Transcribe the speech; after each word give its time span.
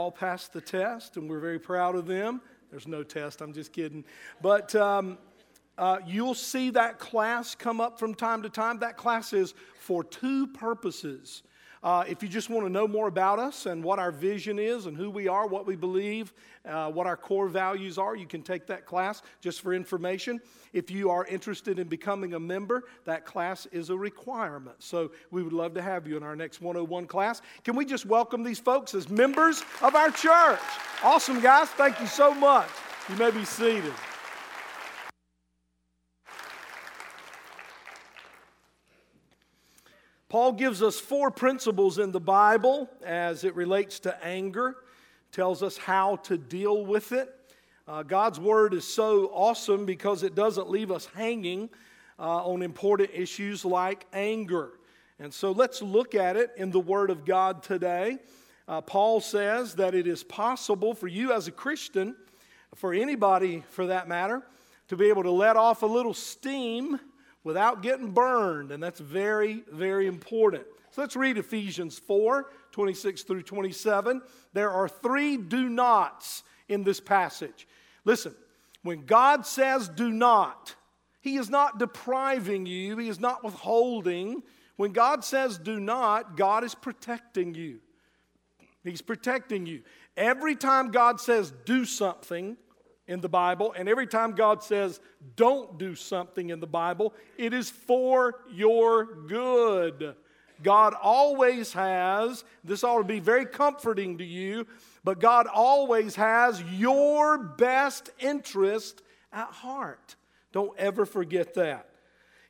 all 0.00 0.12
passed 0.12 0.52
the 0.52 0.60
test, 0.60 1.16
and 1.16 1.28
we're 1.28 1.40
very 1.40 1.58
proud 1.58 1.96
of 1.96 2.06
them. 2.06 2.40
There's 2.70 2.86
no 2.86 3.02
test, 3.02 3.40
I'm 3.40 3.52
just 3.52 3.72
kidding. 3.72 4.04
But 4.40 4.72
um, 4.76 5.18
uh, 5.76 5.98
you'll 6.06 6.36
see 6.36 6.70
that 6.70 7.00
class 7.00 7.56
come 7.56 7.80
up 7.80 7.98
from 7.98 8.14
time 8.14 8.44
to 8.44 8.48
time. 8.48 8.78
That 8.78 8.96
class 8.96 9.32
is 9.32 9.54
for 9.80 10.04
two 10.04 10.46
purposes. 10.46 11.42
Uh, 11.82 12.04
if 12.08 12.22
you 12.22 12.28
just 12.28 12.50
want 12.50 12.66
to 12.66 12.70
know 12.70 12.88
more 12.88 13.08
about 13.08 13.38
us 13.38 13.66
and 13.66 13.82
what 13.82 13.98
our 13.98 14.10
vision 14.10 14.58
is 14.58 14.86
and 14.86 14.96
who 14.96 15.10
we 15.10 15.28
are, 15.28 15.46
what 15.46 15.66
we 15.66 15.76
believe, 15.76 16.32
uh, 16.66 16.90
what 16.90 17.06
our 17.06 17.16
core 17.16 17.48
values 17.48 17.98
are, 17.98 18.16
you 18.16 18.26
can 18.26 18.42
take 18.42 18.66
that 18.66 18.84
class 18.84 19.22
just 19.40 19.60
for 19.60 19.72
information. 19.72 20.40
If 20.72 20.90
you 20.90 21.10
are 21.10 21.24
interested 21.26 21.78
in 21.78 21.88
becoming 21.88 22.34
a 22.34 22.40
member, 22.40 22.84
that 23.04 23.24
class 23.24 23.66
is 23.66 23.90
a 23.90 23.96
requirement. 23.96 24.76
So 24.82 25.12
we 25.30 25.42
would 25.42 25.52
love 25.52 25.74
to 25.74 25.82
have 25.82 26.06
you 26.06 26.16
in 26.16 26.22
our 26.22 26.36
next 26.36 26.60
101 26.60 27.06
class. 27.06 27.42
Can 27.64 27.76
we 27.76 27.84
just 27.84 28.06
welcome 28.06 28.42
these 28.42 28.58
folks 28.58 28.94
as 28.94 29.08
members 29.08 29.62
of 29.82 29.94
our 29.94 30.10
church? 30.10 30.60
Awesome, 31.02 31.40
guys. 31.40 31.68
Thank 31.68 32.00
you 32.00 32.06
so 32.06 32.34
much. 32.34 32.68
You 33.08 33.16
may 33.16 33.30
be 33.30 33.44
seated. 33.44 33.94
Paul 40.28 40.52
gives 40.52 40.82
us 40.82 41.00
four 41.00 41.30
principles 41.30 41.98
in 41.98 42.12
the 42.12 42.20
Bible 42.20 42.90
as 43.02 43.44
it 43.44 43.54
relates 43.54 43.98
to 44.00 44.22
anger, 44.22 44.76
tells 45.32 45.62
us 45.62 45.78
how 45.78 46.16
to 46.16 46.36
deal 46.36 46.84
with 46.84 47.12
it. 47.12 47.34
Uh, 47.86 48.02
God's 48.02 48.38
word 48.38 48.74
is 48.74 48.84
so 48.84 49.30
awesome 49.32 49.86
because 49.86 50.22
it 50.22 50.34
doesn't 50.34 50.68
leave 50.68 50.90
us 50.90 51.08
hanging 51.14 51.70
uh, 52.18 52.44
on 52.44 52.60
important 52.60 53.08
issues 53.14 53.64
like 53.64 54.04
anger. 54.12 54.72
And 55.18 55.32
so 55.32 55.52
let's 55.52 55.80
look 55.80 56.14
at 56.14 56.36
it 56.36 56.50
in 56.58 56.72
the 56.72 56.80
word 56.80 57.08
of 57.08 57.24
God 57.24 57.62
today. 57.62 58.18
Uh, 58.68 58.82
Paul 58.82 59.22
says 59.22 59.76
that 59.76 59.94
it 59.94 60.06
is 60.06 60.22
possible 60.24 60.92
for 60.92 61.08
you 61.08 61.32
as 61.32 61.48
a 61.48 61.52
Christian, 61.52 62.14
for 62.74 62.92
anybody 62.92 63.64
for 63.70 63.86
that 63.86 64.08
matter, 64.08 64.42
to 64.88 64.96
be 64.96 65.08
able 65.08 65.22
to 65.22 65.30
let 65.30 65.56
off 65.56 65.82
a 65.82 65.86
little 65.86 66.12
steam 66.12 67.00
without 67.48 67.82
getting 67.82 68.10
burned. 68.10 68.70
And 68.70 68.82
that's 68.82 69.00
very, 69.00 69.64
very 69.72 70.06
important. 70.06 70.64
So 70.90 71.00
let's 71.00 71.16
read 71.16 71.38
Ephesians 71.38 71.98
4 71.98 72.50
26 72.72 73.22
through 73.22 73.42
27. 73.42 74.20
There 74.52 74.70
are 74.70 74.88
three 74.88 75.38
do 75.38 75.70
nots 75.70 76.44
in 76.68 76.84
this 76.84 77.00
passage. 77.00 77.66
Listen, 78.04 78.34
when 78.82 79.06
God 79.06 79.46
says 79.46 79.88
do 79.88 80.12
not, 80.12 80.74
He 81.22 81.38
is 81.38 81.48
not 81.48 81.78
depriving 81.78 82.66
you, 82.66 82.98
He 82.98 83.08
is 83.08 83.18
not 83.18 83.42
withholding. 83.42 84.42
When 84.76 84.92
God 84.92 85.24
says 85.24 85.58
do 85.58 85.80
not, 85.80 86.36
God 86.36 86.62
is 86.62 86.74
protecting 86.74 87.54
you. 87.54 87.80
He's 88.84 89.02
protecting 89.02 89.64
you. 89.66 89.82
Every 90.16 90.54
time 90.54 90.90
God 90.90 91.18
says 91.20 91.52
do 91.64 91.84
something, 91.86 92.58
in 93.08 93.20
the 93.20 93.28
Bible, 93.28 93.74
and 93.76 93.88
every 93.88 94.06
time 94.06 94.32
God 94.32 94.62
says 94.62 95.00
don't 95.34 95.78
do 95.78 95.94
something 95.94 96.50
in 96.50 96.60
the 96.60 96.66
Bible, 96.66 97.14
it 97.36 97.52
is 97.52 97.70
for 97.70 98.34
your 98.52 99.06
good. 99.26 100.14
God 100.62 100.94
always 101.00 101.72
has, 101.72 102.44
this 102.62 102.84
ought 102.84 102.98
to 102.98 103.04
be 103.04 103.20
very 103.20 103.46
comforting 103.46 104.18
to 104.18 104.24
you, 104.24 104.66
but 105.04 105.20
God 105.20 105.46
always 105.46 106.16
has 106.16 106.62
your 106.62 107.38
best 107.38 108.10
interest 108.18 109.02
at 109.32 109.48
heart. 109.48 110.16
Don't 110.52 110.76
ever 110.78 111.06
forget 111.06 111.54
that. 111.54 111.88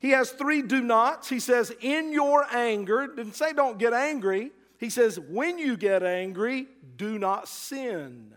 He 0.00 0.10
has 0.10 0.30
three 0.30 0.62
do 0.62 0.80
nots. 0.80 1.28
He 1.28 1.40
says, 1.40 1.72
in 1.80 2.12
your 2.12 2.46
anger, 2.52 3.06
didn't 3.08 3.34
say 3.34 3.52
don't 3.52 3.78
get 3.78 3.92
angry. 3.92 4.52
He 4.78 4.90
says, 4.90 5.18
when 5.18 5.58
you 5.58 5.76
get 5.76 6.02
angry, 6.02 6.66
do 6.96 7.18
not 7.18 7.48
sin. 7.48 8.32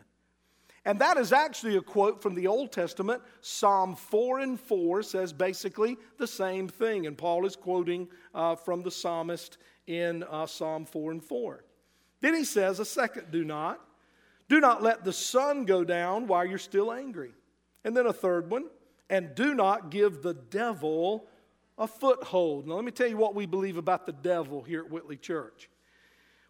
And 0.86 0.98
that 1.00 1.18
is 1.18 1.32
actually 1.32 1.78
a 1.78 1.82
quote 1.82 2.22
from 2.22 2.34
the 2.34 2.48
Old 2.48 2.72
Testament. 2.72 3.22
Psalm 3.42 3.96
4 3.96 4.40
and 4.40 4.60
4 4.60 5.04
says 5.04 5.32
basically 5.32 5.98
the 6.18 6.26
same 6.26 6.68
thing. 6.68 7.06
And 7.06 7.18
Paul 7.18 7.46
is 7.46 7.56
quoting 7.56 8.08
uh, 8.34 8.56
from 8.56 8.82
the 8.82 8.90
psalmist 8.90 9.58
in 9.86 10.24
uh, 10.24 10.48
Psalm 10.48 10.86
4 10.86 11.12
and 11.12 11.24
4. 11.24 11.64
Then 12.22 12.34
he 12.34 12.44
says 12.44 12.80
a 12.80 12.86
second 12.86 13.32
do 13.32 13.44
not. 13.44 13.80
Do 14.50 14.60
not 14.60 14.82
let 14.82 15.04
the 15.04 15.14
sun 15.14 15.66
go 15.66 15.84
down 15.84 16.28
while 16.28 16.46
you're 16.46 16.58
still 16.58 16.92
angry. 16.92 17.32
And 17.84 17.96
then 17.96 18.08
a 18.08 18.14
third 18.14 18.50
one. 18.50 18.66
And 19.10 19.36
do 19.36 19.54
not 19.54 19.92
give 19.92 20.22
the 20.24 20.34
devil 20.34 21.28
a 21.78 21.88
foothold. 21.88 22.68
Now, 22.68 22.76
let 22.76 22.86
me 22.86 22.92
tell 22.92 23.08
you 23.08 23.18
what 23.18 23.36
we 23.36 23.46
believe 23.46 23.78
about 23.78 24.06
the 24.06 24.14
devil 24.14 24.62
here 24.62 24.82
at 24.82 24.92
Whitley 24.92 25.18
Church. 25.18 25.70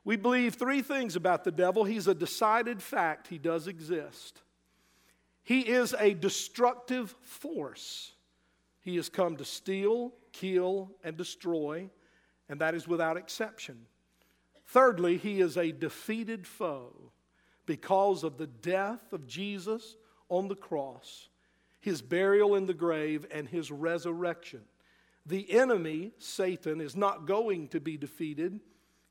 We 0.03 0.15
believe 0.15 0.55
three 0.55 0.81
things 0.81 1.15
about 1.15 1.43
the 1.43 1.51
devil. 1.51 1.83
He's 1.83 2.07
a 2.07 2.15
decided 2.15 2.81
fact, 2.81 3.27
he 3.27 3.37
does 3.37 3.67
exist. 3.67 4.41
He 5.43 5.61
is 5.61 5.95
a 5.99 6.13
destructive 6.13 7.15
force. 7.21 8.13
He 8.81 8.95
has 8.95 9.09
come 9.09 9.37
to 9.37 9.45
steal, 9.45 10.13
kill, 10.31 10.91
and 11.03 11.17
destroy, 11.17 11.89
and 12.49 12.61
that 12.61 12.73
is 12.73 12.87
without 12.87 13.17
exception. 13.17 13.85
Thirdly, 14.67 15.17
he 15.17 15.41
is 15.41 15.57
a 15.57 15.71
defeated 15.71 16.47
foe 16.47 17.11
because 17.65 18.23
of 18.23 18.37
the 18.37 18.47
death 18.47 19.13
of 19.13 19.27
Jesus 19.27 19.95
on 20.29 20.47
the 20.47 20.55
cross, 20.55 21.29
his 21.79 22.01
burial 22.01 22.55
in 22.55 22.65
the 22.65 22.73
grave, 22.73 23.25
and 23.31 23.47
his 23.47 23.71
resurrection. 23.71 24.61
The 25.25 25.51
enemy, 25.51 26.13
Satan, 26.17 26.81
is 26.81 26.95
not 26.95 27.27
going 27.27 27.67
to 27.69 27.79
be 27.79 27.97
defeated 27.97 28.59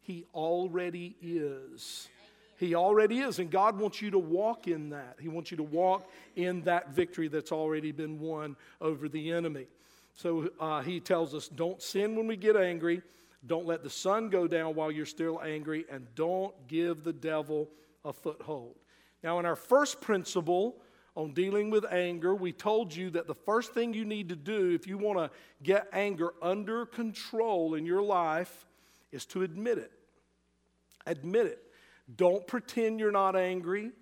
he 0.02 0.24
already 0.34 1.16
is. 1.22 2.08
He 2.56 2.74
already 2.74 3.20
is. 3.20 3.38
And 3.38 3.50
God 3.50 3.78
wants 3.78 4.02
you 4.02 4.10
to 4.10 4.18
walk 4.18 4.68
in 4.68 4.90
that. 4.90 5.16
He 5.20 5.28
wants 5.28 5.50
you 5.50 5.56
to 5.56 5.62
walk 5.62 6.10
in 6.36 6.62
that 6.62 6.90
victory 6.90 7.28
that's 7.28 7.52
already 7.52 7.92
been 7.92 8.20
won 8.20 8.56
over 8.80 9.08
the 9.08 9.32
enemy. 9.32 9.66
So 10.14 10.50
uh, 10.60 10.82
he 10.82 11.00
tells 11.00 11.34
us 11.34 11.48
don't 11.48 11.80
sin 11.80 12.16
when 12.16 12.26
we 12.26 12.36
get 12.36 12.56
angry, 12.56 13.02
don't 13.46 13.66
let 13.66 13.82
the 13.82 13.90
sun 13.90 14.28
go 14.28 14.46
down 14.46 14.74
while 14.74 14.90
you're 14.90 15.06
still 15.06 15.40
angry, 15.42 15.86
and 15.90 16.06
don't 16.14 16.54
give 16.68 17.04
the 17.04 17.12
devil 17.12 17.68
a 18.04 18.12
foothold. 18.12 18.74
Now, 19.22 19.38
in 19.38 19.46
our 19.46 19.56
first 19.56 20.00
principle 20.00 20.76
on 21.16 21.32
dealing 21.32 21.70
with 21.70 21.84
anger, 21.90 22.34
we 22.34 22.52
told 22.52 22.94
you 22.94 23.10
that 23.10 23.26
the 23.26 23.34
first 23.34 23.72
thing 23.72 23.94
you 23.94 24.04
need 24.04 24.28
to 24.28 24.36
do 24.36 24.70
if 24.70 24.86
you 24.86 24.98
want 24.98 25.18
to 25.18 25.30
get 25.62 25.88
anger 25.92 26.34
under 26.42 26.84
control 26.84 27.74
in 27.74 27.86
your 27.86 28.02
life 28.02 28.66
is 29.12 29.24
to 29.26 29.42
admit 29.42 29.78
it. 29.78 29.92
Admit 31.06 31.46
it. 31.46 31.62
Don't 32.16 32.46
pretend 32.46 33.00
you're 33.00 33.12
not 33.12 33.36
angry. 33.36 33.92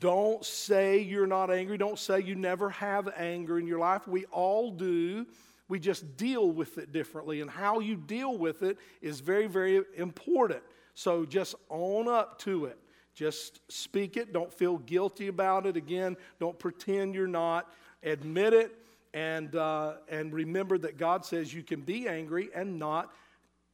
Don't 0.00 0.44
say 0.44 0.98
you're 0.98 1.26
not 1.26 1.50
angry. 1.50 1.78
Don't 1.78 1.98
say 1.98 2.20
you 2.20 2.34
never 2.34 2.68
have 2.70 3.08
anger 3.16 3.58
in 3.58 3.66
your 3.66 3.78
life. 3.78 4.06
We 4.06 4.26
all 4.26 4.70
do. 4.70 5.26
We 5.68 5.78
just 5.78 6.16
deal 6.16 6.50
with 6.50 6.78
it 6.78 6.92
differently. 6.92 7.40
And 7.40 7.50
how 7.50 7.80
you 7.80 7.96
deal 7.96 8.36
with 8.36 8.62
it 8.62 8.78
is 9.00 9.20
very, 9.20 9.46
very 9.46 9.82
important. 9.96 10.62
So 10.94 11.24
just 11.24 11.54
own 11.70 12.08
up 12.08 12.38
to 12.40 12.66
it. 12.66 12.78
Just 13.14 13.60
speak 13.70 14.16
it. 14.16 14.32
Don't 14.32 14.52
feel 14.52 14.78
guilty 14.78 15.28
about 15.28 15.66
it. 15.66 15.76
Again, 15.76 16.16
don't 16.38 16.58
pretend 16.58 17.14
you're 17.14 17.26
not. 17.26 17.72
Admit 18.02 18.52
it. 18.52 18.72
And, 19.14 19.56
uh, 19.56 19.94
and 20.08 20.32
remember 20.32 20.78
that 20.78 20.98
God 20.98 21.24
says 21.24 21.52
you 21.52 21.62
can 21.62 21.80
be 21.80 22.06
angry 22.08 22.50
and 22.54 22.78
not 22.78 23.12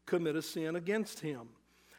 commit 0.07 0.37
a 0.37 0.43
sin 0.43 0.77
against 0.77 1.21
Him. 1.21 1.49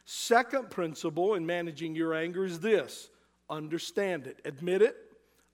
Second 0.06 0.70
principle 0.70 1.34
in 1.34 1.46
managing 1.46 1.96
your 1.96 2.14
anger 2.14 2.46
is 2.46 2.60
this 2.60 3.10
understand 3.50 4.28
it. 4.28 4.40
Admit 4.46 4.82
it, 4.82 4.96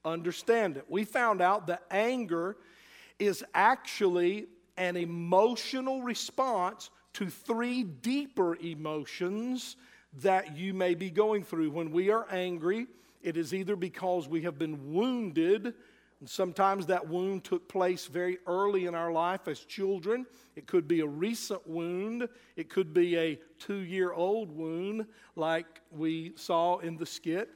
understand 0.06 0.78
it. 0.78 0.86
We 0.90 1.04
found 1.04 1.42
out 1.42 1.68
that 1.68 1.84
anger 1.92 2.58
is 3.20 3.44
actually 3.54 4.48
an 4.78 4.98
emotional 4.98 6.02
response 6.02 6.90
to 7.14 7.30
three 7.30 7.84
deeper 7.84 8.56
emotions 8.56 9.76
that 10.22 10.58
you 10.58 10.74
may 10.74 10.96
be 10.96 11.10
going 11.10 11.44
through. 11.44 11.72
When 11.72 11.92
we 11.92 12.10
are 12.10 12.26
angry, 12.32 12.88
it 13.22 13.38
is 13.38 13.54
either 13.54 13.76
because 13.76 14.28
we 14.28 14.42
have 14.42 14.58
been 14.58 14.94
wounded 14.94 15.74
and 16.22 16.30
sometimes 16.30 16.86
that 16.86 17.10
wound 17.10 17.44
took 17.44 17.68
place 17.68 18.06
very 18.06 18.38
early 18.46 18.86
in 18.86 18.94
our 18.94 19.12
life 19.12 19.48
as 19.48 19.60
children. 19.62 20.28
It 20.56 20.68
could 20.68 20.88
be 20.88 21.00
a 21.00 21.08
recent 21.08 21.68
wound, 21.68 22.30
it 22.56 22.70
could 22.70 22.94
be 22.94 23.18
a 23.18 23.40
two 23.58 23.80
year 23.80 24.14
old 24.14 24.56
wound, 24.56 25.08
like 25.36 25.82
we 25.92 26.34
saw 26.36 26.78
in 26.78 26.96
the 26.96 27.08
skit. 27.08 27.50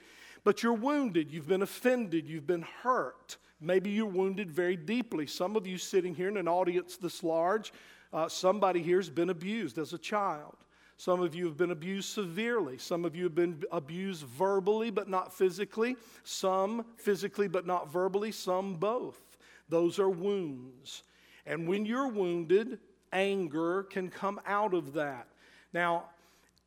But 0.44 0.64
you're 0.64 0.74
wounded, 0.74 1.32
you've 1.32 1.48
been 1.48 1.62
offended, 1.62 2.28
you've 2.28 2.48
been 2.48 2.66
hurt. 2.82 3.38
Maybe 3.62 3.92
you're 3.92 4.08
wounded 4.08 4.52
very 4.52 4.76
deeply. 4.76 5.28
Some 5.28 5.56
of 5.56 5.68
you 5.68 5.78
sitting 5.78 6.16
here 6.16 6.28
in 6.28 6.38
an 6.38 6.48
audience 6.48 6.98
this 6.98 7.24
large, 7.24 7.72
uh, 8.12 8.28
somebody 8.28 8.82
here 8.82 8.98
has 8.98 9.12
been 9.12 9.30
abused 9.30 9.78
as 9.78 9.94
a 9.94 9.98
child. 10.00 10.58
Some 10.97 11.21
of 11.21 11.36
you 11.36 11.45
have 11.45 11.57
been 11.57 11.71
abused 11.71 12.09
severely. 12.09 12.77
Some 12.77 13.03
of 13.03 13.15
you 13.15 13.24
have 13.25 13.36
been 13.36 13.63
abused 13.71 14.24
verbally 14.24 14.92
but 14.92 15.09
not 15.09 15.33
physically. 15.33 15.97
Some 16.24 16.86
physically 16.97 17.47
but 17.47 17.68
not 17.68 17.92
verbally. 17.92 18.31
Some 18.31 18.75
both. 18.75 19.38
Those 19.68 20.00
are 20.00 20.09
wounds. 20.09 21.03
And 21.45 21.68
when 21.68 21.86
you're 21.86 22.07
wounded, 22.07 22.80
anger 23.12 23.83
can 23.83 24.09
come 24.09 24.39
out 24.45 24.74
of 24.74 24.94
that. 24.94 25.27
Now, 25.74 26.06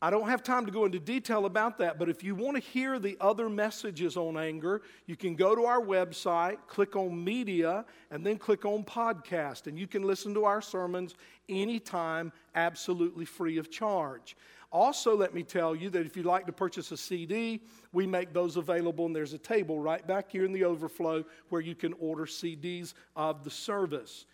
I 0.01 0.11
don't 0.11 0.29
have 0.29 0.45
time 0.45 0.65
to 0.65 0.71
go 0.71 0.85
into 0.85 1.01
detail 1.01 1.45
about 1.45 1.79
that, 1.79 1.99
but 1.99 2.09
if 2.09 2.23
you 2.23 2.37
want 2.37 2.57
to 2.57 2.63
hear 2.63 3.01
the 3.01 3.17
other 3.21 3.49
messages 3.49 4.17
on 4.17 4.37
anger, 4.37 4.83
you 5.07 5.17
can 5.17 5.35
go 5.35 5.57
to 5.57 5.65
our 5.65 5.81
website, 5.81 6.59
click 6.69 6.95
on 6.95 7.25
media, 7.25 7.85
and 8.13 8.25
then 8.25 8.39
click 8.39 8.65
on 8.65 8.85
podcast. 8.85 9.67
And 9.67 9.77
you 9.77 9.89
can 9.89 10.05
listen 10.05 10.33
to 10.35 10.45
our 10.45 10.63
sermons 10.63 11.17
anytime, 11.49 12.31
absolutely 12.55 13.25
free 13.25 13.59
of 13.59 13.73
charge. 13.73 14.37
Also, 14.71 15.17
let 15.17 15.35
me 15.35 15.43
tell 15.43 15.75
you 15.75 15.91
that 15.91 16.07
if 16.07 16.17
you'd 16.17 16.27
like 16.27 16.47
to 16.47 16.53
purchase 16.53 16.93
a 16.93 16.97
CD, 16.97 17.61
we 17.93 18.07
make 18.07 18.33
those 18.33 18.57
available, 18.57 19.07
and 19.07 19.17
there's 19.17 19.33
a 19.33 19.39
table 19.39 19.81
right 19.81 20.07
back 20.07 20.31
here 20.31 20.45
in 20.45 20.53
the 20.53 20.63
overflow 20.63 21.25
where 21.49 21.63
you 21.63 21.75
can 21.75 21.93
order 21.95 22.25
CDs 22.25 22.95
of 23.17 23.43
the 23.43 23.51
service. 23.51 24.27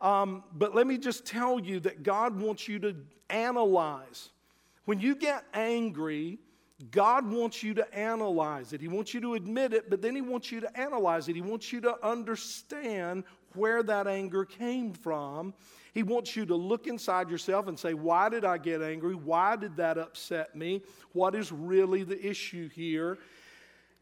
Um, 0.00 0.42
but 0.54 0.74
let 0.74 0.88
me 0.88 0.98
just 0.98 1.24
tell 1.24 1.60
you 1.60 1.78
that 1.80 2.02
God 2.02 2.34
wants 2.40 2.66
you 2.66 2.80
to 2.80 2.96
analyze 3.30 4.30
when 4.84 5.00
you 5.00 5.14
get 5.14 5.44
angry, 5.54 6.38
God 6.90 7.30
wants 7.30 7.62
you 7.62 7.74
to 7.74 7.94
analyze 7.94 8.72
it. 8.72 8.80
He 8.80 8.88
wants 8.88 9.14
you 9.14 9.20
to 9.20 9.34
admit 9.34 9.72
it, 9.72 9.88
but 9.88 10.02
then 10.02 10.14
He 10.14 10.20
wants 10.20 10.50
you 10.50 10.60
to 10.60 10.78
analyze 10.78 11.28
it. 11.28 11.36
He 11.36 11.42
wants 11.42 11.72
you 11.72 11.80
to 11.82 12.06
understand 12.06 13.24
where 13.54 13.82
that 13.84 14.06
anger 14.06 14.44
came 14.44 14.92
from. 14.92 15.54
He 15.92 16.02
wants 16.02 16.34
you 16.34 16.44
to 16.46 16.56
look 16.56 16.88
inside 16.88 17.30
yourself 17.30 17.68
and 17.68 17.78
say, 17.78 17.94
Why 17.94 18.28
did 18.28 18.44
I 18.44 18.58
get 18.58 18.82
angry? 18.82 19.14
Why 19.14 19.56
did 19.56 19.76
that 19.76 19.96
upset 19.96 20.56
me? 20.56 20.82
What 21.12 21.34
is 21.34 21.52
really 21.52 22.02
the 22.02 22.24
issue 22.26 22.68
here? 22.68 23.18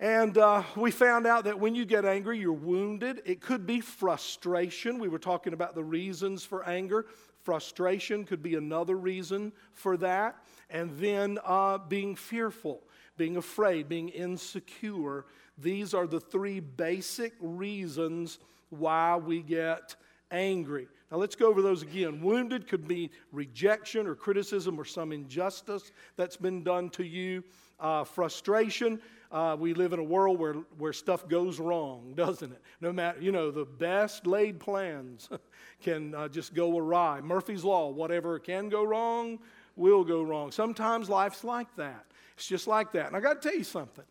And 0.01 0.37
uh, 0.37 0.65
we 0.75 0.91
found 0.91 1.29
out 1.29 1.45
that 1.45 1.61
when 1.61 1.77
you 1.77 1.85
get 1.85 2.05
angry, 2.05 2.39
you're 2.39 2.53
wounded. 2.53 3.23
It 3.25 3.41
could 3.41 3.67
be 3.67 3.81
frustration. 3.81 4.99
We 4.99 5.07
were 5.07 5.19
talking 5.19 5.53
about 5.53 5.77
the 5.77 5.85
reasons 5.85 6.45
for 6.45 6.67
anger. 6.69 7.07
Frustration 7.43 8.25
could 8.25 8.43
be 8.43 8.57
another 8.57 8.97
reason 8.97 9.53
for 9.75 9.97
that 9.99 10.37
and 10.73 10.99
then 10.99 11.39
uh, 11.45 11.79
being 11.79 12.17
fearful, 12.17 12.83
being 13.17 13.37
afraid, 13.37 13.89
being 13.89 14.09
insecure. 14.09 15.27
These 15.59 15.95
are 15.95 16.07
the 16.07 16.19
three 16.19 16.59
basic 16.61 17.35
reasons 17.41 18.39
why 18.71 19.17
we 19.17 19.43
get 19.43 19.95
angry. 20.31 20.89
Now 21.11 21.19
let's 21.19 21.37
go 21.37 21.49
over 21.49 21.61
those 21.61 21.83
again. 21.83 22.23
Wounded 22.23 22.67
could 22.67 22.89
be 22.89 23.11
rejection 23.33 24.07
or 24.07 24.15
criticism 24.15 24.81
or 24.81 24.87
some 24.87 25.13
injustice 25.13 25.93
that's 26.17 26.39
been 26.39 26.65
done 26.65 26.89
to 26.91 27.05
you. 27.05 27.45
Uh, 27.79 28.05
frustration. 28.05 28.99
Uh, 29.31 29.57
we 29.59 29.75
live 29.75 29.93
in 29.93 29.99
a 29.99 30.05
world 30.05 30.39
where, 30.39 30.55
where 30.79 30.93
stuff 30.93 31.29
goes 31.29 31.59
wrong, 31.59 32.13
doesn't 32.17 32.53
it? 32.53 32.63
No 32.81 32.93
matter, 32.93 33.21
you 33.21 33.33
know, 33.33 33.51
the 33.51 33.67
best 33.67 34.27
laid 34.27 34.59
plans 34.59 35.29
can 35.83 36.15
uh, 36.15 36.29
just 36.29 36.55
go 36.55 36.79
awry. 36.79 37.21
Murphy's 37.21 37.65
Law, 37.65 37.91
whatever 37.91 38.39
can 38.39 38.71
go 38.71 38.83
wrong 38.83 39.39
will 39.77 40.05
go 40.05 40.23
wrong. 40.23 40.53
Sometimes 40.53 41.09
life's 41.09 41.45
like 41.45 41.75
that. 41.77 42.05
It's 42.37 42.47
just 42.47 42.67
like 42.67 42.93
that. 42.93 43.07
And 43.07 43.17
I 43.17 43.21
got 43.21 43.41
to 43.41 43.49
tell 43.49 43.57
you 43.57 43.65
something. 43.65 44.05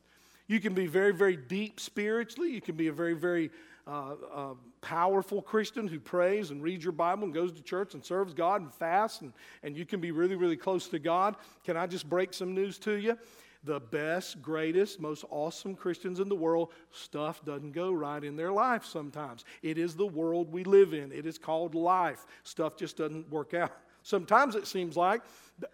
You 0.48 0.60
can 0.60 0.74
be 0.74 0.88
very, 0.88 1.14
very 1.14 1.38
deep 1.38 1.80
spiritually. 1.80 2.52
You 2.52 2.62
can 2.62 2.76
be 2.76 2.88
a 2.88 2.94
very, 2.94 3.14
very 3.14 3.52
uh, 3.88 4.16
uh, 4.34 4.54
powerful 4.82 5.42
Christian 5.42 5.88
who 5.88 6.00
prays 6.00 6.52
and 6.52 6.62
reads 6.62 6.84
your 6.84 6.92
Bible 6.92 7.24
and 7.24 7.34
goes 7.34 7.52
to 7.54 7.62
church 7.62 7.94
and 7.94 8.04
serves 8.04 8.34
God 8.34 8.62
and 8.62 8.74
fasts, 8.74 9.22
and, 9.22 9.34
and 9.64 9.76
you 9.76 9.86
can 9.86 10.00
be 10.00 10.12
really, 10.12 10.36
really 10.36 10.58
close 10.58 10.88
to 10.90 11.00
God. 11.00 11.36
Can 11.64 11.78
I 11.78 11.88
just 11.88 12.10
break 12.10 12.34
some 12.34 12.54
news 12.54 12.78
to 12.80 12.94
you? 12.94 13.18
The 13.64 13.80
best, 13.80 14.42
greatest, 14.42 15.00
most 15.00 15.24
awesome 15.30 15.76
Christians 15.76 16.20
in 16.20 16.30
the 16.30 16.36
world, 16.36 16.74
stuff 16.92 17.46
doesn't 17.46 17.74
go 17.74 17.92
right 17.92 18.24
in 18.24 18.36
their 18.36 18.52
life 18.52 18.86
sometimes. 18.86 19.46
It 19.62 19.78
is 19.78 19.96
the 19.96 20.06
world 20.06 20.52
we 20.52 20.64
live 20.64 20.94
in, 20.94 21.12
it 21.12 21.26
is 21.26 21.38
called 21.38 21.76
life. 21.76 22.26
Stuff 22.44 22.76
just 22.76 22.98
doesn't 22.98 23.30
work 23.30 23.54
out. 23.54 23.72
Sometimes 24.04 24.56
it 24.56 24.68
seems 24.68 24.98
like 24.98 25.22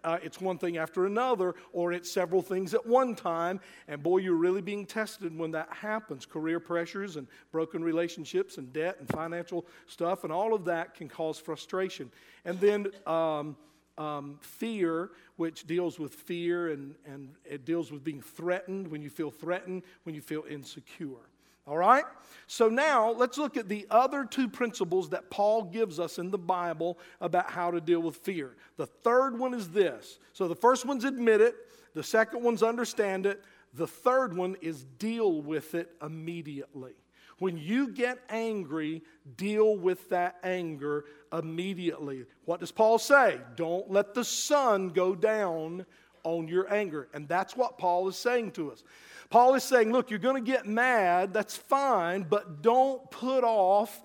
uh, 0.03 0.17
it's 0.21 0.41
one 0.41 0.57
thing 0.57 0.77
after 0.77 1.05
another, 1.05 1.55
or 1.71 1.93
it's 1.93 2.11
several 2.11 2.41
things 2.41 2.73
at 2.73 2.85
one 2.85 3.15
time. 3.15 3.59
And 3.87 4.03
boy, 4.03 4.17
you're 4.17 4.35
really 4.35 4.61
being 4.61 4.85
tested 4.85 5.37
when 5.37 5.51
that 5.51 5.69
happens. 5.71 6.25
Career 6.25 6.59
pressures 6.59 7.15
and 7.15 7.27
broken 7.51 7.83
relationships 7.83 8.57
and 8.57 8.71
debt 8.73 8.97
and 8.99 9.07
financial 9.09 9.65
stuff, 9.87 10.23
and 10.23 10.33
all 10.33 10.53
of 10.53 10.65
that 10.65 10.93
can 10.93 11.07
cause 11.07 11.39
frustration. 11.39 12.11
And 12.43 12.59
then 12.59 12.87
um, 13.05 13.55
um, 13.97 14.37
fear, 14.41 15.11
which 15.37 15.65
deals 15.65 15.99
with 15.99 16.13
fear 16.13 16.69
and, 16.71 16.95
and 17.05 17.29
it 17.45 17.65
deals 17.65 17.91
with 17.91 18.03
being 18.03 18.21
threatened, 18.21 18.87
when 18.87 19.01
you 19.01 19.09
feel 19.09 19.31
threatened, 19.31 19.83
when 20.03 20.15
you 20.15 20.21
feel 20.21 20.43
insecure. 20.49 21.29
All 21.67 21.77
right? 21.77 22.05
So 22.47 22.69
now 22.69 23.11
let's 23.11 23.37
look 23.37 23.57
at 23.57 23.67
the 23.67 23.85
other 23.89 24.23
two 24.23 24.47
principles 24.47 25.09
that 25.09 25.29
Paul 25.29 25.63
gives 25.63 25.99
us 25.99 26.17
in 26.17 26.31
the 26.31 26.37
Bible 26.37 26.97
about 27.19 27.51
how 27.51 27.71
to 27.71 27.81
deal 27.81 27.99
with 27.99 28.15
fear. 28.15 28.55
The 28.77 28.85
third 28.85 29.37
one 29.37 29.53
is 29.53 29.69
this. 29.69 30.19
So 30.31 30.47
the 30.47 30.55
first 30.55 30.85
one's 30.85 31.03
admit 31.03 31.41
it, 31.41 31.55
the 31.93 32.03
second 32.03 32.41
one's 32.43 32.63
understand 32.63 33.25
it, 33.25 33.43
the 33.73 33.87
third 33.87 34.35
one 34.35 34.55
is 34.61 34.85
deal 34.97 35.41
with 35.41 35.75
it 35.75 35.91
immediately. 36.01 36.93
When 37.39 37.57
you 37.57 37.89
get 37.89 38.19
angry, 38.29 39.03
deal 39.35 39.77
with 39.77 40.09
that 40.09 40.37
anger 40.43 41.05
immediately. 41.31 42.25
What 42.45 42.61
does 42.61 42.71
Paul 42.71 42.97
say? 42.97 43.39
Don't 43.55 43.91
let 43.91 44.13
the 44.13 44.23
sun 44.23 44.89
go 44.89 45.13
down 45.13 45.85
on 46.23 46.47
your 46.47 46.71
anger. 46.73 47.07
And 47.13 47.27
that's 47.27 47.55
what 47.55 47.77
Paul 47.77 48.07
is 48.07 48.17
saying 48.17 48.51
to 48.53 48.71
us. 48.71 48.83
Paul 49.29 49.55
is 49.55 49.63
saying, 49.63 49.91
look, 49.91 50.09
you're 50.09 50.19
going 50.19 50.43
to 50.43 50.51
get 50.51 50.65
mad, 50.65 51.33
that's 51.33 51.55
fine, 51.55 52.23
but 52.23 52.61
don't 52.61 53.09
put 53.11 53.43
off 53.43 54.01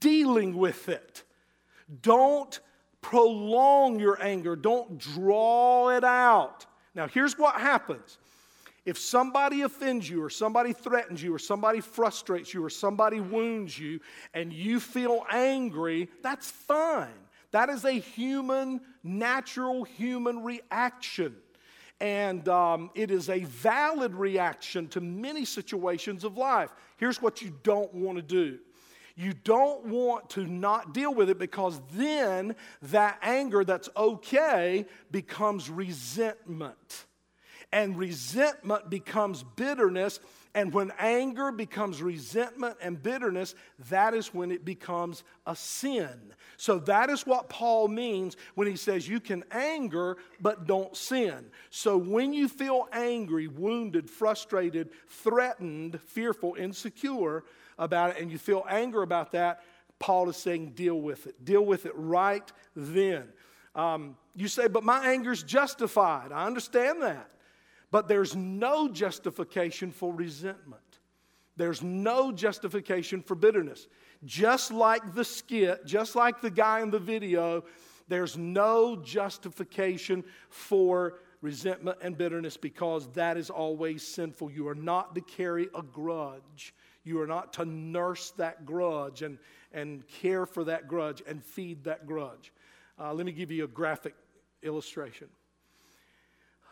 dealing 0.00 0.56
with 0.56 0.88
it. 0.88 1.22
Don't 2.02 2.58
prolong 3.00 3.98
your 4.00 4.20
anger, 4.22 4.56
don't 4.56 4.98
draw 4.98 5.90
it 5.90 6.04
out. 6.04 6.66
Now, 6.94 7.06
here's 7.06 7.38
what 7.38 7.54
happens. 7.54 8.18
If 8.84 8.98
somebody 8.98 9.62
offends 9.62 10.08
you, 10.08 10.22
or 10.22 10.30
somebody 10.30 10.72
threatens 10.72 11.22
you, 11.22 11.34
or 11.34 11.38
somebody 11.38 11.80
frustrates 11.80 12.54
you, 12.54 12.64
or 12.64 12.70
somebody 12.70 13.20
wounds 13.20 13.76
you, 13.78 14.00
and 14.32 14.52
you 14.52 14.78
feel 14.78 15.24
angry, 15.30 16.08
that's 16.22 16.50
fine. 16.50 17.08
That 17.50 17.68
is 17.68 17.84
a 17.84 17.92
human, 17.92 18.80
natural 19.02 19.84
human 19.84 20.44
reaction. 20.44 21.36
And 22.00 22.48
um, 22.48 22.90
it 22.94 23.10
is 23.10 23.30
a 23.30 23.40
valid 23.44 24.14
reaction 24.14 24.86
to 24.88 25.00
many 25.00 25.44
situations 25.44 26.24
of 26.24 26.36
life. 26.36 26.74
Here's 26.98 27.22
what 27.22 27.40
you 27.40 27.52
don't 27.62 27.92
want 27.94 28.18
to 28.18 28.22
do 28.22 28.58
you 29.18 29.32
don't 29.32 29.86
want 29.86 30.28
to 30.30 30.46
not 30.46 30.92
deal 30.92 31.14
with 31.14 31.30
it 31.30 31.38
because 31.38 31.80
then 31.92 32.54
that 32.82 33.18
anger 33.22 33.64
that's 33.64 33.88
okay 33.96 34.84
becomes 35.10 35.70
resentment. 35.70 37.05
And 37.76 37.98
resentment 37.98 38.88
becomes 38.88 39.42
bitterness, 39.42 40.18
and 40.54 40.72
when 40.72 40.92
anger 40.98 41.52
becomes 41.52 42.00
resentment 42.00 42.78
and 42.80 43.02
bitterness, 43.02 43.54
that 43.90 44.14
is 44.14 44.32
when 44.32 44.50
it 44.50 44.64
becomes 44.64 45.24
a 45.46 45.54
sin. 45.54 46.32
So 46.56 46.78
that 46.78 47.10
is 47.10 47.26
what 47.26 47.50
Paul 47.50 47.88
means 47.88 48.38
when 48.54 48.66
he 48.66 48.76
says 48.76 49.06
you 49.06 49.20
can 49.20 49.44
anger, 49.50 50.16
but 50.40 50.66
don't 50.66 50.96
sin. 50.96 51.50
So 51.68 51.98
when 51.98 52.32
you 52.32 52.48
feel 52.48 52.88
angry, 52.94 53.46
wounded, 53.46 54.08
frustrated, 54.08 54.88
threatened, 55.08 56.00
fearful, 56.00 56.54
insecure 56.58 57.44
about 57.78 58.16
it, 58.16 58.22
and 58.22 58.32
you 58.32 58.38
feel 58.38 58.64
anger 58.70 59.02
about 59.02 59.32
that, 59.32 59.60
Paul 59.98 60.30
is 60.30 60.38
saying 60.38 60.70
deal 60.70 60.98
with 60.98 61.26
it. 61.26 61.44
Deal 61.44 61.66
with 61.66 61.84
it 61.84 61.92
right 61.94 62.50
then. 62.74 63.24
Um, 63.74 64.16
you 64.34 64.48
say, 64.48 64.66
but 64.66 64.82
my 64.82 65.08
anger's 65.08 65.42
justified. 65.42 66.32
I 66.32 66.46
understand 66.46 67.02
that. 67.02 67.28
But 67.90 68.08
there's 68.08 68.34
no 68.34 68.88
justification 68.88 69.92
for 69.92 70.12
resentment. 70.12 70.82
There's 71.56 71.82
no 71.82 72.32
justification 72.32 73.22
for 73.22 73.34
bitterness. 73.34 73.86
Just 74.24 74.70
like 74.70 75.14
the 75.14 75.24
skit, 75.24 75.86
just 75.86 76.14
like 76.14 76.40
the 76.40 76.50
guy 76.50 76.80
in 76.80 76.90
the 76.90 76.98
video, 76.98 77.64
there's 78.08 78.36
no 78.36 78.96
justification 78.96 80.24
for 80.48 81.20
resentment 81.40 81.98
and 82.02 82.16
bitterness 82.16 82.56
because 82.56 83.08
that 83.12 83.36
is 83.36 83.50
always 83.50 84.06
sinful. 84.06 84.50
You 84.50 84.68
are 84.68 84.74
not 84.74 85.14
to 85.14 85.20
carry 85.20 85.68
a 85.74 85.82
grudge. 85.82 86.74
You 87.04 87.20
are 87.20 87.26
not 87.26 87.52
to 87.54 87.64
nurse 87.64 88.32
that 88.32 88.66
grudge 88.66 89.22
and, 89.22 89.38
and 89.72 90.06
care 90.08 90.44
for 90.44 90.64
that 90.64 90.88
grudge 90.88 91.22
and 91.26 91.42
feed 91.42 91.84
that 91.84 92.06
grudge. 92.06 92.52
Uh, 92.98 93.12
let 93.12 93.26
me 93.26 93.32
give 93.32 93.50
you 93.50 93.64
a 93.64 93.68
graphic 93.68 94.14
illustration. 94.62 95.28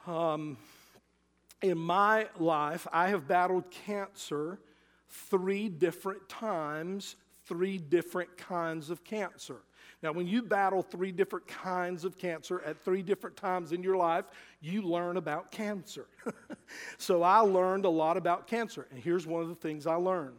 Um, 0.06 0.56
in 1.64 1.78
my 1.78 2.28
life, 2.38 2.87
I 2.92 3.09
have 3.09 3.26
battled 3.26 3.71
cancer 3.71 4.59
three 5.09 5.71
different 5.71 6.28
times, 6.28 7.16
three 7.47 7.78
different 7.78 8.37
kinds 8.37 8.90
of 8.90 9.02
cancer. 9.02 9.62
Now, 10.02 10.12
when 10.12 10.26
you 10.26 10.42
battle 10.42 10.83
three 10.83 11.11
different 11.11 11.47
kinds 11.47 12.04
of 12.04 12.18
cancer 12.18 12.61
at 12.66 12.85
three 12.85 13.00
different 13.00 13.37
times 13.37 13.73
in 13.73 13.83
your 13.83 13.97
life, 13.97 14.26
you 14.61 14.83
learn 14.83 15.16
about 15.16 15.50
cancer. 15.50 16.06
so 16.99 17.23
I 17.23 17.38
learned 17.38 17.87
a 17.87 17.90
lot 17.90 18.18
about 18.18 18.47
cancer. 18.47 18.87
And 18.90 19.02
here's 19.02 19.26
one 19.26 19.40
of 19.40 19.49
the 19.49 19.54
things 19.54 19.87
I 19.87 19.94
learned. 19.94 20.37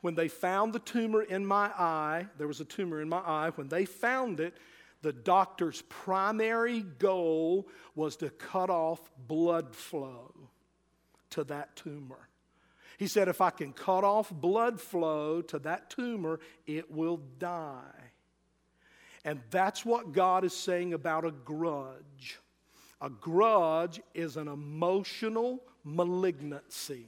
When 0.00 0.16
they 0.16 0.26
found 0.26 0.72
the 0.72 0.80
tumor 0.80 1.22
in 1.22 1.46
my 1.46 1.66
eye, 1.66 2.26
there 2.38 2.48
was 2.48 2.60
a 2.60 2.64
tumor 2.64 3.00
in 3.00 3.08
my 3.08 3.18
eye. 3.18 3.50
When 3.54 3.68
they 3.68 3.84
found 3.84 4.40
it, 4.40 4.54
The 5.02 5.12
doctor's 5.12 5.82
primary 5.82 6.82
goal 6.82 7.68
was 7.94 8.16
to 8.16 8.28
cut 8.28 8.68
off 8.68 9.00
blood 9.26 9.74
flow 9.74 10.34
to 11.30 11.44
that 11.44 11.76
tumor. 11.76 12.28
He 12.98 13.06
said, 13.06 13.28
if 13.28 13.40
I 13.40 13.50
can 13.50 13.72
cut 13.72 14.04
off 14.04 14.30
blood 14.30 14.80
flow 14.80 15.40
to 15.42 15.58
that 15.60 15.88
tumor, 15.88 16.38
it 16.66 16.90
will 16.90 17.20
die. 17.38 18.10
And 19.24 19.40
that's 19.50 19.84
what 19.84 20.12
God 20.12 20.44
is 20.44 20.54
saying 20.54 20.92
about 20.92 21.24
a 21.24 21.30
grudge. 21.30 22.38
A 23.00 23.08
grudge 23.08 24.00
is 24.14 24.36
an 24.36 24.48
emotional 24.48 25.62
malignancy. 25.84 27.06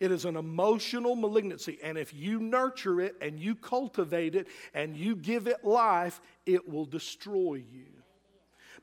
It 0.00 0.12
is 0.12 0.24
an 0.24 0.36
emotional 0.36 1.16
malignancy. 1.16 1.78
And 1.82 1.96
if 1.96 2.14
you 2.14 2.40
nurture 2.40 3.00
it 3.00 3.16
and 3.20 3.38
you 3.40 3.54
cultivate 3.54 4.34
it 4.34 4.48
and 4.74 4.96
you 4.96 5.16
give 5.16 5.46
it 5.46 5.64
life, 5.64 6.20
it 6.44 6.68
will 6.68 6.84
destroy 6.84 7.54
you. 7.54 7.86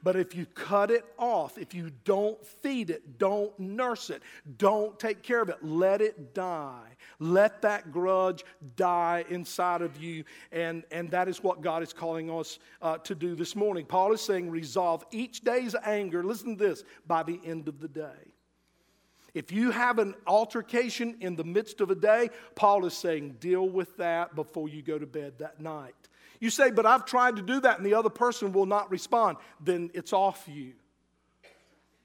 But 0.04 0.18
if 0.18 0.36
you 0.36 0.46
cut 0.46 0.92
it 0.92 1.06
off, 1.18 1.58
if 1.58 1.74
you 1.74 1.90
don't 2.04 2.46
feed 2.46 2.90
it, 2.90 3.18
don't 3.18 3.58
nurse 3.58 4.10
it, 4.10 4.22
don't 4.58 5.00
take 5.00 5.24
care 5.24 5.42
of 5.42 5.48
it, 5.48 5.58
let 5.62 6.02
it 6.02 6.34
die. 6.34 6.90
Let 7.20 7.62
that 7.62 7.94
grudge 7.94 8.44
die 8.76 9.24
inside 9.30 9.82
of 9.82 9.96
you. 9.96 10.26
And, 10.52 10.84
and 10.92 11.10
that 11.12 11.30
is 11.30 11.42
what 11.42 11.62
God 11.62 11.84
is 11.84 11.94
calling 11.94 12.30
us 12.30 12.60
uh, 12.82 12.98
to 13.00 13.16
do 13.16 13.34
this 13.34 13.56
morning. 13.56 13.86
Paul 13.86 14.12
is 14.12 14.20
saying, 14.20 14.50
resolve 14.50 15.06
each 15.12 15.42
day's 15.42 15.74
anger, 15.86 16.22
listen 16.22 16.58
to 16.58 16.68
this, 16.68 16.84
by 17.08 17.24
the 17.24 17.40
end 17.46 17.70
of 17.70 17.80
the 17.80 17.88
day. 17.88 18.34
If 19.34 19.52
you 19.52 19.72
have 19.72 20.00
an 20.00 20.16
altercation 20.28 21.18
in 21.22 21.36
the 21.36 21.44
midst 21.44 21.82
of 21.82 21.90
a 21.90 21.96
day, 21.96 22.30
Paul 22.56 22.86
is 22.86 22.94
saying, 22.94 23.38
deal 23.40 23.68
with 23.68 23.96
that 23.98 24.36
before 24.36 24.68
you 24.68 24.82
go 24.82 25.00
to 25.00 25.08
bed 25.08 25.40
that 25.40 25.60
night. 25.60 25.96
You 26.44 26.50
say, 26.50 26.72
but 26.72 26.86
I've 26.86 27.06
tried 27.06 27.38
to 27.38 27.42
do 27.42 27.62
that 27.62 27.78
and 27.78 27.86
the 27.86 27.94
other 27.94 28.10
person 28.10 28.52
will 28.52 28.66
not 28.66 28.92
respond. 28.92 29.38
Then 29.62 29.90
it's 29.94 30.12
off 30.12 30.46
you. 30.46 30.74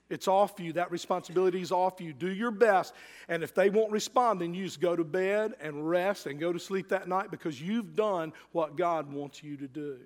It's 0.08 0.28
off 0.28 0.60
you. 0.60 0.74
That 0.74 0.92
responsibility 0.92 1.60
is 1.60 1.72
off 1.72 2.00
you. 2.00 2.12
Do 2.12 2.30
your 2.30 2.52
best. 2.52 2.94
And 3.28 3.42
if 3.42 3.52
they 3.52 3.68
won't 3.68 3.90
respond, 3.90 4.40
then 4.40 4.54
you 4.54 4.64
just 4.64 4.80
go 4.80 4.94
to 4.94 5.02
bed 5.02 5.54
and 5.60 5.90
rest 5.90 6.26
and 6.26 6.38
go 6.38 6.52
to 6.52 6.60
sleep 6.60 6.90
that 6.90 7.08
night 7.08 7.32
because 7.32 7.60
you've 7.60 7.96
done 7.96 8.32
what 8.52 8.76
God 8.76 9.12
wants 9.12 9.42
you 9.42 9.56
to 9.56 9.66
do. 9.66 9.98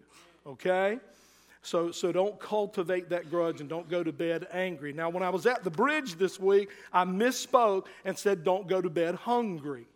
Okay? 0.46 0.98
So, 1.60 1.90
so 1.90 2.10
don't 2.10 2.40
cultivate 2.40 3.10
that 3.10 3.28
grudge 3.28 3.60
and 3.60 3.68
don't 3.68 3.90
go 3.90 4.02
to 4.02 4.12
bed 4.12 4.48
angry. 4.50 4.94
Now, 4.94 5.10
when 5.10 5.22
I 5.22 5.28
was 5.28 5.44
at 5.44 5.62
the 5.62 5.70
bridge 5.70 6.14
this 6.14 6.40
week, 6.40 6.70
I 6.90 7.04
misspoke 7.04 7.84
and 8.06 8.16
said, 8.16 8.44
don't 8.44 8.66
go 8.66 8.80
to 8.80 8.88
bed 8.88 9.14
hungry. 9.14 9.88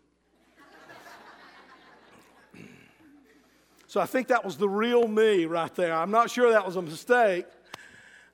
So 3.97 4.01
I 4.01 4.05
think 4.05 4.27
that 4.27 4.45
was 4.45 4.57
the 4.57 4.69
real 4.69 5.07
me 5.07 5.45
right 5.45 5.73
there. 5.73 5.91
I'm 5.91 6.11
not 6.11 6.29
sure 6.29 6.51
that 6.51 6.63
was 6.63 6.75
a 6.75 6.83
mistake. 6.83 7.47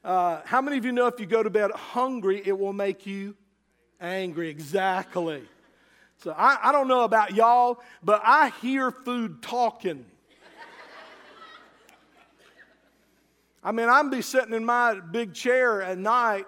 Uh, 0.04 0.42
how 0.44 0.62
many 0.62 0.78
of 0.78 0.84
you 0.84 0.92
know 0.92 1.08
if 1.08 1.22
you 1.22 1.26
go 1.26 1.42
to 1.42 1.50
bed 1.50 1.72
hungry, 1.72 2.42
it 2.46 2.60
will 2.60 2.74
make 2.74 3.06
you 3.06 3.34
angry? 4.02 4.50
Exactly. 4.50 5.42
So 6.18 6.36
I, 6.38 6.60
I 6.64 6.74
don't 6.74 6.90
know 6.90 7.06
about 7.06 7.34
y'all, 7.34 7.82
but 8.04 8.22
I 8.26 8.50
hear 8.62 8.92
food 8.92 9.42
talking. 9.42 10.04
I 13.64 13.72
mean, 13.72 13.88
I'm 13.88 14.10
be 14.10 14.22
sitting 14.22 14.54
in 14.54 14.66
my 14.66 15.00
big 15.00 15.34
chair 15.34 15.82
at 15.82 15.98
night 15.98 16.46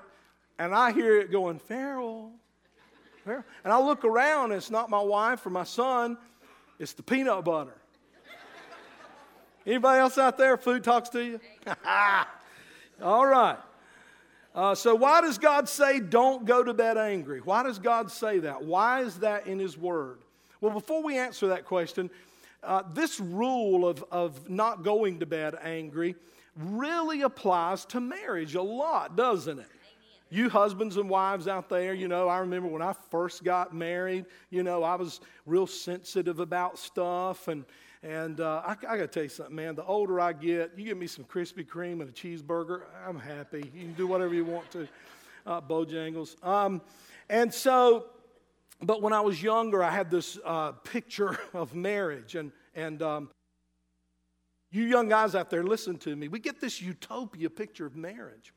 and 0.60 0.76
I 0.76 0.92
hear 0.92 1.22
it 1.22 1.32
going, 1.32 1.60
Farrell, 1.60 2.34
Farrell. 3.24 3.46
And 3.64 3.72
I 3.72 3.80
look 3.80 4.04
around, 4.04 4.52
and 4.52 4.58
it's 4.58 4.70
not 4.70 4.90
my 4.90 5.02
wife 5.02 5.46
or 5.46 5.52
my 5.52 5.64
son, 5.64 6.18
it's 6.80 6.92
the 6.92 7.04
peanut 7.04 7.46
butter. 7.46 7.78
Anybody 9.66 10.00
else 10.00 10.18
out 10.18 10.38
there, 10.38 10.58
food 10.58 10.84
talks 10.84 11.10
to 11.10 11.24
you? 11.24 11.40
All 13.02 13.26
right. 13.26 13.58
Uh, 14.54 14.74
so, 14.74 14.96
why 14.96 15.22
does 15.22 15.38
God 15.38 15.68
say 15.68 16.00
don't 16.00 16.46
go 16.46 16.64
to 16.64 16.74
bed 16.74 16.98
angry? 16.98 17.42
Why 17.42 17.64
does 17.64 17.80
God 17.80 18.10
say 18.10 18.40
that? 18.40 18.64
Why 18.64 19.02
is 19.02 19.20
that 19.20 19.48
in 19.48 19.60
His 19.60 19.78
Word? 19.78 20.20
Well, 20.62 20.72
before 20.72 21.04
we 21.04 21.18
answer 21.18 21.48
that 21.48 21.66
question, 21.66 22.10
uh, 22.64 22.84
this 22.94 23.20
rule 23.20 23.88
of, 23.88 24.04
of 24.12 24.50
not 24.50 24.84
going 24.84 25.20
to 25.20 25.26
bed 25.26 25.56
angry 25.62 26.16
really 26.56 27.24
applies 27.24 27.86
to 27.86 28.00
marriage 28.00 28.56
a 28.56 28.62
lot, 28.62 29.16
doesn't 29.16 29.60
it? 29.60 29.68
You 30.30 30.50
husbands 30.50 30.98
and 30.98 31.10
wives 31.10 31.48
out 31.48 31.70
there, 31.70 31.94
you 31.94 32.08
know, 32.08 32.28
I 32.28 32.40
remember 32.40 32.68
when 32.68 32.82
I 32.82 32.94
first 33.12 33.44
got 33.44 33.76
married, 33.76 34.26
you 34.50 34.64
know, 34.64 34.84
I 34.84 34.96
was 34.96 35.22
real 35.46 35.68
sensitive 35.68 36.40
about 36.40 36.80
stuff 36.80 37.48
and 37.48 37.64
and 38.06 38.40
uh, 38.40 38.62
I, 38.64 38.72
I 38.74 38.76
got 38.76 38.98
to 38.98 39.08
tell 39.08 39.24
you 39.24 39.30
something, 39.30 39.56
man. 39.56 39.74
The 39.74 39.84
older 39.84 40.20
I 40.20 40.32
get, 40.32 40.74
you 40.78 40.86
give 40.86 40.98
me 40.98 41.08
some 41.08 41.26
Krispy 41.26 41.66
Kreme 41.66 42.02
and 42.02 42.04
a 42.04 42.12
cheeseburger, 42.12 42.82
I'm 43.06 43.18
happy. 43.18 43.72
You 43.74 43.82
can 43.82 43.94
do 43.94 44.06
whatever 44.06 44.36
you 44.36 44.46
want 44.46 44.70
to, 44.74 44.88
uh, 45.48 45.60
Bojangles. 45.60 46.36
Um, 46.46 46.84
and 47.30 47.52
so, 47.52 48.06
but 48.80 49.02
when 49.02 49.12
I 49.12 49.22
was 49.22 49.42
younger, 49.42 49.84
I 49.84 49.90
had 49.90 50.12
this 50.12 50.38
uh, 50.46 50.74
picture 50.74 51.40
of 51.56 51.74
marriage. 51.74 52.36
And, 52.36 52.52
and 52.76 53.02
um, 53.02 53.32
you 54.70 54.84
young 54.84 55.10
guys 55.10 55.34
out 55.34 55.50
there, 55.50 55.64
listen 55.64 55.98
to 56.00 56.16
me. 56.16 56.28
We 56.28 56.38
get 56.38 56.62
this 56.62 56.80
utopia 56.80 57.50
picture 57.50 57.88
of 57.88 57.96
marriage 57.96 58.54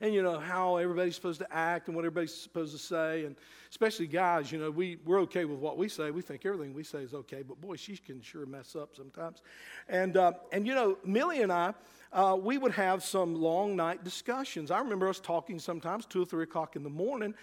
and 0.00 0.14
you 0.14 0.22
know 0.22 0.38
how 0.38 0.76
everybody's 0.76 1.14
supposed 1.14 1.40
to 1.40 1.52
act 1.54 1.88
and 1.88 1.96
what 1.96 2.02
everybody's 2.02 2.34
supposed 2.34 2.72
to 2.72 2.78
say. 2.78 3.24
And 3.24 3.36
especially 3.70 4.06
guys 4.06 4.50
you 4.50 4.58
know 4.58 4.70
we, 4.70 4.98
we're 5.04 5.20
okay 5.20 5.44
with 5.44 5.58
what 5.58 5.78
we 5.78 5.88
say. 5.88 6.10
We 6.10 6.22
think 6.22 6.44
everything 6.44 6.74
we 6.74 6.84
say 6.84 7.00
is 7.00 7.14
okay 7.14 7.42
but 7.42 7.60
boy 7.60 7.76
she 7.76 7.96
can 7.96 8.20
sure 8.20 8.46
mess 8.46 8.76
up 8.76 8.96
sometimes. 8.96 9.42
And, 9.88 10.16
uh, 10.16 10.32
and 10.52 10.66
you 10.66 10.74
know 10.74 10.98
millie 11.04 11.42
and 11.42 11.52
i 11.52 11.74
uh, 12.12 12.36
we 12.40 12.58
would 12.58 12.72
have 12.72 13.04
some 13.04 13.36
long 13.36 13.76
night 13.76 14.02
discussions. 14.02 14.70
I 14.70 14.80
remember 14.80 15.08
us 15.08 15.20
talking 15.20 15.60
sometimes 15.60 16.06
two 16.06 16.22
or 16.22 16.24
three 16.24 16.42
o'clock 16.42 16.74
in 16.74 16.82
the 16.82 16.90
morning 16.90 17.34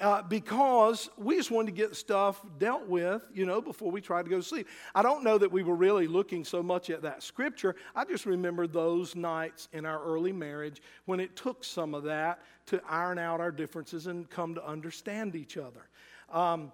uh, 0.00 0.22
because 0.22 1.10
we 1.18 1.36
just 1.36 1.50
wanted 1.50 1.66
to 1.66 1.72
get 1.72 1.94
stuff 1.94 2.40
dealt 2.58 2.88
with, 2.88 3.22
you 3.34 3.44
know, 3.44 3.60
before 3.60 3.90
we 3.90 4.00
tried 4.00 4.24
to 4.24 4.30
go 4.30 4.38
to 4.38 4.42
sleep. 4.42 4.66
I 4.94 5.02
don't 5.02 5.22
know 5.22 5.36
that 5.36 5.52
we 5.52 5.62
were 5.62 5.74
really 5.74 6.06
looking 6.06 6.44
so 6.44 6.62
much 6.62 6.88
at 6.88 7.02
that 7.02 7.22
scripture. 7.22 7.76
I 7.94 8.04
just 8.04 8.24
remember 8.24 8.66
those 8.66 9.14
nights 9.14 9.68
in 9.72 9.84
our 9.84 10.02
early 10.02 10.32
marriage 10.32 10.80
when 11.04 11.20
it 11.20 11.36
took 11.36 11.64
some 11.64 11.94
of 11.94 12.04
that 12.04 12.40
to 12.66 12.80
iron 12.88 13.18
out 13.18 13.40
our 13.40 13.52
differences 13.52 14.06
and 14.06 14.28
come 14.30 14.54
to 14.54 14.66
understand 14.66 15.36
each 15.36 15.56
other. 15.56 15.88
Um, 16.32 16.72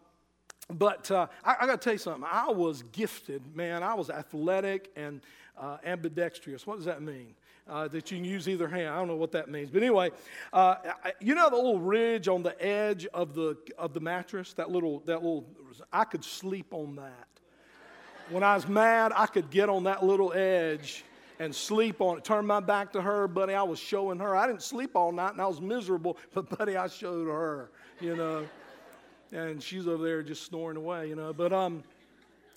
but 0.71 1.11
uh, 1.11 1.27
I, 1.45 1.57
I 1.61 1.67
got 1.67 1.81
to 1.81 1.85
tell 1.85 1.93
you 1.95 1.99
something. 1.99 2.29
I 2.31 2.51
was 2.51 2.83
gifted, 2.93 3.57
man. 3.57 3.83
I 3.83 3.95
was 3.95 4.11
athletic 4.11 4.91
and 4.97 5.21
uh, 5.59 5.79
ambidextrous. 5.85 6.67
What 6.67 6.77
does 6.77 6.85
that 6.87 7.03
mean? 7.03 7.35
Uh, 7.69 7.89
that 7.89 8.11
you 8.11 8.19
can 8.19 8.25
use 8.25 8.49
either 8.49 8.69
hand. 8.69 8.89
I 8.89 8.97
don't 8.99 9.09
know 9.09 9.17
what 9.17 9.33
that 9.33 9.49
means. 9.49 9.71
But 9.71 9.83
anyway, 9.83 10.11
uh, 10.53 10.77
you 11.21 11.35
know 11.35 11.51
the 11.51 11.57
little 11.57 11.81
ridge 11.81 12.29
on 12.29 12.43
the 12.43 12.61
edge 12.65 13.07
of 13.07 13.35
the, 13.35 13.57
of 13.79 13.93
the 13.93 14.01
mattress? 14.01 14.53
That 14.55 14.71
little, 14.71 15.01
that 15.01 15.17
little, 15.17 15.47
I 15.93 16.05
could 16.05 16.25
sleep 16.25 16.73
on 16.73 16.97
that. 16.97 17.29
When 18.31 18.43
I 18.43 18.55
was 18.55 18.67
mad, 18.67 19.13
I 19.15 19.27
could 19.27 19.51
get 19.51 19.69
on 19.69 19.85
that 19.85 20.05
little 20.05 20.33
edge 20.33 21.05
and 21.39 21.55
sleep 21.55 22.01
on 22.01 22.19
it. 22.19 22.25
Turn 22.25 22.47
my 22.47 22.61
back 22.61 22.93
to 22.93 23.03
her, 23.03 23.29
buddy. 23.29 23.55
I 23.55 23.63
was 23.63 23.79
showing 23.79 24.19
her. 24.19 24.35
I 24.35 24.47
didn't 24.47 24.63
sleep 24.63 24.97
all 24.97 25.13
night 25.13 25.33
and 25.33 25.41
I 25.41 25.47
was 25.47 25.61
miserable, 25.61 26.19
but 26.35 26.49
buddy, 26.59 26.77
I 26.77 26.89
showed 26.89 27.27
her, 27.29 27.71
you 28.01 28.17
know. 28.17 28.47
And 29.33 29.63
she's 29.63 29.89
over 29.89 30.05
there 30.05 30.23
just 30.23 30.45
snoring 30.45 30.77
away, 30.77 31.09
you 31.09 31.17
know. 31.17 31.33
But 31.33 31.53
um, 31.53 31.83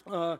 uh, 0.05 0.37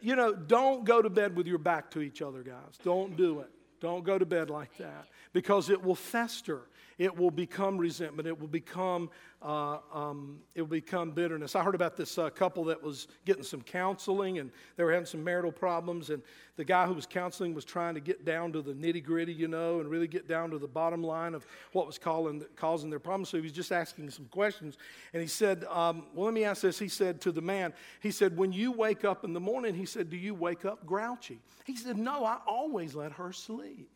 you 0.00 0.16
know, 0.16 0.32
don't 0.32 0.84
go 0.84 1.02
to 1.02 1.10
bed 1.10 1.36
with 1.36 1.46
your 1.46 1.58
back 1.58 1.90
to 1.90 2.00
each 2.00 2.22
other, 2.22 2.42
guys. 2.42 2.78
Don't 2.84 3.16
do 3.16 3.40
it. 3.40 3.50
Don't 3.80 4.04
go 4.04 4.18
to 4.18 4.26
bed 4.26 4.50
like 4.50 4.76
that 4.78 5.06
because 5.32 5.70
it 5.70 5.82
will 5.82 5.94
fester. 5.94 6.60
It 6.98 7.16
will 7.16 7.30
become 7.30 7.78
resentment. 7.78 8.28
It 8.28 8.38
will 8.38 8.48
become, 8.48 9.10
uh, 9.42 9.78
um, 9.92 10.38
it 10.54 10.62
will 10.62 10.68
become 10.68 11.10
bitterness. 11.10 11.56
I 11.56 11.62
heard 11.62 11.74
about 11.74 11.96
this 11.96 12.18
uh, 12.18 12.30
couple 12.30 12.64
that 12.64 12.82
was 12.82 13.08
getting 13.24 13.42
some 13.42 13.62
counseling 13.62 14.38
and 14.38 14.50
they 14.76 14.84
were 14.84 14.92
having 14.92 15.06
some 15.06 15.24
marital 15.24 15.50
problems. 15.50 16.10
And 16.10 16.22
the 16.56 16.64
guy 16.64 16.86
who 16.86 16.94
was 16.94 17.06
counseling 17.06 17.52
was 17.52 17.64
trying 17.64 17.94
to 17.94 18.00
get 18.00 18.24
down 18.24 18.52
to 18.52 18.62
the 18.62 18.72
nitty 18.72 19.02
gritty, 19.02 19.32
you 19.32 19.48
know, 19.48 19.80
and 19.80 19.90
really 19.90 20.06
get 20.06 20.28
down 20.28 20.50
to 20.50 20.58
the 20.58 20.68
bottom 20.68 21.02
line 21.02 21.34
of 21.34 21.44
what 21.72 21.86
was 21.86 21.98
calling, 21.98 22.44
causing 22.54 22.90
their 22.90 23.00
problems. 23.00 23.28
So 23.28 23.38
he 23.38 23.42
was 23.42 23.52
just 23.52 23.72
asking 23.72 24.10
some 24.10 24.26
questions. 24.26 24.78
And 25.12 25.20
he 25.20 25.28
said, 25.28 25.64
um, 25.64 26.06
Well, 26.14 26.26
let 26.26 26.34
me 26.34 26.44
ask 26.44 26.62
this. 26.62 26.78
He 26.78 26.88
said 26.88 27.20
to 27.22 27.32
the 27.32 27.42
man, 27.42 27.72
He 28.00 28.12
said, 28.12 28.36
When 28.36 28.52
you 28.52 28.70
wake 28.70 29.04
up 29.04 29.24
in 29.24 29.32
the 29.32 29.40
morning, 29.40 29.74
he 29.74 29.86
said, 29.86 30.10
Do 30.10 30.16
you 30.16 30.34
wake 30.34 30.64
up 30.64 30.86
grouchy? 30.86 31.40
He 31.64 31.76
said, 31.76 31.98
No, 31.98 32.24
I 32.24 32.38
always 32.46 32.94
let 32.94 33.12
her 33.12 33.32
sleep. 33.32 33.90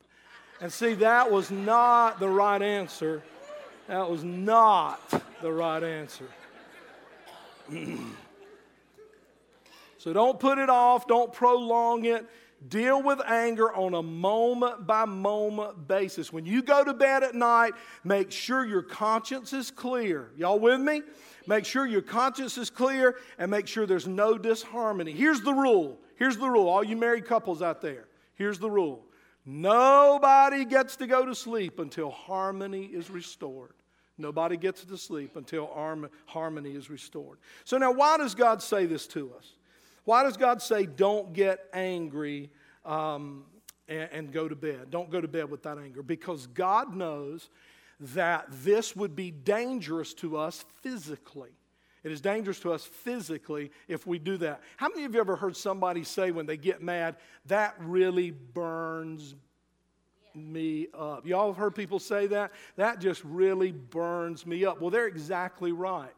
And 0.60 0.72
see, 0.72 0.94
that 0.94 1.30
was 1.30 1.50
not 1.50 2.18
the 2.18 2.28
right 2.28 2.60
answer. 2.60 3.22
That 3.86 4.10
was 4.10 4.24
not 4.24 5.00
the 5.40 5.52
right 5.52 5.82
answer. 5.82 6.26
so 9.98 10.12
don't 10.12 10.40
put 10.40 10.58
it 10.58 10.68
off, 10.68 11.06
don't 11.06 11.32
prolong 11.32 12.04
it. 12.06 12.26
Deal 12.68 13.00
with 13.00 13.20
anger 13.24 13.72
on 13.72 13.94
a 13.94 14.02
moment 14.02 14.84
by 14.84 15.04
moment 15.04 15.86
basis. 15.86 16.32
When 16.32 16.44
you 16.44 16.60
go 16.60 16.82
to 16.82 16.92
bed 16.92 17.22
at 17.22 17.36
night, 17.36 17.74
make 18.02 18.32
sure 18.32 18.64
your 18.64 18.82
conscience 18.82 19.52
is 19.52 19.70
clear. 19.70 20.30
Y'all 20.36 20.58
with 20.58 20.80
me? 20.80 21.02
Make 21.46 21.64
sure 21.64 21.86
your 21.86 22.02
conscience 22.02 22.58
is 22.58 22.68
clear 22.68 23.16
and 23.38 23.48
make 23.48 23.68
sure 23.68 23.86
there's 23.86 24.08
no 24.08 24.36
disharmony. 24.36 25.12
Here's 25.12 25.40
the 25.40 25.54
rule. 25.54 25.98
Here's 26.16 26.36
the 26.36 26.48
rule, 26.50 26.68
all 26.68 26.82
you 26.82 26.96
married 26.96 27.26
couples 27.26 27.62
out 27.62 27.80
there. 27.80 28.08
Here's 28.34 28.58
the 28.58 28.68
rule 28.68 29.04
nobody 29.48 30.64
gets 30.64 30.96
to 30.96 31.06
go 31.06 31.24
to 31.24 31.34
sleep 31.34 31.78
until 31.78 32.10
harmony 32.10 32.84
is 32.84 33.10
restored. 33.10 33.72
Nobody 34.18 34.56
gets 34.56 34.84
to 34.84 34.98
sleep 34.98 35.36
until 35.36 35.66
harmony 36.26 36.70
is 36.70 36.90
restored. 36.90 37.38
So, 37.64 37.78
now 37.78 37.92
why 37.92 38.18
does 38.18 38.34
God 38.34 38.62
say 38.62 38.84
this 38.84 39.06
to 39.08 39.32
us? 39.38 39.54
Why 40.04 40.22
does 40.24 40.36
God 40.36 40.60
say, 40.60 40.86
don't 40.86 41.32
get 41.32 41.60
angry 41.72 42.50
um, 42.84 43.44
and, 43.88 44.08
and 44.10 44.32
go 44.32 44.48
to 44.48 44.56
bed? 44.56 44.90
Don't 44.90 45.10
go 45.10 45.20
to 45.20 45.28
bed 45.28 45.50
with 45.50 45.62
that 45.64 45.78
anger. 45.78 46.02
Because 46.02 46.46
God 46.48 46.96
knows 46.96 47.48
that 48.00 48.46
this 48.50 48.96
would 48.96 49.14
be 49.14 49.30
dangerous 49.30 50.14
to 50.14 50.36
us 50.36 50.64
physically. 50.82 51.50
It 52.08 52.12
is 52.12 52.22
dangerous 52.22 52.58
to 52.60 52.72
us 52.72 52.86
physically 52.86 53.70
if 53.86 54.06
we 54.06 54.18
do 54.18 54.38
that. 54.38 54.62
How 54.78 54.88
many 54.88 55.04
of 55.04 55.12
you 55.12 55.20
ever 55.20 55.36
heard 55.36 55.54
somebody 55.54 56.04
say 56.04 56.30
when 56.30 56.46
they 56.46 56.56
get 56.56 56.82
mad, 56.82 57.16
that 57.46 57.74
really 57.78 58.30
burns 58.30 59.34
me 60.34 60.86
up? 60.98 61.26
Y'all 61.26 61.48
have 61.48 61.58
heard 61.58 61.74
people 61.74 61.98
say 61.98 62.26
that? 62.28 62.52
That 62.76 62.98
just 62.98 63.22
really 63.24 63.72
burns 63.72 64.46
me 64.46 64.64
up. 64.64 64.80
Well, 64.80 64.88
they're 64.88 65.06
exactly 65.06 65.70
right. 65.70 66.14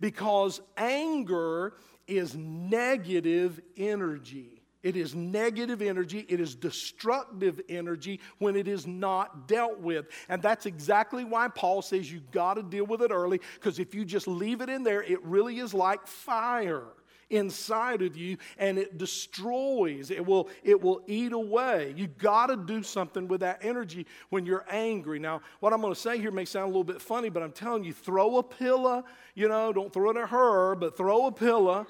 Because 0.00 0.62
anger 0.78 1.74
is 2.06 2.34
negative 2.34 3.60
energy. 3.76 4.55
It 4.86 4.94
is 4.94 5.16
negative 5.16 5.82
energy. 5.82 6.24
It 6.28 6.38
is 6.38 6.54
destructive 6.54 7.60
energy 7.68 8.20
when 8.38 8.54
it 8.54 8.68
is 8.68 8.86
not 8.86 9.48
dealt 9.48 9.80
with. 9.80 10.06
And 10.28 10.40
that's 10.40 10.64
exactly 10.64 11.24
why 11.24 11.48
Paul 11.48 11.82
says 11.82 12.12
you 12.12 12.20
got 12.30 12.54
to 12.54 12.62
deal 12.62 12.86
with 12.86 13.02
it 13.02 13.10
early, 13.10 13.40
because 13.54 13.80
if 13.80 13.96
you 13.96 14.04
just 14.04 14.28
leave 14.28 14.60
it 14.60 14.68
in 14.68 14.84
there, 14.84 15.02
it 15.02 15.20
really 15.24 15.58
is 15.58 15.74
like 15.74 16.06
fire 16.06 16.84
inside 17.30 18.00
of 18.02 18.16
you 18.16 18.36
and 18.58 18.78
it 18.78 18.98
destroys 18.98 20.12
it 20.12 20.24
will 20.24 20.48
it 20.62 20.80
will 20.80 21.02
eat 21.08 21.32
away 21.32 21.92
you 21.96 22.06
got 22.06 22.46
to 22.46 22.56
do 22.56 22.84
something 22.84 23.26
with 23.26 23.40
that 23.40 23.58
energy 23.62 24.06
when 24.28 24.46
you're 24.46 24.64
angry 24.70 25.18
now 25.18 25.40
what 25.58 25.72
i'm 25.72 25.80
going 25.80 25.92
to 25.92 25.98
say 25.98 26.20
here 26.20 26.30
may 26.30 26.44
sound 26.44 26.66
a 26.66 26.68
little 26.68 26.84
bit 26.84 27.02
funny 27.02 27.28
but 27.28 27.42
i'm 27.42 27.50
telling 27.50 27.82
you 27.82 27.92
throw 27.92 28.36
a 28.36 28.42
pillow 28.44 29.04
you 29.34 29.48
know 29.48 29.72
don't 29.72 29.92
throw 29.92 30.10
it 30.10 30.16
at 30.16 30.28
her 30.28 30.76
but 30.76 30.96
throw 30.96 31.26
a 31.26 31.32
pillow 31.32 31.84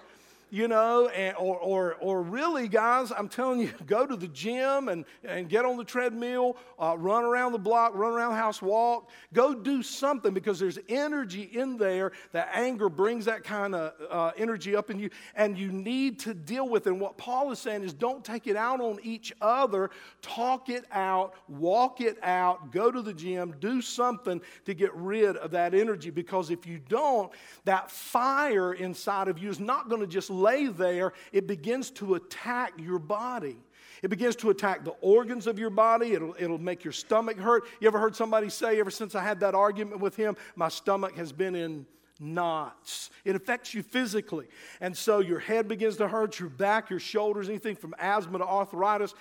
you 0.50 0.68
know, 0.68 1.08
and, 1.08 1.36
or, 1.36 1.56
or, 1.58 1.94
or 2.00 2.22
really, 2.22 2.68
guys, 2.68 3.12
I'm 3.16 3.28
telling 3.28 3.60
you, 3.60 3.72
go 3.86 4.06
to 4.06 4.16
the 4.16 4.28
gym 4.28 4.88
and, 4.88 5.04
and 5.24 5.48
get 5.48 5.64
on 5.64 5.76
the 5.76 5.84
treadmill, 5.84 6.56
uh, 6.78 6.96
run 6.98 7.24
around 7.24 7.52
the 7.52 7.58
block, 7.58 7.92
run 7.94 8.12
around 8.12 8.30
the 8.30 8.38
house, 8.38 8.62
walk. 8.62 9.10
Go 9.32 9.54
do 9.54 9.82
something 9.82 10.32
because 10.32 10.58
there's 10.58 10.78
energy 10.88 11.42
in 11.42 11.76
there. 11.76 12.12
That 12.32 12.50
anger 12.52 12.88
brings 12.88 13.24
that 13.24 13.44
kind 13.44 13.74
of 13.74 13.92
uh, 14.10 14.32
energy 14.36 14.76
up 14.76 14.90
in 14.90 14.98
you, 14.98 15.10
and 15.34 15.58
you 15.58 15.72
need 15.72 16.20
to 16.20 16.34
deal 16.34 16.68
with 16.68 16.86
it. 16.86 16.90
And 16.90 17.00
what 17.00 17.16
Paul 17.16 17.50
is 17.50 17.58
saying 17.58 17.82
is 17.82 17.92
don't 17.92 18.24
take 18.24 18.46
it 18.46 18.56
out 18.56 18.80
on 18.80 18.98
each 19.02 19.32
other, 19.40 19.90
talk 20.22 20.68
it 20.68 20.84
out, 20.92 21.34
walk 21.48 22.00
it 22.00 22.18
out, 22.22 22.70
go 22.70 22.90
to 22.90 23.02
the 23.02 23.12
gym, 23.12 23.54
do 23.60 23.80
something 23.82 24.40
to 24.64 24.74
get 24.74 24.94
rid 24.94 25.36
of 25.36 25.50
that 25.50 25.74
energy 25.74 26.10
because 26.10 26.50
if 26.50 26.66
you 26.66 26.78
don't, 26.88 27.32
that 27.64 27.90
fire 27.90 28.74
inside 28.74 29.28
of 29.28 29.38
you 29.38 29.50
is 29.50 29.60
not 29.60 29.88
going 29.88 30.00
to 30.00 30.06
just 30.06 30.30
lay 30.40 30.66
there, 30.66 31.12
it 31.32 31.46
begins 31.46 31.90
to 31.92 32.14
attack 32.14 32.72
your 32.78 32.98
body. 32.98 33.56
It 34.02 34.08
begins 34.08 34.36
to 34.36 34.50
attack 34.50 34.84
the 34.84 34.94
organs 35.00 35.46
of 35.46 35.58
your 35.58 35.70
body. 35.70 36.12
It'll, 36.12 36.34
it'll 36.38 36.58
make 36.58 36.84
your 36.84 36.92
stomach 36.92 37.38
hurt. 37.38 37.64
You 37.80 37.88
ever 37.88 37.98
heard 37.98 38.14
somebody 38.14 38.50
say, 38.50 38.78
ever 38.78 38.90
since 38.90 39.14
I 39.14 39.22
had 39.22 39.40
that 39.40 39.54
argument 39.54 40.00
with 40.00 40.16
him, 40.16 40.36
my 40.54 40.68
stomach 40.68 41.16
has 41.16 41.32
been 41.32 41.54
in 41.54 41.86
knots. 42.18 43.10
It 43.24 43.36
affects 43.36 43.74
you 43.74 43.82
physically. 43.82 44.46
And 44.80 44.96
so 44.96 45.20
your 45.20 45.38
head 45.38 45.68
begins 45.68 45.96
to 45.96 46.08
hurt, 46.08 46.38
your 46.40 46.48
back, 46.48 46.90
your 46.90 47.00
shoulders, 47.00 47.48
anything 47.48 47.76
from 47.76 47.94
asthma 47.98 48.38
to 48.38 48.44
arthritis. 48.44 49.14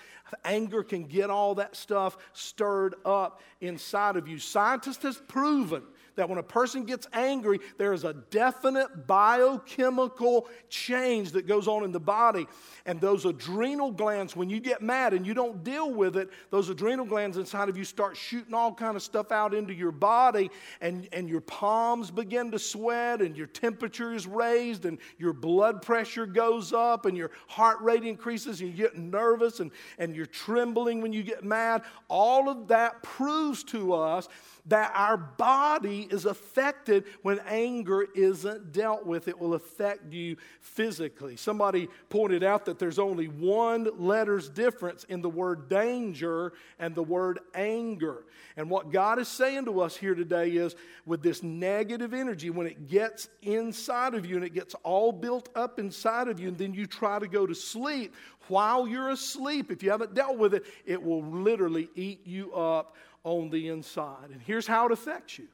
Anger 0.44 0.84
can 0.84 1.04
get 1.04 1.30
all 1.30 1.56
that 1.56 1.76
stuff 1.76 2.18
stirred 2.34 2.96
up 3.06 3.42
inside 3.62 4.16
of 4.16 4.28
you. 4.28 4.40
Scientists 4.40 5.04
have 5.04 5.28
proven 5.28 5.84
that 6.16 6.30
when 6.30 6.38
a 6.38 6.44
person 6.44 6.86
gets 6.86 7.08
angry, 7.14 7.60
there 7.78 7.94
is 7.94 8.04
a 8.04 8.14
definite 8.14 9.08
biochemical 9.08 10.48
change 10.70 11.32
that 11.34 11.48
goes 11.48 11.68
on 11.68 11.84
in 11.84 11.92
the 11.92 12.00
body. 12.00 12.48
And 12.86 13.00
those 13.00 13.26
adrenal 13.26 13.92
glands, 13.92 14.36
when 14.36 14.50
you 14.50 14.60
get 14.60 14.82
mad 14.82 15.14
and 15.14 15.26
you 15.26 15.34
don't 15.34 15.64
deal 15.64 15.94
with 15.94 16.16
it, 16.18 16.30
those 16.52 16.70
adrenal 16.70 17.06
glands 17.06 17.38
inside 17.38 17.70
of 17.70 17.78
you 17.78 17.84
start 17.84 18.16
shooting 18.16 18.54
all 18.54 18.74
kind 18.74 18.96
of 18.96 19.04
stuff 19.04 19.32
out 19.32 19.54
into 19.54 19.74
your 19.74 19.92
body, 19.92 20.50
and, 20.82 21.08
and 21.12 21.30
your 21.30 21.42
palms 21.42 22.12
begin 22.12 22.52
to 22.52 22.60
sweat, 22.60 22.85
and 22.92 23.36
your 23.36 23.48
temperature 23.48 24.14
is 24.14 24.28
raised, 24.28 24.86
and 24.86 24.98
your 25.18 25.34
blood 25.34 25.82
pressure 25.82 26.26
goes 26.26 26.74
up, 26.74 27.06
and 27.06 27.18
your 27.18 27.32
heart 27.48 27.82
rate 27.82 28.04
increases, 28.04 28.62
and 28.62 28.70
you 28.70 28.76
get 28.76 28.98
nervous, 28.98 29.60
and, 29.60 29.72
and 29.98 30.16
you're 30.16 30.26
trembling 30.26 31.02
when 31.02 31.14
you 31.14 31.24
get 31.24 31.44
mad. 31.44 31.84
All 32.08 32.50
of 32.50 32.68
that 32.70 33.04
proves 33.04 33.64
to 33.66 33.94
us 33.94 34.28
that 34.68 34.92
our 34.96 35.16
body 35.16 36.08
is 36.10 36.26
affected 36.26 37.06
when 37.22 37.40
anger 37.48 38.08
isn't 38.16 38.72
dealt 38.72 39.06
with. 39.06 39.28
It 39.28 39.40
will 39.40 39.54
affect 39.54 40.12
you 40.12 40.38
physically. 40.60 41.36
Somebody 41.36 41.88
pointed 42.10 42.44
out 42.44 42.66
that 42.66 42.80
there's 42.80 42.98
only 42.98 43.28
one 43.28 43.88
letter's 43.98 44.50
difference 44.50 45.04
in 45.04 45.22
the 45.22 45.30
word 45.30 45.70
danger 45.70 46.54
and 46.80 46.96
the 46.96 47.04
word 47.04 47.40
anger. 47.54 48.26
And 48.58 48.70
what 48.70 48.92
God 48.92 49.20
is 49.20 49.28
saying 49.28 49.66
to 49.66 49.82
us 49.82 49.96
here 49.96 50.16
today 50.16 50.50
is 50.52 50.76
with 51.06 51.22
this 51.22 51.44
negative 51.44 52.14
energy, 52.14 52.50
when 52.50 52.66
it 52.66 52.88
gets 52.88 53.30
inside 53.42 54.16
of 54.16 54.26
you 54.26 54.36
and 54.36 54.46
it 54.46 54.54
gets 54.54 54.74
all 54.84 55.12
built 55.12 55.50
up 55.56 55.78
inside 55.78 56.28
of 56.28 56.40
you, 56.40 56.48
and 56.48 56.58
then 56.58 56.74
you 56.74 56.88
try 56.88 57.20
to 57.20 57.28
go 57.28 57.46
to 57.46 57.54
sleep, 57.54 58.16
while 58.48 58.88
you're 58.88 59.10
asleep, 59.10 59.72
if 59.72 59.84
you 59.84 59.92
haven't 59.92 60.14
dealt 60.14 60.38
with 60.38 60.54
it, 60.54 60.66
it 60.86 61.02
will 61.02 61.24
literally 61.24 61.90
eat 61.96 62.26
you 62.26 62.54
up 62.54 62.96
on 63.26 63.50
the 63.50 63.68
inside. 63.68 64.30
And 64.32 64.42
here's 64.42 64.66
how 64.66 64.86
it 64.86 64.94
affects 64.94 65.38
you 65.38 65.48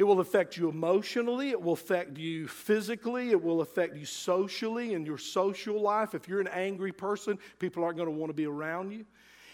it 0.00 0.04
will 0.04 0.20
affect 0.20 0.56
you 0.56 0.70
emotionally, 0.70 1.50
it 1.50 1.60
will 1.60 1.74
affect 1.74 2.16
you 2.16 2.48
physically, 2.48 3.32
it 3.32 3.42
will 3.42 3.60
affect 3.60 3.96
you 3.96 4.06
socially 4.06 4.94
in 4.94 5.04
your 5.04 5.18
social 5.18 5.78
life. 5.78 6.14
If 6.14 6.26
you're 6.26 6.40
an 6.40 6.48
angry 6.48 6.90
person, 6.90 7.38
people 7.58 7.84
aren't 7.84 7.98
going 7.98 8.08
to 8.08 8.14
want 8.14 8.30
to 8.30 8.34
be 8.34 8.46
around 8.46 8.92
you. 8.92 9.04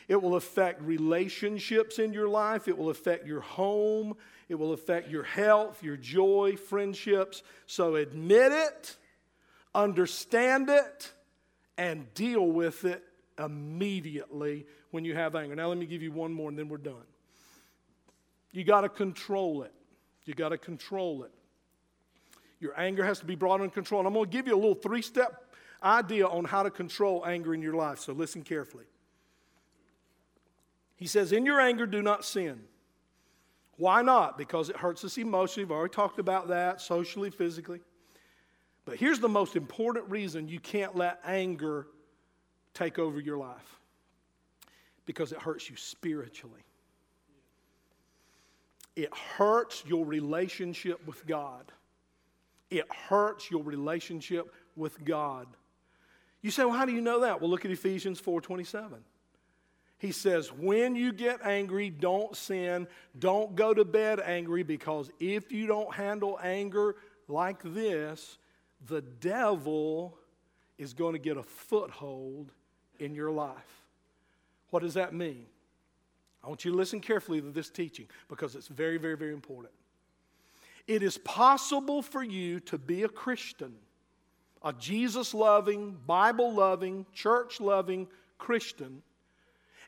It 0.06 0.22
will 0.22 0.36
affect 0.36 0.80
relationships 0.82 1.98
in 1.98 2.12
your 2.12 2.28
life. 2.28 2.68
It 2.68 2.78
will 2.78 2.90
affect 2.90 3.26
your 3.26 3.40
home. 3.40 4.16
It 4.48 4.54
will 4.54 4.72
affect 4.72 5.10
your 5.10 5.24
health, 5.24 5.82
your 5.82 5.96
joy, 5.96 6.54
friendships. 6.56 7.42
So 7.66 7.96
admit 7.96 8.52
it, 8.52 8.96
understand 9.74 10.70
it, 10.70 11.12
and 11.76 12.14
deal 12.14 12.46
with 12.46 12.84
it 12.84 13.02
immediately 13.36 14.66
when 14.92 15.04
you 15.04 15.16
have 15.16 15.34
anger. 15.34 15.56
Now, 15.56 15.68
let 15.68 15.78
me 15.78 15.86
give 15.86 16.02
you 16.02 16.12
one 16.12 16.32
more 16.32 16.48
and 16.48 16.56
then 16.56 16.68
we're 16.68 16.78
done. 16.78 17.02
You 18.56 18.64
got 18.64 18.80
to 18.80 18.88
control 18.88 19.64
it. 19.64 19.72
You 20.24 20.32
got 20.32 20.48
to 20.48 20.56
control 20.56 21.24
it. 21.24 21.30
Your 22.58 22.72
anger 22.80 23.04
has 23.04 23.18
to 23.18 23.26
be 23.26 23.34
brought 23.34 23.60
under 23.60 23.68
control. 23.68 24.00
And 24.00 24.08
I'm 24.08 24.14
going 24.14 24.24
to 24.24 24.32
give 24.32 24.46
you 24.46 24.54
a 24.54 24.56
little 24.56 24.74
three 24.74 25.02
step 25.02 25.52
idea 25.82 26.26
on 26.26 26.46
how 26.46 26.62
to 26.62 26.70
control 26.70 27.26
anger 27.26 27.52
in 27.52 27.60
your 27.60 27.74
life. 27.74 27.98
So 27.98 28.14
listen 28.14 28.40
carefully. 28.40 28.86
He 30.96 31.06
says, 31.06 31.32
In 31.32 31.44
your 31.44 31.60
anger, 31.60 31.84
do 31.84 32.00
not 32.00 32.24
sin. 32.24 32.62
Why 33.76 34.00
not? 34.00 34.38
Because 34.38 34.70
it 34.70 34.76
hurts 34.78 35.04
us 35.04 35.18
emotionally. 35.18 35.66
We've 35.66 35.76
already 35.76 35.92
talked 35.92 36.18
about 36.18 36.48
that, 36.48 36.80
socially, 36.80 37.28
physically. 37.28 37.80
But 38.86 38.96
here's 38.96 39.20
the 39.20 39.28
most 39.28 39.54
important 39.54 40.08
reason 40.08 40.48
you 40.48 40.60
can't 40.60 40.96
let 40.96 41.20
anger 41.26 41.88
take 42.72 42.98
over 42.98 43.20
your 43.20 43.36
life 43.36 43.80
because 45.04 45.32
it 45.32 45.42
hurts 45.42 45.68
you 45.68 45.76
spiritually 45.76 46.65
it 48.96 49.14
hurts 49.14 49.84
your 49.86 50.04
relationship 50.04 51.06
with 51.06 51.26
God. 51.26 51.70
It 52.70 52.90
hurts 52.90 53.50
your 53.50 53.62
relationship 53.62 54.52
with 54.74 55.04
God. 55.04 55.46
You 56.40 56.50
say, 56.50 56.64
well, 56.64 56.74
how 56.74 56.86
do 56.86 56.92
you 56.92 57.00
know 57.00 57.20
that? 57.20 57.40
Well, 57.40 57.50
look 57.50 57.64
at 57.64 57.70
Ephesians 57.70 58.20
4:27. 58.20 58.98
He 59.98 60.12
says, 60.12 60.52
when 60.52 60.94
you 60.94 61.12
get 61.12 61.44
angry, 61.44 61.88
don't 61.88 62.36
sin. 62.36 62.86
Don't 63.18 63.54
go 63.54 63.72
to 63.72 63.84
bed 63.84 64.20
angry 64.20 64.62
because 64.62 65.10
if 65.18 65.50
you 65.50 65.66
don't 65.66 65.94
handle 65.94 66.38
anger 66.42 66.96
like 67.28 67.62
this, 67.62 68.36
the 68.86 69.00
devil 69.00 70.18
is 70.76 70.92
going 70.92 71.14
to 71.14 71.18
get 71.18 71.38
a 71.38 71.42
foothold 71.42 72.52
in 72.98 73.14
your 73.14 73.30
life. 73.30 73.84
What 74.68 74.82
does 74.82 74.94
that 74.94 75.14
mean? 75.14 75.46
I 76.46 76.48
want 76.48 76.64
you 76.64 76.70
to 76.70 76.76
listen 76.76 77.00
carefully 77.00 77.40
to 77.40 77.50
this 77.50 77.70
teaching 77.70 78.06
because 78.28 78.54
it's 78.54 78.68
very, 78.68 78.98
very, 78.98 79.16
very 79.16 79.32
important. 79.32 79.74
It 80.86 81.02
is 81.02 81.18
possible 81.18 82.02
for 82.02 82.22
you 82.22 82.60
to 82.60 82.78
be 82.78 83.02
a 83.02 83.08
Christian, 83.08 83.74
a 84.62 84.72
Jesus 84.72 85.34
loving, 85.34 85.96
Bible 86.06 86.54
loving, 86.54 87.04
church 87.12 87.60
loving 87.60 88.06
Christian, 88.38 89.02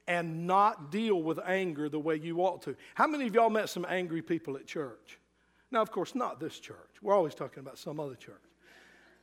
and 0.08 0.48
not 0.48 0.90
deal 0.90 1.22
with 1.22 1.38
anger 1.46 1.88
the 1.88 2.00
way 2.00 2.16
you 2.16 2.40
ought 2.40 2.62
to. 2.62 2.74
How 2.96 3.06
many 3.06 3.28
of 3.28 3.34
y'all 3.36 3.50
met 3.50 3.68
some 3.68 3.86
angry 3.88 4.20
people 4.20 4.56
at 4.56 4.66
church? 4.66 5.20
Now, 5.70 5.80
of 5.80 5.92
course, 5.92 6.16
not 6.16 6.40
this 6.40 6.58
church. 6.58 6.76
We're 7.00 7.14
always 7.14 7.36
talking 7.36 7.60
about 7.60 7.78
some 7.78 8.00
other 8.00 8.16
church. 8.16 8.34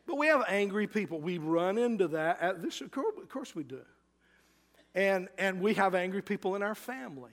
But 0.07 0.17
we 0.17 0.27
have 0.27 0.45
angry 0.47 0.87
people. 0.87 1.19
We 1.19 1.37
run 1.37 1.77
into 1.77 2.07
that 2.09 2.39
at 2.39 2.61
this, 2.61 2.79
of 2.79 2.91
course 2.91 3.55
we 3.55 3.63
do. 3.63 3.81
And, 4.95 5.27
and 5.38 5.62
we 5.62 5.75
have 5.75 5.93
angry 5.93 6.23
people 6.23 6.55
in 6.55 6.63
our 6.63 6.73
family. 6.73 7.31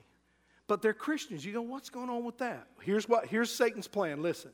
But 0.67 0.81
they're 0.81 0.93
Christians. 0.93 1.43
You 1.43 1.53
go, 1.53 1.61
what's 1.61 1.89
going 1.89 2.09
on 2.09 2.23
with 2.23 2.37
that? 2.37 2.67
Here's, 2.81 3.09
what, 3.09 3.27
here's 3.27 3.51
Satan's 3.51 3.87
plan. 3.87 4.21
Listen. 4.21 4.51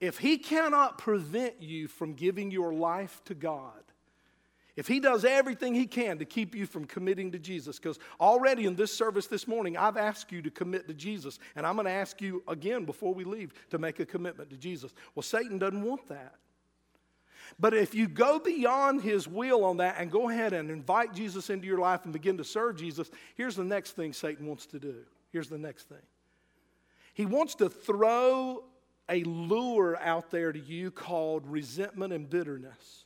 If 0.00 0.18
he 0.18 0.36
cannot 0.36 0.98
prevent 0.98 1.62
you 1.62 1.86
from 1.86 2.14
giving 2.14 2.50
your 2.50 2.74
life 2.74 3.22
to 3.26 3.34
God, 3.34 3.80
if 4.74 4.88
he 4.88 4.98
does 4.98 5.24
everything 5.24 5.74
he 5.74 5.86
can 5.86 6.18
to 6.18 6.24
keep 6.24 6.54
you 6.54 6.66
from 6.66 6.86
committing 6.86 7.30
to 7.32 7.38
Jesus, 7.38 7.78
because 7.78 7.98
already 8.20 8.64
in 8.64 8.74
this 8.74 8.92
service 8.92 9.26
this 9.26 9.46
morning, 9.46 9.76
I've 9.76 9.96
asked 9.96 10.32
you 10.32 10.42
to 10.42 10.50
commit 10.50 10.88
to 10.88 10.94
Jesus, 10.94 11.38
and 11.54 11.64
I'm 11.64 11.76
going 11.76 11.84
to 11.84 11.92
ask 11.92 12.20
you 12.20 12.42
again 12.48 12.84
before 12.84 13.14
we 13.14 13.24
leave 13.24 13.52
to 13.70 13.78
make 13.78 14.00
a 14.00 14.06
commitment 14.06 14.50
to 14.50 14.56
Jesus. 14.56 14.92
Well, 15.14 15.22
Satan 15.22 15.58
doesn't 15.58 15.82
want 15.82 16.08
that. 16.08 16.34
But 17.58 17.74
if 17.74 17.94
you 17.94 18.08
go 18.08 18.38
beyond 18.38 19.02
his 19.02 19.28
will 19.28 19.64
on 19.64 19.78
that 19.78 19.96
and 19.98 20.10
go 20.10 20.28
ahead 20.28 20.52
and 20.52 20.70
invite 20.70 21.14
Jesus 21.14 21.50
into 21.50 21.66
your 21.66 21.78
life 21.78 22.04
and 22.04 22.12
begin 22.12 22.38
to 22.38 22.44
serve 22.44 22.76
Jesus, 22.76 23.10
here's 23.34 23.56
the 23.56 23.64
next 23.64 23.92
thing 23.92 24.12
Satan 24.12 24.46
wants 24.46 24.66
to 24.66 24.78
do. 24.78 24.96
Here's 25.30 25.48
the 25.48 25.58
next 25.58 25.88
thing. 25.88 26.02
He 27.14 27.26
wants 27.26 27.54
to 27.56 27.68
throw 27.68 28.64
a 29.08 29.22
lure 29.24 29.98
out 30.00 30.30
there 30.30 30.52
to 30.52 30.58
you 30.58 30.90
called 30.90 31.46
resentment 31.46 32.12
and 32.12 32.28
bitterness. 32.28 33.04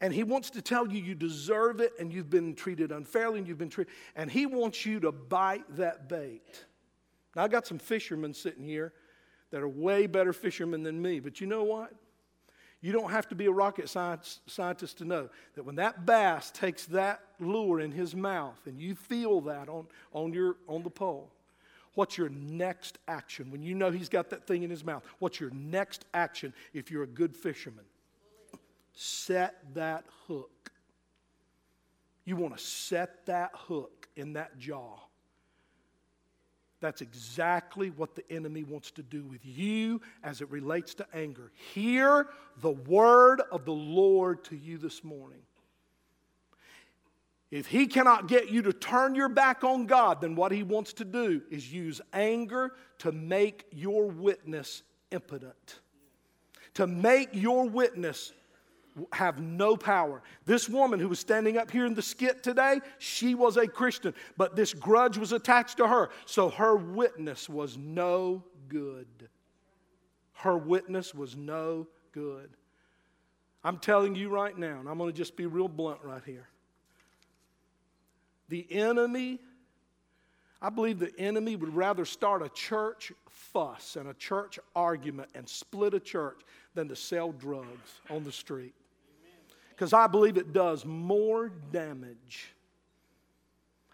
And 0.00 0.14
he 0.14 0.22
wants 0.22 0.50
to 0.50 0.62
tell 0.62 0.90
you 0.90 1.02
you 1.02 1.14
deserve 1.14 1.80
it 1.80 1.92
and 2.00 2.12
you've 2.12 2.30
been 2.30 2.54
treated 2.54 2.90
unfairly 2.90 3.38
and 3.38 3.46
you've 3.46 3.58
been 3.58 3.68
treated. 3.68 3.92
And 4.16 4.30
he 4.30 4.46
wants 4.46 4.86
you 4.86 4.98
to 5.00 5.12
bite 5.12 5.76
that 5.76 6.08
bait. 6.08 6.64
Now, 7.36 7.44
I 7.44 7.48
got 7.48 7.66
some 7.66 7.78
fishermen 7.78 8.32
sitting 8.32 8.64
here 8.64 8.92
that 9.50 9.60
are 9.60 9.68
way 9.68 10.06
better 10.06 10.32
fishermen 10.32 10.82
than 10.82 11.00
me, 11.00 11.20
but 11.20 11.40
you 11.40 11.46
know 11.46 11.64
what? 11.64 11.92
You 12.80 12.92
don't 12.92 13.10
have 13.10 13.28
to 13.28 13.34
be 13.34 13.46
a 13.46 13.52
rocket 13.52 13.88
science, 13.88 14.40
scientist 14.46 14.98
to 14.98 15.04
know 15.04 15.28
that 15.54 15.64
when 15.64 15.76
that 15.76 16.06
bass 16.06 16.50
takes 16.50 16.86
that 16.86 17.20
lure 17.38 17.80
in 17.80 17.92
his 17.92 18.14
mouth 18.14 18.58
and 18.66 18.80
you 18.80 18.94
feel 18.94 19.42
that 19.42 19.68
on, 19.68 19.86
on, 20.12 20.32
your, 20.32 20.56
on 20.66 20.82
the 20.82 20.90
pole, 20.90 21.30
what's 21.94 22.16
your 22.16 22.30
next 22.30 22.98
action? 23.06 23.50
When 23.50 23.62
you 23.62 23.74
know 23.74 23.90
he's 23.90 24.08
got 24.08 24.30
that 24.30 24.46
thing 24.46 24.62
in 24.62 24.70
his 24.70 24.82
mouth, 24.82 25.04
what's 25.18 25.38
your 25.38 25.50
next 25.50 26.06
action 26.14 26.54
if 26.72 26.90
you're 26.90 27.02
a 27.02 27.08
good 27.08 27.36
fisherman? 27.36 27.84
set 29.00 29.56
that 29.74 30.04
hook. 30.26 30.70
You 32.24 32.36
want 32.36 32.56
to 32.56 32.62
set 32.62 33.24
that 33.26 33.50
hook 33.54 34.08
in 34.14 34.34
that 34.34 34.58
jaw. 34.58 34.98
That's 36.80 37.02
exactly 37.02 37.90
what 37.90 38.14
the 38.14 38.24
enemy 38.32 38.64
wants 38.64 38.90
to 38.92 39.02
do 39.02 39.24
with 39.24 39.44
you 39.44 40.00
as 40.24 40.40
it 40.40 40.50
relates 40.50 40.94
to 40.94 41.06
anger. 41.12 41.52
Hear 41.74 42.28
the 42.62 42.70
word 42.70 43.42
of 43.52 43.64
the 43.66 43.72
Lord 43.72 44.44
to 44.44 44.56
you 44.56 44.78
this 44.78 45.04
morning. 45.04 45.42
If 47.50 47.66
he 47.66 47.86
cannot 47.86 48.28
get 48.28 48.50
you 48.50 48.62
to 48.62 48.72
turn 48.72 49.14
your 49.14 49.28
back 49.28 49.64
on 49.64 49.86
God, 49.86 50.20
then 50.20 50.36
what 50.36 50.52
he 50.52 50.62
wants 50.62 50.92
to 50.94 51.04
do 51.04 51.42
is 51.50 51.72
use 51.72 52.00
anger 52.12 52.72
to 52.98 53.12
make 53.12 53.66
your 53.72 54.06
witness 54.06 54.82
impotent, 55.10 55.80
to 56.74 56.86
make 56.86 57.30
your 57.32 57.68
witness 57.68 58.32
have 59.12 59.40
no 59.40 59.76
power. 59.76 60.22
This 60.46 60.68
woman 60.68 61.00
who 61.00 61.08
was 61.08 61.18
standing 61.18 61.56
up 61.56 61.70
here 61.70 61.86
in 61.86 61.94
the 61.94 62.02
skit 62.02 62.42
today, 62.42 62.80
she 62.98 63.34
was 63.34 63.56
a 63.56 63.66
Christian, 63.66 64.14
but 64.36 64.56
this 64.56 64.74
grudge 64.74 65.18
was 65.18 65.32
attached 65.32 65.76
to 65.78 65.86
her. 65.86 66.10
So 66.26 66.48
her 66.50 66.76
witness 66.76 67.48
was 67.48 67.76
no 67.76 68.42
good. 68.68 69.06
Her 70.32 70.56
witness 70.56 71.14
was 71.14 71.36
no 71.36 71.86
good. 72.12 72.50
I'm 73.62 73.78
telling 73.78 74.14
you 74.14 74.30
right 74.30 74.56
now, 74.56 74.80
and 74.80 74.88
I'm 74.88 74.96
going 74.96 75.10
to 75.10 75.16
just 75.16 75.36
be 75.36 75.46
real 75.46 75.68
blunt 75.68 76.00
right 76.02 76.22
here. 76.24 76.48
The 78.48 78.66
enemy, 78.70 79.38
I 80.62 80.70
believe 80.70 80.98
the 80.98 81.12
enemy 81.18 81.56
would 81.56 81.74
rather 81.74 82.04
start 82.04 82.42
a 82.42 82.48
church 82.48 83.12
fuss 83.28 83.96
and 83.96 84.08
a 84.08 84.14
church 84.14 84.58
argument 84.74 85.28
and 85.34 85.48
split 85.48 85.94
a 85.94 86.00
church 86.00 86.40
than 86.74 86.88
to 86.88 86.96
sell 86.96 87.32
drugs 87.32 88.00
on 88.08 88.24
the 88.24 88.32
street 88.32 88.74
because 89.80 89.94
I 89.94 90.08
believe 90.08 90.36
it 90.36 90.52
does 90.52 90.84
more 90.84 91.48
damage. 91.72 92.54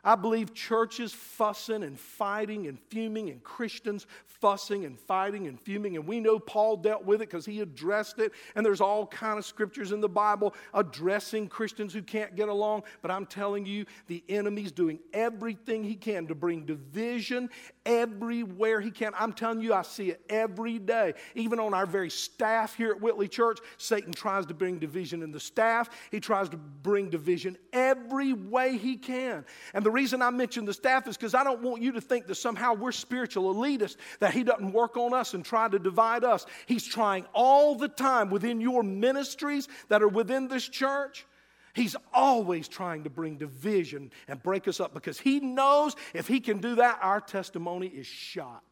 I 0.02 0.16
believe 0.16 0.52
churches 0.52 1.12
fussing 1.12 1.84
and 1.84 1.96
fighting 1.96 2.66
and 2.66 2.76
fuming 2.88 3.30
and 3.30 3.40
Christians 3.40 4.08
fussing 4.26 4.84
and 4.84 4.98
fighting 4.98 5.46
and 5.46 5.60
fuming. 5.60 5.94
And 5.94 6.04
we 6.04 6.18
know 6.18 6.40
Paul 6.40 6.76
dealt 6.76 7.04
with 7.04 7.22
it 7.22 7.30
because 7.30 7.46
he 7.46 7.60
addressed 7.60 8.18
it. 8.18 8.32
And 8.56 8.66
there's 8.66 8.80
all 8.80 9.06
kind 9.06 9.38
of 9.38 9.44
scriptures 9.44 9.92
in 9.92 10.00
the 10.00 10.08
Bible 10.08 10.54
addressing 10.74 11.46
Christians 11.46 11.92
who 11.92 12.02
can't 12.02 12.34
get 12.34 12.48
along. 12.48 12.82
But 13.00 13.12
I'm 13.12 13.26
telling 13.26 13.64
you 13.64 13.84
the 14.08 14.24
enemy's 14.28 14.72
doing 14.72 14.98
everything 15.12 15.84
he 15.84 15.94
can 15.94 16.26
to 16.26 16.34
bring 16.34 16.66
division 16.66 17.48
everywhere 17.86 18.80
he 18.82 18.90
can 18.90 19.12
I'm 19.18 19.32
telling 19.32 19.62
you 19.62 19.72
I 19.72 19.82
see 19.82 20.10
it 20.10 20.20
every 20.28 20.78
day 20.78 21.14
even 21.34 21.58
on 21.58 21.72
our 21.72 21.86
very 21.86 22.10
staff 22.10 22.76
here 22.76 22.90
at 22.90 23.00
Whitley 23.00 23.28
Church 23.28 23.60
Satan 23.78 24.12
tries 24.12 24.44
to 24.46 24.54
bring 24.54 24.78
division 24.78 25.22
in 25.22 25.32
the 25.32 25.40
staff 25.40 25.88
he 26.10 26.20
tries 26.20 26.50
to 26.50 26.58
bring 26.58 27.08
division 27.08 27.56
every 27.72 28.34
way 28.34 28.76
he 28.76 28.96
can 28.96 29.44
and 29.72 29.86
the 29.86 29.90
reason 29.90 30.20
I 30.20 30.30
mention 30.30 30.64
the 30.64 30.74
staff 30.74 31.06
is 31.06 31.16
because 31.16 31.34
I 31.34 31.44
don't 31.44 31.62
want 31.62 31.82
you 31.82 31.92
to 31.92 32.00
think 32.00 32.26
that 32.26 32.34
somehow 32.34 32.74
we're 32.74 32.92
spiritual 32.92 33.54
elitists, 33.54 33.96
that 34.20 34.34
He 34.34 34.42
doesn't 34.42 34.72
work 34.72 34.96
on 34.96 35.14
us 35.14 35.34
and 35.34 35.44
try 35.44 35.68
to 35.68 35.78
divide 35.78 36.24
us. 36.24 36.46
He's 36.66 36.84
trying 36.84 37.24
all 37.32 37.74
the 37.74 37.88
time 37.88 38.30
within 38.30 38.60
your 38.60 38.82
ministries 38.82 39.68
that 39.88 40.02
are 40.02 40.08
within 40.08 40.48
this 40.48 40.68
church. 40.68 41.26
He's 41.76 41.94
always 42.12 42.66
trying 42.66 43.04
to 43.04 43.10
bring 43.10 43.36
division 43.36 44.10
and 44.26 44.42
break 44.42 44.66
us 44.66 44.80
up 44.80 44.94
because 44.94 45.20
he 45.20 45.38
knows 45.38 45.94
if 46.12 46.26
he 46.26 46.40
can 46.40 46.58
do 46.58 46.74
that, 46.76 46.98
our 47.00 47.20
testimony 47.20 47.86
is 47.86 48.06
shot. 48.06 48.64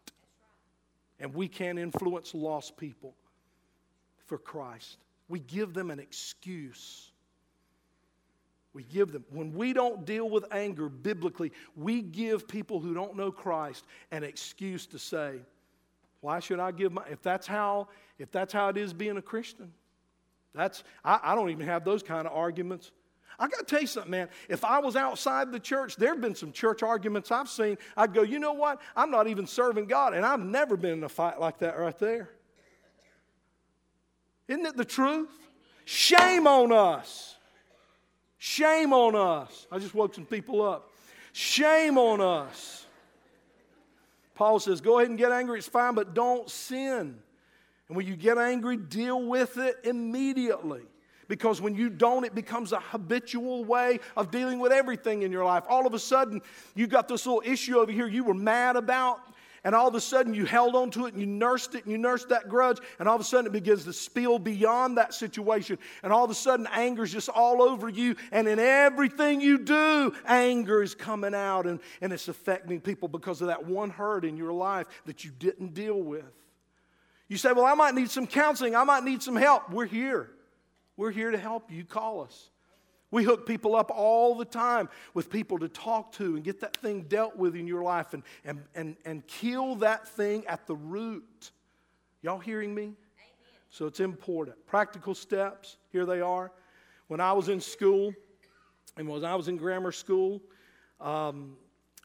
And 1.20 1.32
we 1.32 1.46
can't 1.46 1.78
influence 1.78 2.34
lost 2.34 2.76
people 2.76 3.14
for 4.26 4.38
Christ. 4.38 4.98
We 5.28 5.38
give 5.38 5.74
them 5.74 5.90
an 5.90 6.00
excuse 6.00 7.12
we 8.74 8.82
give 8.82 9.12
them. 9.12 9.24
When 9.30 9.54
we 9.54 9.72
don't 9.72 10.04
deal 10.04 10.28
with 10.28 10.44
anger 10.52 10.88
biblically, 10.88 11.52
we 11.76 12.02
give 12.02 12.48
people 12.48 12.80
who 12.80 12.92
don't 12.92 13.16
know 13.16 13.30
Christ 13.30 13.86
an 14.10 14.24
excuse 14.24 14.84
to 14.86 14.98
say, 14.98 15.36
why 16.20 16.40
should 16.40 16.58
I 16.58 16.72
give 16.72 16.92
my 16.92 17.04
if 17.10 17.22
that's 17.22 17.46
how 17.46 17.88
if 18.18 18.32
that's 18.32 18.52
how 18.52 18.68
it 18.68 18.76
is 18.76 18.92
being 18.92 19.16
a 19.16 19.22
Christian? 19.22 19.72
That's 20.54 20.84
I, 21.04 21.20
I 21.22 21.34
don't 21.34 21.50
even 21.50 21.66
have 21.66 21.84
those 21.84 22.02
kind 22.02 22.26
of 22.26 22.32
arguments. 22.32 22.90
I 23.38 23.48
got 23.48 23.58
to 23.58 23.64
tell 23.64 23.80
you 23.80 23.88
something, 23.88 24.12
man. 24.12 24.28
If 24.48 24.64
I 24.64 24.78
was 24.78 24.94
outside 24.94 25.50
the 25.50 25.58
church, 25.58 25.96
there 25.96 26.10
have 26.10 26.20
been 26.20 26.36
some 26.36 26.52
church 26.52 26.84
arguments 26.84 27.32
I've 27.32 27.48
seen. 27.48 27.78
I'd 27.96 28.14
go, 28.14 28.22
you 28.22 28.38
know 28.38 28.52
what? 28.52 28.80
I'm 28.94 29.10
not 29.10 29.26
even 29.26 29.46
serving 29.46 29.86
God, 29.86 30.14
and 30.14 30.24
I've 30.24 30.40
never 30.40 30.76
been 30.76 30.92
in 30.92 31.04
a 31.04 31.08
fight 31.08 31.40
like 31.40 31.58
that 31.58 31.76
right 31.76 31.98
there. 31.98 32.30
Isn't 34.46 34.66
it 34.66 34.76
the 34.76 34.84
truth? 34.84 35.30
Shame 35.84 36.46
on 36.46 36.70
us. 36.70 37.36
Shame 38.38 38.92
on 38.92 39.16
us. 39.16 39.66
I 39.72 39.78
just 39.78 39.94
woke 39.94 40.14
some 40.14 40.26
people 40.26 40.62
up. 40.62 40.90
Shame 41.32 41.98
on 41.98 42.20
us. 42.20 42.86
Paul 44.34 44.60
says, 44.60 44.80
go 44.80 44.98
ahead 44.98 45.08
and 45.08 45.18
get 45.18 45.32
angry, 45.32 45.58
it's 45.58 45.68
fine, 45.68 45.94
but 45.94 46.14
don't 46.14 46.48
sin. 46.50 47.18
And 47.88 47.96
when 47.96 48.06
you 48.06 48.16
get 48.16 48.38
angry, 48.38 48.76
deal 48.76 49.22
with 49.22 49.58
it 49.58 49.76
immediately. 49.84 50.82
Because 51.28 51.60
when 51.60 51.74
you 51.74 51.90
don't, 51.90 52.24
it 52.24 52.34
becomes 52.34 52.72
a 52.72 52.80
habitual 52.80 53.64
way 53.64 54.00
of 54.16 54.30
dealing 54.30 54.58
with 54.58 54.72
everything 54.72 55.22
in 55.22 55.32
your 55.32 55.44
life. 55.44 55.64
All 55.68 55.86
of 55.86 55.94
a 55.94 55.98
sudden, 55.98 56.40
you 56.74 56.86
got 56.86 57.08
this 57.08 57.26
little 57.26 57.42
issue 57.44 57.78
over 57.78 57.90
here 57.90 58.06
you 58.06 58.24
were 58.24 58.34
mad 58.34 58.76
about, 58.76 59.20
and 59.64 59.74
all 59.74 59.88
of 59.88 59.94
a 59.94 60.00
sudden 60.00 60.34
you 60.34 60.44
held 60.44 60.76
on 60.76 60.90
to 60.90 61.06
it 61.06 61.14
and 61.14 61.20
you 61.20 61.26
nursed 61.26 61.74
it 61.74 61.84
and 61.84 61.92
you 61.92 61.96
nursed 61.96 62.28
that 62.28 62.48
grudge, 62.50 62.78
and 62.98 63.08
all 63.08 63.14
of 63.14 63.20
a 63.20 63.24
sudden 63.24 63.46
it 63.46 63.52
begins 63.52 63.84
to 63.84 63.92
spill 63.92 64.38
beyond 64.38 64.98
that 64.98 65.14
situation. 65.14 65.78
And 66.02 66.12
all 66.12 66.24
of 66.24 66.30
a 66.30 66.34
sudden 66.34 66.68
anger 66.72 67.04
is 67.04 67.12
just 67.12 67.30
all 67.30 67.62
over 67.62 67.88
you, 67.88 68.16
and 68.30 68.46
in 68.46 68.58
everything 68.58 69.40
you 69.40 69.58
do, 69.58 70.14
anger 70.26 70.82
is 70.82 70.94
coming 70.94 71.34
out 71.34 71.66
and, 71.66 71.80
and 72.02 72.12
it's 72.12 72.28
affecting 72.28 72.80
people 72.82 73.08
because 73.08 73.40
of 73.40 73.48
that 73.48 73.64
one 73.64 73.88
hurt 73.88 74.26
in 74.26 74.36
your 74.36 74.52
life 74.52 74.86
that 75.06 75.24
you 75.24 75.30
didn't 75.30 75.72
deal 75.72 76.00
with. 76.00 76.43
You 77.28 77.36
say, 77.36 77.52
Well, 77.52 77.64
I 77.64 77.74
might 77.74 77.94
need 77.94 78.10
some 78.10 78.26
counseling, 78.26 78.76
I 78.76 78.84
might 78.84 79.04
need 79.04 79.22
some 79.22 79.36
help. 79.36 79.70
We're 79.70 79.86
here. 79.86 80.30
We're 80.96 81.10
here 81.10 81.30
to 81.30 81.38
help 81.38 81.70
you. 81.72 81.84
Call 81.84 82.22
us. 82.22 82.50
We 83.10 83.22
hook 83.22 83.46
people 83.46 83.76
up 83.76 83.92
all 83.94 84.34
the 84.34 84.44
time 84.44 84.88
with 85.12 85.30
people 85.30 85.58
to 85.60 85.68
talk 85.68 86.12
to 86.14 86.34
and 86.34 86.42
get 86.42 86.60
that 86.60 86.76
thing 86.76 87.02
dealt 87.02 87.36
with 87.36 87.54
in 87.54 87.66
your 87.66 87.82
life 87.82 88.12
and, 88.12 88.24
and, 88.44 88.62
and, 88.74 88.96
and 89.04 89.26
kill 89.26 89.76
that 89.76 90.08
thing 90.08 90.44
at 90.46 90.66
the 90.66 90.74
root. 90.74 91.52
Y'all 92.22 92.40
hearing 92.40 92.74
me? 92.74 92.82
Amen. 92.82 92.94
So 93.70 93.86
it's 93.86 94.00
important. 94.00 94.56
Practical 94.66 95.14
steps, 95.14 95.76
here 95.92 96.06
they 96.06 96.20
are. 96.20 96.50
When 97.06 97.20
I 97.20 97.32
was 97.32 97.48
in 97.48 97.60
school, 97.60 98.12
and 98.96 99.08
when 99.08 99.24
I 99.24 99.34
was 99.34 99.48
in 99.48 99.56
grammar 99.56 99.92
school, 99.92 100.40
um, 101.00 101.56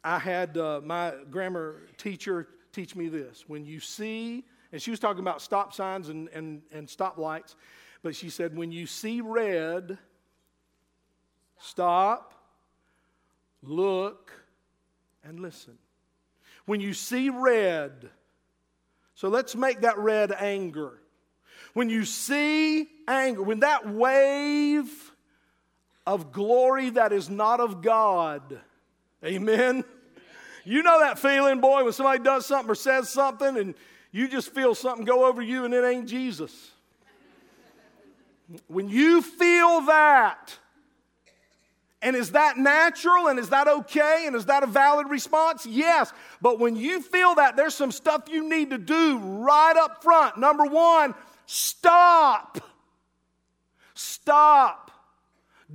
I 0.03 0.19
had 0.19 0.57
uh, 0.57 0.81
my 0.83 1.13
grammar 1.29 1.81
teacher 1.97 2.47
teach 2.71 2.95
me 2.95 3.07
this. 3.07 3.45
When 3.47 3.65
you 3.65 3.79
see, 3.79 4.45
and 4.71 4.81
she 4.81 4.91
was 4.91 4.99
talking 4.99 5.21
about 5.21 5.41
stop 5.41 5.73
signs 5.73 6.09
and, 6.09 6.29
and, 6.29 6.61
and 6.71 6.89
stop 6.89 7.17
lights, 7.17 7.55
but 8.03 8.15
she 8.15 8.29
said, 8.29 8.55
when 8.55 8.71
you 8.71 8.85
see 8.85 9.21
red, 9.21 9.97
Stop. 11.59 12.33
look, 13.61 14.31
and 15.23 15.39
listen. 15.39 15.77
When 16.65 16.79
you 16.79 16.93
see 16.93 17.29
red, 17.29 18.09
so 19.13 19.27
let's 19.27 19.55
make 19.55 19.81
that 19.81 19.97
red 19.97 20.31
anger. 20.31 21.01
When 21.73 21.89
you 21.89 22.05
see 22.05 22.87
anger, 23.07 23.43
when 23.43 23.59
that 23.59 23.89
wave 23.89 25.11
of 26.07 26.31
glory 26.31 26.91
that 26.91 27.11
is 27.11 27.29
not 27.29 27.59
of 27.59 27.81
God, 27.81 28.61
amen. 29.23 29.83
You 30.63 30.83
know 30.83 30.99
that 31.01 31.19
feeling, 31.19 31.59
boy, 31.59 31.83
when 31.83 31.93
somebody 31.93 32.23
does 32.23 32.45
something 32.45 32.71
or 32.71 32.75
says 32.75 33.09
something 33.09 33.57
and 33.57 33.75
you 34.11 34.27
just 34.27 34.53
feel 34.53 34.75
something 34.75 35.05
go 35.05 35.25
over 35.25 35.41
you 35.41 35.65
and 35.65 35.73
it 35.73 35.83
ain't 35.85 36.07
Jesus. 36.07 36.71
When 38.67 38.89
you 38.89 39.21
feel 39.21 39.81
that, 39.81 40.57
and 42.01 42.15
is 42.15 42.31
that 42.31 42.57
natural 42.57 43.27
and 43.27 43.37
is 43.37 43.49
that 43.49 43.67
okay 43.67 44.23
and 44.25 44.35
is 44.35 44.45
that 44.45 44.63
a 44.63 44.67
valid 44.67 45.09
response? 45.09 45.65
Yes. 45.65 46.13
But 46.41 46.59
when 46.59 46.75
you 46.75 47.01
feel 47.01 47.35
that, 47.35 47.57
there's 47.57 47.75
some 47.75 47.91
stuff 47.91 48.23
you 48.29 48.47
need 48.47 48.69
to 48.69 48.77
do 48.77 49.17
right 49.17 49.75
up 49.75 50.01
front. 50.01 50.37
Number 50.37 50.63
one, 50.65 51.13
stop. 51.45 52.59
Stop. 53.95 54.91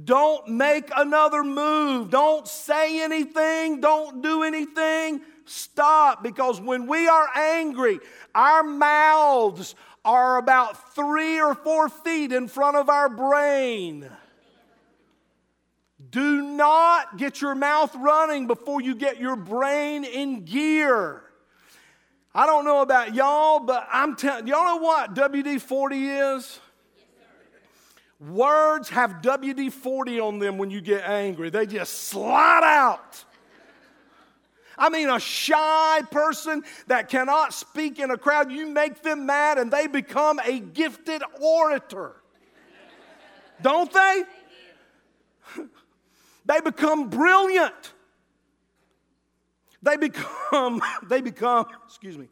Don't 0.02 0.48
make 0.48 0.90
another 0.96 1.44
move. 1.44 2.10
Don't 2.10 2.48
say 2.48 3.02
anything. 3.04 3.80
Don't 3.80 4.22
do 4.22 4.42
anything. 4.42 5.20
Stop. 5.44 6.22
Because 6.22 6.60
when 6.60 6.86
we 6.86 7.08
are 7.08 7.28
angry, 7.34 8.00
our 8.34 8.62
mouths 8.62 9.74
are 10.04 10.36
about 10.36 10.94
three 10.94 11.40
or 11.40 11.54
four 11.54 11.88
feet 11.88 12.32
in 12.32 12.48
front 12.48 12.76
of 12.76 12.88
our 12.88 13.08
brain. 13.08 14.08
Do 16.10 16.42
not 16.42 17.16
get 17.16 17.40
your 17.40 17.54
mouth 17.54 17.94
running 17.96 18.46
before 18.46 18.80
you 18.80 18.94
get 18.94 19.18
your 19.18 19.36
brain 19.36 20.04
in 20.04 20.44
gear. 20.44 21.22
I 22.34 22.46
don't 22.46 22.64
know 22.64 22.82
about 22.82 23.14
y'all, 23.14 23.60
but 23.60 23.88
I'm 23.92 24.16
telling 24.16 24.46
y'all 24.46 24.64
know 24.64 24.76
what 24.78 25.14
WD 25.14 25.60
40 25.60 26.08
is? 26.08 26.60
Words 28.20 28.88
have 28.90 29.22
WD 29.22 29.72
40 29.72 30.20
on 30.20 30.38
them 30.38 30.58
when 30.58 30.70
you 30.70 30.80
get 30.80 31.04
angry, 31.04 31.50
they 31.50 31.66
just 31.66 31.92
slide 32.04 32.62
out. 32.64 33.24
I 34.78 34.88
mean, 34.88 35.08
a 35.08 35.20
shy 35.20 36.02
person 36.10 36.64
that 36.86 37.08
cannot 37.08 37.54
speak 37.54 37.98
in 37.98 38.10
a 38.10 38.18
crowd, 38.18 38.50
you 38.50 38.66
make 38.66 39.02
them 39.02 39.26
mad 39.26 39.58
and 39.58 39.70
they 39.70 39.86
become 39.86 40.38
a 40.44 40.60
gifted 40.60 41.22
orator. 41.40 42.16
Don't 43.62 43.92
they? 43.92 44.22
They 46.46 46.60
become 46.60 47.08
brilliant. 47.08 47.94
They 49.82 49.96
become, 49.96 50.82
they 51.08 51.20
become, 51.20 51.66
excuse 51.86 52.18
me, 52.18 52.28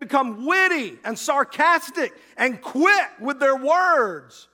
become 0.00 0.46
witty 0.46 0.98
and 1.04 1.18
sarcastic 1.18 2.12
and 2.36 2.60
quick 2.60 3.08
with 3.20 3.40
their 3.40 3.56
words. 3.56 4.48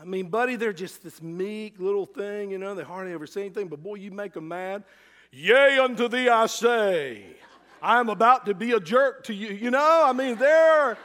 I 0.00 0.04
mean, 0.04 0.28
buddy, 0.28 0.56
they're 0.56 0.72
just 0.72 1.02
this 1.02 1.22
meek 1.22 1.78
little 1.78 2.06
thing, 2.06 2.50
you 2.50 2.58
know, 2.58 2.74
they 2.74 2.82
hardly 2.82 3.12
ever 3.12 3.26
say 3.26 3.42
anything, 3.42 3.68
but 3.68 3.82
boy, 3.82 3.94
you 3.94 4.10
make 4.10 4.32
them 4.32 4.48
mad. 4.48 4.84
Yea, 5.30 5.78
unto 5.78 6.08
thee 6.08 6.28
I 6.28 6.46
say, 6.46 7.24
I 7.80 8.00
am 8.00 8.08
about 8.08 8.46
to 8.46 8.54
be 8.54 8.72
a 8.72 8.80
jerk 8.80 9.24
to 9.24 9.34
you. 9.34 9.48
You 9.48 9.70
know, 9.70 10.04
I 10.06 10.12
mean, 10.12 10.36
they're 10.36 10.96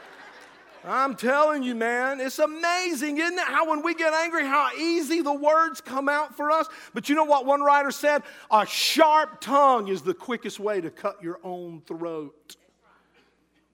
I'm 0.83 1.15
telling 1.15 1.63
you, 1.63 1.75
man, 1.75 2.21
it's 2.21 2.39
amazing, 2.39 3.17
isn't 3.17 3.37
it? 3.37 3.43
How 3.43 3.69
when 3.69 3.83
we 3.83 3.93
get 3.93 4.13
angry, 4.13 4.45
how 4.45 4.69
easy 4.77 5.21
the 5.21 5.33
words 5.33 5.81
come 5.81 6.07
out 6.07 6.35
for 6.37 6.51
us. 6.51 6.67
But 6.93 7.09
you 7.09 7.15
know 7.15 7.25
what 7.25 7.45
one 7.45 7.61
writer 7.61 7.91
said? 7.91 8.23
A 8.49 8.65
sharp 8.65 9.41
tongue 9.41 9.89
is 9.89 10.01
the 10.01 10.13
quickest 10.13 10.59
way 10.59 10.79
to 10.79 10.89
cut 10.89 11.21
your 11.21 11.39
own 11.43 11.81
throat. 11.85 12.55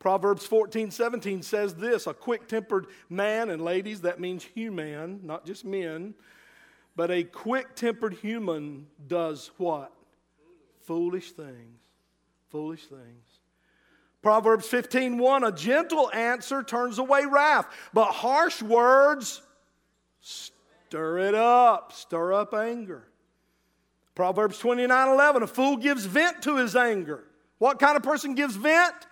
Proverbs 0.05 0.45
14, 0.45 0.91
17 0.91 1.41
says 1.41 1.73
this 1.73 2.05
a 2.05 2.13
quick 2.13 2.47
tempered 2.47 2.85
man, 3.09 3.49
and 3.49 3.59
ladies, 3.59 4.01
that 4.01 4.19
means 4.19 4.43
human, 4.43 5.19
not 5.23 5.47
just 5.47 5.65
men, 5.65 6.13
but 6.95 7.09
a 7.09 7.23
quick 7.23 7.73
tempered 7.73 8.13
human 8.13 8.85
does 9.07 9.49
what? 9.57 9.91
Foolish 10.83 11.31
things. 11.31 11.81
Foolish 12.51 12.85
things. 12.85 13.39
Proverbs 14.21 14.67
15:1 14.67 15.47
A 15.47 15.51
gentle 15.51 16.11
answer 16.11 16.61
turns 16.61 16.99
away 16.99 17.25
wrath, 17.25 17.65
but 17.91 18.11
harsh 18.11 18.61
words 18.61 19.41
stir 20.21 21.17
it 21.17 21.33
up, 21.33 21.93
stir 21.93 22.31
up 22.31 22.53
anger. 22.53 23.07
Proverbs 24.13 24.59
29:11 24.59 25.41
A 25.41 25.47
fool 25.47 25.77
gives 25.77 26.05
vent 26.05 26.43
to 26.43 26.57
his 26.57 26.75
anger. 26.75 27.23
What 27.57 27.79
kind 27.79 27.97
of 27.97 28.03
person 28.03 28.35
gives 28.35 28.55
vent? 28.55 29.07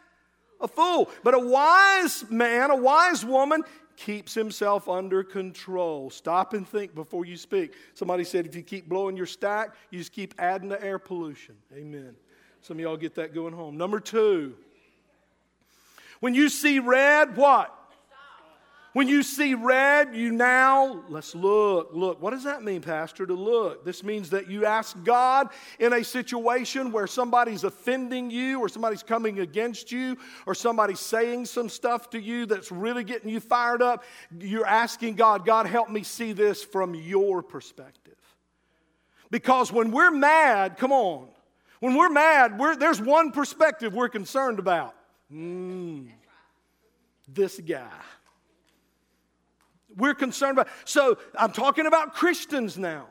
A 0.63 0.67
fool. 0.67 1.09
But 1.23 1.33
a 1.33 1.39
wise 1.39 2.25
man, 2.29 2.71
a 2.71 2.75
wise 2.75 3.23
woman 3.25 3.63
keeps 3.95 4.33
himself 4.33 4.89
under 4.89 5.23
control. 5.23 6.09
Stop 6.09 6.53
and 6.53 6.67
think 6.67 6.95
before 6.95 7.25
you 7.25 7.37
speak. 7.37 7.73
Somebody 7.93 8.23
said 8.23 8.45
if 8.45 8.55
you 8.55 8.63
keep 8.63 8.89
blowing 8.89 9.15
your 9.15 9.25
stack, 9.25 9.75
you 9.91 9.99
just 9.99 10.13
keep 10.13 10.33
adding 10.39 10.69
to 10.69 10.83
air 10.83 10.97
pollution. 10.99 11.55
Amen. 11.75 12.15
Some 12.61 12.77
of 12.77 12.81
y'all 12.81 12.97
get 12.97 13.15
that 13.15 13.33
going 13.35 13.53
home. 13.53 13.77
Number 13.77 13.99
2, 13.99 14.55
when 16.21 16.33
you 16.33 16.47
see 16.47 16.79
red, 16.79 17.35
what? 17.35 17.77
When 18.93 19.07
you 19.07 19.23
see 19.23 19.55
red, 19.55 20.15
you 20.15 20.31
now, 20.31 21.03
let's 21.09 21.33
look, 21.33 21.89
look. 21.93 22.21
What 22.21 22.29
does 22.29 22.43
that 22.43 22.63
mean, 22.63 22.81
Pastor, 22.81 23.25
to 23.25 23.33
look? 23.33 23.83
This 23.83 24.03
means 24.03 24.29
that 24.29 24.51
you 24.51 24.65
ask 24.65 24.95
God 25.03 25.49
in 25.79 25.93
a 25.93 26.03
situation 26.03 26.91
where 26.91 27.07
somebody's 27.07 27.63
offending 27.63 28.29
you, 28.29 28.59
or 28.59 28.69
somebody's 28.69 29.01
coming 29.01 29.39
against 29.39 29.91
you, 29.91 30.15
or 30.45 30.53
somebody's 30.53 30.99
saying 30.99 31.47
some 31.47 31.69
stuff 31.69 32.11
to 32.11 32.21
you 32.21 32.45
that's 32.45 32.71
really 32.71 33.03
getting 33.03 33.29
you 33.29 33.39
fired 33.39 33.81
up. 33.81 34.03
You're 34.39 34.67
asking 34.67 35.15
God, 35.15 35.43
God, 35.43 35.65
help 35.65 35.89
me 35.89 36.03
see 36.03 36.31
this 36.31 36.63
from 36.63 36.93
your 36.93 37.41
perspective. 37.41 38.13
Because 39.31 39.71
when 39.71 39.89
we're 39.89 40.11
mad, 40.11 40.77
come 40.77 40.91
on, 40.91 41.29
when 41.79 41.95
we're 41.95 42.09
mad, 42.09 42.59
we're, 42.59 42.75
there's 42.75 43.01
one 43.01 43.31
perspective 43.31 43.95
we're 43.95 44.07
concerned 44.07 44.59
about. 44.59 44.93
Mm, 45.33 46.09
this 47.27 47.59
guy. 47.59 47.89
We're 49.97 50.15
concerned 50.15 50.57
about. 50.57 50.67
So 50.85 51.17
I'm 51.37 51.51
talking 51.51 51.85
about 51.85 52.13
Christians 52.13 52.77
now. 52.77 53.07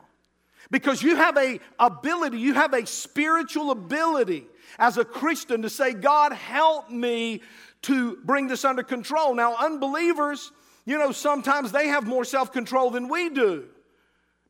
Because 0.71 1.03
you 1.03 1.17
have 1.17 1.37
a 1.37 1.59
ability, 1.77 2.39
you 2.39 2.53
have 2.53 2.73
a 2.73 2.85
spiritual 2.87 3.69
ability 3.71 4.45
as 4.79 4.97
a 4.97 5.05
Christian 5.05 5.61
to 5.61 5.69
say, 5.69 5.93
God, 5.93 6.31
help 6.31 6.89
me 6.89 7.41
to 7.83 8.17
bring 8.23 8.47
this 8.47 8.65
under 8.65 8.81
control. 8.81 9.35
Now, 9.35 9.55
unbelievers, 9.57 10.51
you 10.85 10.97
know, 10.97 11.11
sometimes 11.11 11.71
they 11.71 11.89
have 11.89 12.07
more 12.07 12.25
self 12.25 12.51
control 12.51 12.89
than 12.89 13.07
we 13.07 13.29
do. 13.29 13.65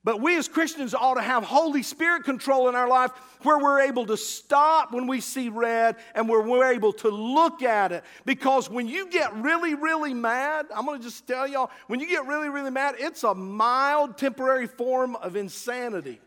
But 0.04 0.20
we 0.20 0.38
as 0.38 0.50
Christians 0.50 0.94
ought 0.94 1.14
to 1.14 1.22
have 1.22 1.44
Holy 1.44 1.82
Spirit 1.82 2.26
control 2.26 2.68
in 2.68 2.76
our 2.76 2.90
life 2.90 3.12
where 3.44 3.58
we're 3.58 3.82
able 3.82 4.06
to 4.08 4.18
stop 4.18 4.92
when 4.92 5.08
we 5.08 5.22
see 5.22 5.48
red 5.48 5.96
and 6.14 6.28
where 6.28 6.42
we're 6.42 6.74
able 6.74 6.92
to 6.94 7.10
look 7.10 7.62
at 7.62 7.94
it. 7.94 8.04
Because 8.26 8.70
when 8.70 8.88
you 8.88 9.10
get 9.10 9.34
really, 9.36 9.76
really 9.76 10.14
mad, 10.14 10.66
I'm 10.76 10.86
going 10.86 11.00
to 11.00 11.04
just 11.04 11.26
tell 11.26 11.48
y'all, 11.48 11.72
when 11.88 12.02
you 12.02 12.08
get 12.08 12.26
really, 12.28 12.50
really 12.50 12.72
mad, 12.72 12.96
it's 13.00 13.24
a 13.24 13.34
mild 13.34 14.18
temporary 14.18 14.68
form 14.68 15.16
of 15.16 15.38
insanity. 15.38 16.20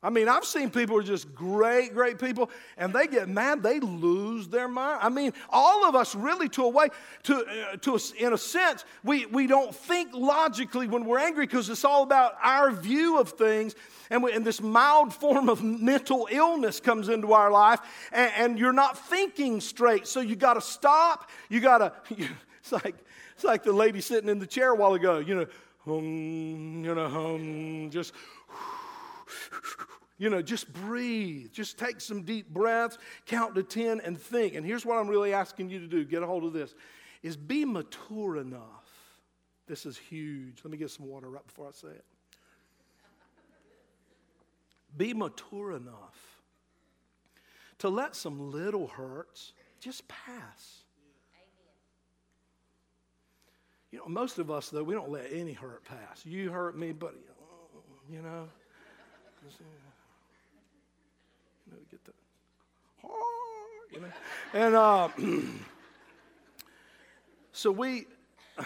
I 0.00 0.10
mean, 0.10 0.28
I've 0.28 0.44
seen 0.44 0.70
people 0.70 0.94
who 0.94 1.00
are 1.00 1.04
just 1.04 1.34
great, 1.34 1.92
great 1.92 2.20
people, 2.20 2.50
and 2.76 2.92
they 2.92 3.08
get 3.08 3.28
mad, 3.28 3.64
they 3.64 3.80
lose 3.80 4.46
their 4.46 4.68
mind. 4.68 5.00
I 5.02 5.08
mean, 5.08 5.32
all 5.50 5.84
of 5.88 5.96
us 5.96 6.14
really, 6.14 6.48
to 6.50 6.62
a 6.62 6.68
way, 6.68 6.88
to, 7.24 7.44
uh, 7.44 7.76
to 7.78 7.96
a, 7.96 7.98
in 8.16 8.32
a 8.32 8.38
sense, 8.38 8.84
we, 9.02 9.26
we 9.26 9.48
don't 9.48 9.74
think 9.74 10.10
logically 10.14 10.86
when 10.86 11.04
we're 11.04 11.18
angry 11.18 11.46
because 11.46 11.68
it's 11.68 11.84
all 11.84 12.04
about 12.04 12.34
our 12.40 12.70
view 12.70 13.18
of 13.18 13.30
things, 13.30 13.74
and, 14.10 14.22
we, 14.22 14.32
and 14.32 14.44
this 14.44 14.62
mild 14.62 15.12
form 15.12 15.48
of 15.48 15.64
mental 15.64 16.28
illness 16.30 16.78
comes 16.78 17.08
into 17.08 17.32
our 17.32 17.50
life, 17.50 17.80
and, 18.12 18.30
and 18.36 18.58
you're 18.58 18.72
not 18.72 18.96
thinking 19.08 19.60
straight. 19.60 20.06
So 20.06 20.20
you 20.20 20.36
got 20.36 20.54
to 20.54 20.60
stop. 20.60 21.28
You 21.48 21.60
got 21.60 21.78
to. 21.78 22.28
It's 22.60 22.84
like 22.84 22.96
it's 23.34 23.44
like 23.44 23.62
the 23.62 23.72
lady 23.72 24.02
sitting 24.02 24.28
in 24.28 24.40
the 24.40 24.46
chair 24.46 24.72
a 24.72 24.74
while 24.74 24.92
ago. 24.92 25.20
You 25.20 25.34
know, 25.36 25.46
you 25.86 26.94
know, 26.94 27.08
hum, 27.08 27.88
just. 27.90 28.12
You 30.20 30.30
know, 30.30 30.42
just 30.42 30.72
breathe. 30.72 31.52
Just 31.52 31.78
take 31.78 32.00
some 32.00 32.22
deep 32.22 32.52
breaths, 32.52 32.98
count 33.24 33.54
to 33.54 33.62
10, 33.62 34.00
and 34.00 34.20
think. 34.20 34.54
And 34.54 34.66
here's 34.66 34.84
what 34.84 34.98
I'm 34.98 35.06
really 35.06 35.32
asking 35.32 35.70
you 35.70 35.78
to 35.78 35.86
do 35.86 36.04
get 36.04 36.24
a 36.24 36.26
hold 36.26 36.42
of 36.44 36.52
this 36.52 36.74
is 37.22 37.36
be 37.36 37.64
mature 37.64 38.36
enough. 38.36 38.88
This 39.66 39.86
is 39.86 39.96
huge. 39.96 40.60
Let 40.64 40.72
me 40.72 40.76
get 40.76 40.90
some 40.90 41.06
water 41.06 41.30
right 41.30 41.46
before 41.46 41.68
I 41.68 41.70
say 41.70 41.88
it. 41.88 42.04
Be 44.96 45.14
mature 45.14 45.72
enough 45.72 46.40
to 47.78 47.88
let 47.88 48.16
some 48.16 48.50
little 48.50 48.88
hurts 48.88 49.52
just 49.80 50.08
pass. 50.08 50.82
You 53.92 53.98
know, 53.98 54.06
most 54.08 54.38
of 54.38 54.50
us, 54.50 54.68
though, 54.68 54.82
we 54.82 54.94
don't 54.94 55.10
let 55.10 55.26
any 55.32 55.52
hurt 55.52 55.84
pass. 55.84 56.24
You 56.24 56.50
hurt 56.50 56.76
me, 56.76 56.92
but, 56.92 57.14
you 58.10 58.20
know, 58.20 58.48
you 59.60 59.66
know, 61.72 61.78
get 61.90 62.04
the, 62.04 62.12
you 63.92 64.00
know. 64.00 64.08
And 64.54 64.74
uh, 64.74 65.08
so 67.52 67.70
we, 67.70 68.06
I 68.58 68.64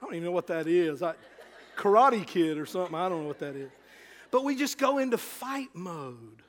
don't 0.00 0.14
even 0.14 0.24
know 0.24 0.32
what 0.32 0.48
that 0.48 0.66
is. 0.66 1.02
I, 1.02 1.14
karate 1.76 2.26
kid 2.26 2.58
or 2.58 2.66
something. 2.66 2.94
I 2.94 3.08
don't 3.08 3.22
know 3.22 3.28
what 3.28 3.38
that 3.40 3.54
is. 3.54 3.70
But 4.30 4.44
we 4.44 4.56
just 4.56 4.78
go 4.78 4.98
into 4.98 5.18
fight 5.18 5.68
mode. 5.74 6.42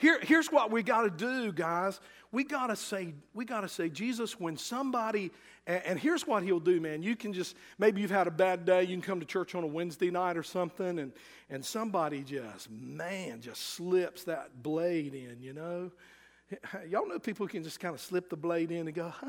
Here, 0.00 0.18
here's 0.22 0.50
what 0.50 0.70
we 0.70 0.82
got 0.82 1.02
to 1.02 1.10
do, 1.10 1.52
guys. 1.52 2.00
We 2.32 2.42
got 2.42 2.68
to 2.68 2.76
say, 2.76 3.12
we 3.34 3.44
got 3.44 3.60
to 3.60 3.68
say, 3.68 3.90
Jesus, 3.90 4.40
when 4.40 4.56
somebody, 4.56 5.30
and, 5.66 5.82
and, 5.84 5.98
here's 5.98 6.26
what 6.26 6.42
he'll 6.42 6.58
do, 6.58 6.80
man. 6.80 7.02
You 7.02 7.14
can 7.16 7.34
just, 7.34 7.54
maybe 7.78 8.00
you've 8.00 8.10
had 8.10 8.26
a 8.26 8.30
bad 8.30 8.64
day. 8.64 8.82
You 8.84 8.94
can 8.94 9.02
come 9.02 9.20
to 9.20 9.26
church 9.26 9.54
on 9.54 9.62
a 9.62 9.66
Wednesday 9.66 10.10
night 10.10 10.38
or 10.38 10.42
something, 10.42 11.00
and, 11.00 11.12
and 11.50 11.62
somebody 11.62 12.22
just, 12.22 12.70
man, 12.70 13.42
just 13.42 13.60
slips 13.60 14.24
that 14.24 14.62
blade 14.62 15.12
in, 15.12 15.36
you 15.42 15.52
know? 15.52 15.90
Y'all 16.88 17.06
know 17.06 17.18
people 17.18 17.46
can 17.46 17.62
just 17.62 17.78
kind 17.78 17.94
of 17.94 18.00
slip 18.00 18.30
the 18.30 18.36
blade 18.36 18.70
in 18.70 18.86
and 18.86 18.94
go, 18.94 19.12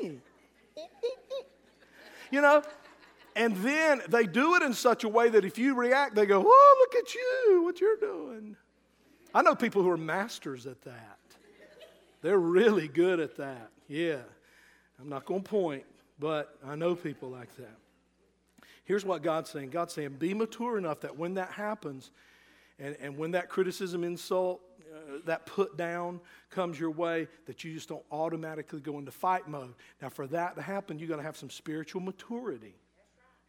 you 2.30 2.40
know? 2.40 2.62
And 3.38 3.54
then 3.58 4.02
they 4.08 4.26
do 4.26 4.56
it 4.56 4.64
in 4.64 4.74
such 4.74 5.04
a 5.04 5.08
way 5.08 5.28
that 5.28 5.44
if 5.44 5.58
you 5.58 5.76
react, 5.76 6.16
they 6.16 6.26
go, 6.26 6.42
Oh, 6.44 6.76
look 6.80 7.02
at 7.02 7.14
you, 7.14 7.62
what 7.62 7.80
you're 7.80 7.96
doing. 7.96 8.56
I 9.32 9.42
know 9.42 9.54
people 9.54 9.80
who 9.80 9.90
are 9.90 9.96
masters 9.96 10.66
at 10.66 10.82
that. 10.82 11.18
They're 12.20 12.40
really 12.40 12.88
good 12.88 13.20
at 13.20 13.36
that. 13.36 13.70
Yeah. 13.86 14.22
I'm 15.00 15.08
not 15.08 15.24
going 15.24 15.44
to 15.44 15.48
point, 15.48 15.84
but 16.18 16.58
I 16.66 16.74
know 16.74 16.96
people 16.96 17.28
like 17.28 17.54
that. 17.58 17.76
Here's 18.84 19.04
what 19.04 19.22
God's 19.22 19.50
saying 19.50 19.70
God's 19.70 19.94
saying, 19.94 20.16
be 20.18 20.34
mature 20.34 20.76
enough 20.76 21.00
that 21.02 21.16
when 21.16 21.34
that 21.34 21.52
happens, 21.52 22.10
and, 22.80 22.96
and 23.00 23.16
when 23.16 23.30
that 23.32 23.48
criticism, 23.48 24.02
insult, 24.02 24.60
uh, 24.92 25.18
that 25.26 25.46
put 25.46 25.76
down 25.76 26.18
comes 26.50 26.80
your 26.80 26.90
way, 26.90 27.28
that 27.46 27.62
you 27.62 27.72
just 27.72 27.88
don't 27.88 28.04
automatically 28.10 28.80
go 28.80 28.98
into 28.98 29.12
fight 29.12 29.46
mode. 29.46 29.74
Now, 30.02 30.08
for 30.08 30.26
that 30.28 30.56
to 30.56 30.62
happen, 30.62 30.98
you've 30.98 31.10
got 31.10 31.18
to 31.18 31.22
have 31.22 31.36
some 31.36 31.50
spiritual 31.50 32.00
maturity 32.00 32.74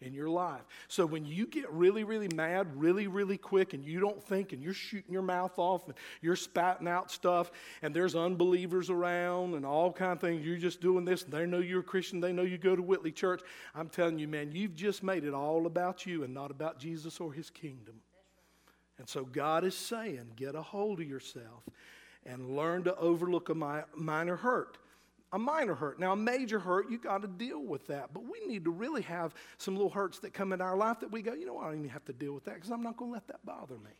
in 0.01 0.13
your 0.13 0.29
life. 0.29 0.61
So 0.87 1.05
when 1.05 1.25
you 1.25 1.45
get 1.45 1.69
really, 1.71 2.03
really 2.03 2.29
mad, 2.33 2.67
really, 2.75 3.07
really 3.07 3.37
quick, 3.37 3.73
and 3.73 3.83
you 3.83 3.99
don't 3.99 4.23
think, 4.23 4.53
and 4.53 4.63
you're 4.63 4.73
shooting 4.73 5.11
your 5.11 5.21
mouth 5.21 5.57
off, 5.57 5.85
and 5.87 5.95
you're 6.21 6.37
spouting 6.37 6.87
out 6.87 7.11
stuff, 7.11 7.51
and 7.81 7.93
there's 7.93 8.15
unbelievers 8.15 8.89
around, 8.89 9.55
and 9.55 9.65
all 9.65 9.91
kind 9.91 10.13
of 10.13 10.21
things, 10.21 10.45
you're 10.45 10.57
just 10.57 10.79
doing 10.79 11.03
this, 11.03 11.23
and 11.23 11.33
they 11.33 11.45
know 11.45 11.59
you're 11.59 11.81
a 11.81 11.83
Christian, 11.83 12.21
they 12.21 12.31
know 12.31 12.43
you 12.43 12.57
go 12.57 12.75
to 12.75 12.81
Whitley 12.81 13.11
Church. 13.11 13.41
I'm 13.75 13.89
telling 13.89 14.19
you, 14.19 14.27
man, 14.27 14.51
you've 14.53 14.75
just 14.75 15.03
made 15.03 15.25
it 15.25 15.33
all 15.33 15.65
about 15.65 16.05
you 16.05 16.23
and 16.23 16.33
not 16.33 16.51
about 16.51 16.79
Jesus 16.79 17.19
or 17.19 17.33
His 17.33 17.49
kingdom. 17.49 17.95
And 18.97 19.07
so 19.07 19.23
God 19.23 19.63
is 19.63 19.75
saying, 19.75 20.31
get 20.35 20.55
a 20.55 20.61
hold 20.61 20.99
of 20.99 21.07
yourself 21.07 21.63
and 22.25 22.55
learn 22.55 22.83
to 22.83 22.95
overlook 22.97 23.49
a 23.49 23.85
minor 23.95 24.35
hurt 24.35 24.77
a 25.31 25.39
minor 25.39 25.75
hurt. 25.75 25.99
Now, 25.99 26.13
a 26.13 26.15
major 26.15 26.59
hurt, 26.59 26.89
you 26.89 26.97
got 26.97 27.21
to 27.21 27.27
deal 27.27 27.61
with 27.61 27.85
that. 27.87 28.13
But 28.13 28.23
we 28.23 28.45
need 28.47 28.65
to 28.65 28.71
really 28.71 29.03
have 29.03 29.33
some 29.57 29.75
little 29.75 29.89
hurts 29.89 30.19
that 30.19 30.33
come 30.33 30.53
in 30.53 30.61
our 30.61 30.75
life 30.75 30.99
that 31.01 31.11
we 31.11 31.21
go, 31.21 31.33
you 31.33 31.45
know, 31.45 31.59
I 31.59 31.65
don't 31.65 31.79
even 31.79 31.89
have 31.89 32.05
to 32.05 32.13
deal 32.13 32.33
with 32.33 32.45
that 32.45 32.55
because 32.55 32.71
I'm 32.71 32.81
not 32.81 32.97
going 32.97 33.11
to 33.11 33.13
let 33.13 33.27
that 33.27 33.45
bother 33.45 33.75
me. 33.75 33.91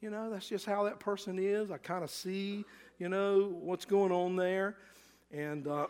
You 0.00 0.10
know, 0.10 0.30
that's 0.30 0.48
just 0.48 0.66
how 0.66 0.84
that 0.84 1.00
person 1.00 1.38
is. 1.38 1.70
I 1.70 1.78
kind 1.78 2.04
of 2.04 2.10
see, 2.10 2.64
you 2.98 3.08
know, 3.08 3.56
what's 3.60 3.84
going 3.84 4.12
on 4.12 4.36
there. 4.36 4.76
And 5.32 5.66
uh, 5.66 5.86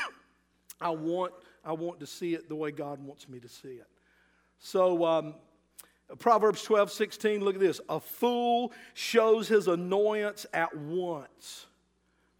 I, 0.80 0.90
want, 0.90 1.32
I 1.64 1.72
want 1.72 2.00
to 2.00 2.06
see 2.06 2.34
it 2.34 2.48
the 2.48 2.54
way 2.54 2.70
God 2.70 3.02
wants 3.02 3.28
me 3.28 3.38
to 3.40 3.48
see 3.48 3.68
it. 3.68 3.88
So, 4.58 5.04
um, 5.04 5.34
Proverbs 6.18 6.62
12, 6.64 6.90
16, 6.90 7.40
look 7.40 7.54
at 7.54 7.60
this. 7.60 7.80
A 7.88 8.00
fool 8.00 8.72
shows 8.94 9.46
his 9.46 9.68
annoyance 9.68 10.44
at 10.52 10.76
once 10.76 11.66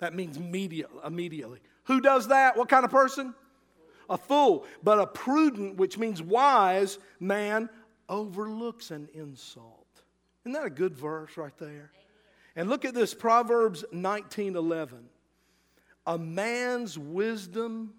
that 0.01 0.15
means 0.15 0.37
immediately. 0.37 1.61
Who 1.85 2.01
does 2.01 2.29
that? 2.29 2.57
What 2.57 2.69
kind 2.69 2.85
of 2.85 2.91
person? 2.91 3.35
A 4.09 4.19
fool. 4.19 4.67
But 4.83 4.99
a 4.99 5.07
prudent, 5.07 5.77
which 5.77 5.97
means 5.97 6.23
wise 6.23 6.99
man, 7.21 7.69
overlooks 8.09 8.91
an 8.91 9.09
insult. 9.15 9.87
Isn't 10.45 10.53
that 10.53 10.65
a 10.65 10.71
good 10.71 10.95
verse 10.95 11.37
right 11.37 11.57
there? 11.59 11.93
And 12.57 12.69
look 12.69 12.85
at 12.85 12.95
this 12.95 13.15
Proverbs 13.15 13.85
19 13.93 14.57
11. 14.57 15.09
A 16.07 16.19
man's 16.19 16.99
wisdom 16.99 17.93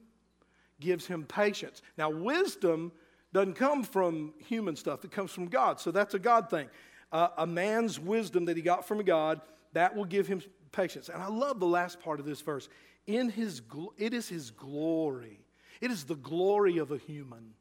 gives 0.80 1.06
him 1.06 1.24
patience. 1.24 1.82
Now, 1.98 2.10
wisdom 2.10 2.92
doesn't 3.32 3.54
come 3.54 3.84
from 3.84 4.34
human 4.40 4.76
stuff, 4.76 5.06
it 5.06 5.12
comes 5.12 5.32
from 5.32 5.48
God. 5.48 5.80
So 5.80 5.92
that's 5.92 6.14
a 6.14 6.20
God 6.20 6.50
thing. 6.50 6.68
Uh, 7.12 7.30
a 7.38 7.48
man's 7.48 8.00
wisdom 8.00 8.46
that 8.46 8.58
he 8.58 8.64
got 8.64 8.88
from 8.88 9.04
God, 9.04 9.42
that 9.74 9.96
will 9.96 10.06
give 10.06 10.28
him 10.28 10.42
patience. 10.72 11.10
And 11.10 11.22
I 11.22 11.28
love 11.28 11.60
the 11.60 11.68
last 11.68 12.00
part 12.00 12.20
of 12.20 12.26
this 12.26 12.42
verse. 12.42 12.70
In 13.08 13.30
his, 13.30 13.62
it 13.98 14.14
is 14.14 14.30
his 14.30 14.52
glory. 14.52 15.40
It 15.80 15.92
is 15.92 16.04
the 16.04 16.16
glory 16.16 16.78
of 16.78 16.92
a 16.92 16.98
human. 16.98 17.54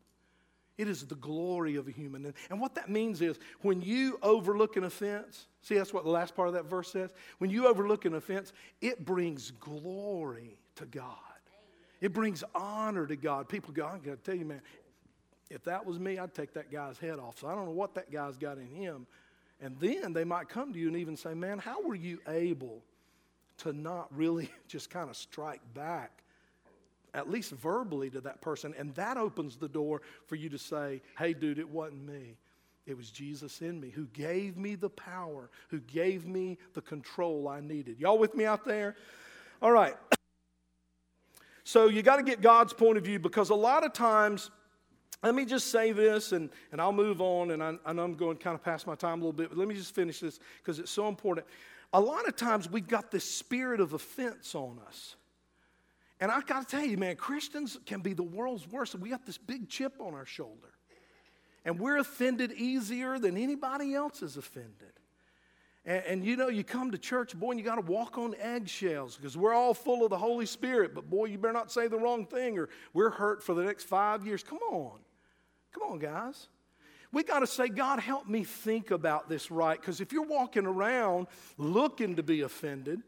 It 0.76 0.88
is 0.88 1.06
the 1.06 1.14
glory 1.14 1.76
of 1.76 1.88
a 1.88 1.90
human. 1.90 2.24
And, 2.24 2.34
and 2.48 2.60
what 2.60 2.74
that 2.76 2.88
means 2.88 3.20
is 3.20 3.38
when 3.60 3.82
you 3.82 4.18
overlook 4.22 4.76
an 4.76 4.84
offense, 4.84 5.46
see, 5.60 5.74
that's 5.76 5.92
what 5.92 6.04
the 6.04 6.10
last 6.10 6.34
part 6.34 6.48
of 6.48 6.54
that 6.54 6.64
verse 6.64 6.90
says. 6.90 7.10
When 7.38 7.50
you 7.50 7.66
overlook 7.66 8.06
an 8.06 8.14
offense, 8.14 8.52
it 8.80 9.04
brings 9.04 9.50
glory 9.50 10.56
to 10.76 10.86
God. 10.86 11.16
It 12.00 12.14
brings 12.14 12.42
honor 12.54 13.06
to 13.06 13.16
God. 13.16 13.48
People 13.48 13.74
go, 13.74 13.84
I 13.84 13.98
got 13.98 14.04
to 14.04 14.16
tell 14.16 14.34
you, 14.34 14.46
man, 14.46 14.62
if 15.50 15.64
that 15.64 15.84
was 15.84 15.98
me, 15.98 16.18
I'd 16.18 16.32
take 16.32 16.54
that 16.54 16.72
guy's 16.72 16.96
head 16.96 17.18
off. 17.18 17.38
So 17.38 17.48
I 17.48 17.54
don't 17.54 17.66
know 17.66 17.72
what 17.72 17.94
that 17.96 18.10
guy's 18.10 18.38
got 18.38 18.56
in 18.56 18.66
him. 18.66 19.06
And 19.60 19.78
then 19.78 20.12
they 20.12 20.24
might 20.24 20.48
come 20.48 20.72
to 20.72 20.78
you 20.78 20.88
and 20.88 20.96
even 20.96 21.16
say, 21.16 21.34
man, 21.34 21.58
how 21.58 21.82
were 21.82 21.94
you 21.94 22.18
able 22.26 22.82
to 23.60 23.72
not 23.72 24.08
really 24.16 24.50
just 24.68 24.90
kind 24.90 25.08
of 25.08 25.16
strike 25.16 25.60
back, 25.74 26.22
at 27.14 27.30
least 27.30 27.52
verbally, 27.52 28.10
to 28.10 28.20
that 28.22 28.40
person. 28.40 28.74
And 28.78 28.94
that 28.94 29.16
opens 29.16 29.56
the 29.56 29.68
door 29.68 30.02
for 30.26 30.36
you 30.36 30.48
to 30.50 30.58
say, 30.58 31.02
hey, 31.18 31.32
dude, 31.32 31.58
it 31.58 31.68
wasn't 31.68 32.06
me. 32.06 32.36
It 32.86 32.96
was 32.96 33.10
Jesus 33.10 33.60
in 33.60 33.80
me 33.80 33.90
who 33.90 34.06
gave 34.06 34.56
me 34.56 34.74
the 34.74 34.88
power, 34.88 35.50
who 35.68 35.80
gave 35.80 36.26
me 36.26 36.58
the 36.74 36.80
control 36.80 37.46
I 37.46 37.60
needed. 37.60 38.00
Y'all 38.00 38.18
with 38.18 38.34
me 38.34 38.44
out 38.44 38.64
there? 38.64 38.96
All 39.62 39.72
right. 39.72 39.96
So 41.62 41.86
you 41.86 42.02
got 42.02 42.16
to 42.16 42.24
get 42.24 42.40
God's 42.40 42.72
point 42.72 42.98
of 42.98 43.04
view 43.04 43.20
because 43.20 43.50
a 43.50 43.54
lot 43.54 43.84
of 43.84 43.92
times, 43.92 44.50
let 45.22 45.34
me 45.34 45.44
just 45.44 45.70
say 45.70 45.92
this 45.92 46.32
and, 46.32 46.50
and 46.72 46.80
I'll 46.80 46.92
move 46.92 47.20
on. 47.20 47.50
And 47.50 47.62
I, 47.62 47.74
I 47.84 47.92
know 47.92 48.04
I'm 48.04 48.14
going 48.14 48.36
kind 48.36 48.54
of 48.54 48.62
past 48.62 48.86
my 48.86 48.94
time 48.94 49.20
a 49.20 49.24
little 49.24 49.32
bit, 49.32 49.50
but 49.50 49.58
let 49.58 49.68
me 49.68 49.74
just 49.74 49.94
finish 49.94 50.20
this 50.20 50.40
because 50.58 50.78
it's 50.78 50.90
so 50.90 51.08
important 51.08 51.46
a 51.92 52.00
lot 52.00 52.28
of 52.28 52.36
times 52.36 52.70
we've 52.70 52.86
got 52.86 53.10
this 53.10 53.24
spirit 53.24 53.80
of 53.80 53.92
offense 53.92 54.54
on 54.54 54.78
us. 54.86 55.16
And 56.20 56.30
I've 56.30 56.46
got 56.46 56.68
to 56.68 56.76
tell 56.76 56.84
you, 56.84 56.98
man, 56.98 57.16
Christians 57.16 57.78
can 57.86 58.00
be 58.00 58.12
the 58.12 58.22
world's 58.22 58.68
worst. 58.68 58.94
We 58.94 59.08
got 59.08 59.24
this 59.24 59.38
big 59.38 59.68
chip 59.68 59.94
on 60.00 60.14
our 60.14 60.26
shoulder. 60.26 60.68
And 61.64 61.78
we're 61.78 61.98
offended 61.98 62.52
easier 62.52 63.18
than 63.18 63.36
anybody 63.36 63.94
else 63.94 64.22
is 64.22 64.36
offended. 64.36 64.92
And, 65.84 66.04
and 66.04 66.24
you 66.24 66.36
know, 66.36 66.48
you 66.48 66.62
come 66.62 66.90
to 66.90 66.98
church, 66.98 67.38
boy, 67.38 67.50
and 67.50 67.58
you 67.58 67.64
got 67.64 67.76
to 67.76 67.92
walk 67.92 68.18
on 68.18 68.34
eggshells 68.38 69.16
because 69.16 69.36
we're 69.36 69.54
all 69.54 69.74
full 69.74 70.04
of 70.04 70.10
the 70.10 70.18
Holy 70.18 70.46
Spirit. 70.46 70.94
But 70.94 71.08
boy, 71.08 71.26
you 71.26 71.38
better 71.38 71.54
not 71.54 71.72
say 71.72 71.88
the 71.88 71.98
wrong 71.98 72.26
thing 72.26 72.58
or 72.58 72.68
we're 72.92 73.10
hurt 73.10 73.42
for 73.42 73.54
the 73.54 73.64
next 73.64 73.84
five 73.84 74.26
years. 74.26 74.42
Come 74.42 74.60
on. 74.70 75.00
Come 75.72 75.82
on, 75.84 75.98
guys. 75.98 76.48
We 77.12 77.24
got 77.24 77.40
to 77.40 77.46
say, 77.46 77.68
God, 77.68 77.98
help 77.98 78.28
me 78.28 78.44
think 78.44 78.90
about 78.90 79.28
this 79.28 79.50
right. 79.50 79.80
Because 79.80 80.00
if 80.00 80.12
you're 80.12 80.26
walking 80.26 80.66
around 80.66 81.26
looking 81.58 82.16
to 82.16 82.22
be 82.22 82.42
offended, 82.42 83.00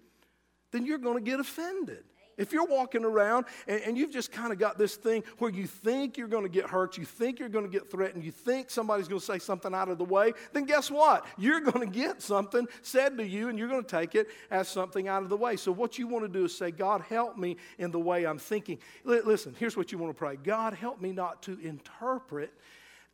then 0.73 0.85
you're 0.87 0.99
going 0.99 1.23
to 1.23 1.31
get 1.31 1.39
offended. 1.39 2.05
If 2.37 2.53
you're 2.53 2.67
walking 2.67 3.05
around 3.05 3.47
and, 3.67 3.81
and 3.83 3.99
you've 3.99 4.11
just 4.11 4.33
kind 4.33 4.53
of 4.53 4.59
got 4.59 4.79
this 4.79 4.97
thing 4.97 5.25
where 5.39 5.51
you 5.51 5.67
think 5.67 6.17
you're 6.17 6.29
going 6.29 6.45
to 6.45 6.49
get 6.49 6.67
hurt, 6.67 6.97
you 6.97 7.05
think 7.05 7.39
you're 7.39 7.49
going 7.49 7.65
to 7.65 7.71
get 7.71 7.91
threatened, 7.91 8.25
you 8.25 8.31
think 8.31 8.71
somebody's 8.71 9.09
going 9.09 9.21
to 9.21 9.27
say 9.27 9.39
something 9.39 9.75
out 9.75 9.89
of 9.89 9.99
the 9.99 10.05
way, 10.05 10.33
then 10.53 10.65
guess 10.65 10.91
what? 10.91 11.27
You're 11.37 11.61
going 11.61 11.81
to 11.81 11.93
get 11.93 12.23
something 12.23 12.67
said 12.83 13.19
to 13.19 13.27
you 13.27 13.49
and 13.49 13.59
you're 13.59 13.69
going 13.69 13.85
to 13.85 13.91
take 13.91 14.15
it 14.15 14.29
as 14.51 14.69
something 14.69 15.09
out 15.09 15.23
of 15.23 15.29
the 15.29 15.37
way. 15.37 15.57
So, 15.57 15.73
what 15.73 15.99
you 15.99 16.07
want 16.07 16.25
to 16.25 16.29
do 16.29 16.45
is 16.45 16.57
say, 16.57 16.71
God, 16.71 17.03
help 17.03 17.37
me 17.37 17.57
in 17.79 17.91
the 17.91 18.01
way 18.01 18.25
I'm 18.25 18.39
thinking. 18.39 18.79
L- 19.07 19.23
listen, 19.25 19.55
here's 19.59 19.77
what 19.77 19.93
you 19.93 19.99
want 19.99 20.15
to 20.15 20.19
pray 20.19 20.37
God, 20.37 20.75
help 20.75 21.01
me 21.01 21.13
not 21.13 21.43
to 21.43 21.59
interpret 21.61 22.53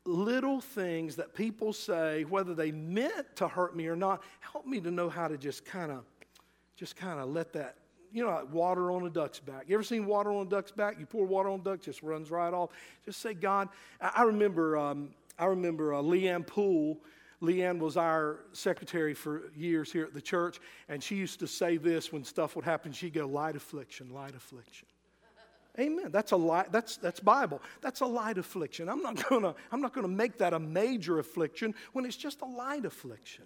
little 0.09 0.61
things 0.61 1.17
that 1.17 1.35
people 1.35 1.73
say, 1.73 2.25
whether 2.25 2.55
they 2.55 2.73
meant 2.73 3.37
to 3.37 3.47
hurt 3.47 3.77
me 3.77 3.87
or 3.87 3.97
not, 3.97 4.23
help 4.41 4.67
me 4.67 4.81
to 4.81 4.91
know 4.91 5.09
how 5.09 5.29
to 5.29 5.37
just 5.37 5.65
kind 5.65 5.93
of, 5.93 6.05
just 6.77 6.97
kind 6.97 7.21
of 7.21 7.29
let 7.29 7.53
that, 7.53 7.77
you 8.13 8.25
know, 8.25 8.31
like 8.31 8.53
water 8.53 8.91
on 8.91 9.07
a 9.07 9.11
duck's 9.11 9.41
back. 9.41 9.65
You 9.69 9.75
ever 9.75 9.83
seen 9.83 10.07
water 10.07 10.31
on 10.31 10.47
a 10.47 10.51
duck's 10.51 10.73
back? 10.73 10.99
You 10.99 11.07
pour 11.07 11.27
water 11.27 11.49
on 11.49 11.61
a 11.61 11.63
duck, 11.63 11.81
just 11.81 12.03
runs 12.03 12.31
right 12.31 12.53
off. 12.53 12.71
Just 13.05 13.21
say, 13.21 13.35
God, 13.35 13.69
I 14.01 14.23
remember, 14.23 14.77
um, 14.77 15.11
I 15.39 15.47
remember 15.47 15.95
uh, 15.95 15.99
Leanne 15.99 16.47
Poole. 16.47 16.99
Leanne 17.41 17.79
was 17.79 17.97
our 17.97 18.41
secretary 18.53 19.15
for 19.15 19.51
years 19.57 19.93
here 19.93 20.05
at 20.05 20.13
the 20.13 20.21
church, 20.21 20.59
and 20.89 21.03
she 21.03 21.15
used 21.15 21.39
to 21.41 21.47
say 21.47 21.77
this 21.77 22.13
when 22.13 22.25
stuff 22.25 22.57
would 22.57 22.65
happen. 22.65 22.93
She'd 22.93 23.15
go, 23.15 23.27
light 23.27 23.55
affliction, 23.55 24.13
light 24.13 24.35
affliction. 24.35 24.89
Amen. 25.79 26.11
That's 26.11 26.33
a 26.33 26.37
light, 26.37 26.73
that's, 26.73 26.97
that's 26.97 27.21
Bible. 27.21 27.63
That's 27.81 28.01
a 28.01 28.07
light 28.07 28.37
affliction. 28.37 28.89
I'm 28.89 29.03
not 29.03 29.29
gonna, 29.29 29.55
I'm 29.71 29.81
not 29.81 29.95
gonna 29.95 30.09
make 30.09 30.39
that 30.39 30.53
a 30.53 30.59
major 30.59 31.21
affliction 31.21 31.75
when 31.93 32.05
it's 32.05 32.17
just 32.17 32.41
a 32.41 32.47
light 32.47 32.85
affliction. 32.85 33.45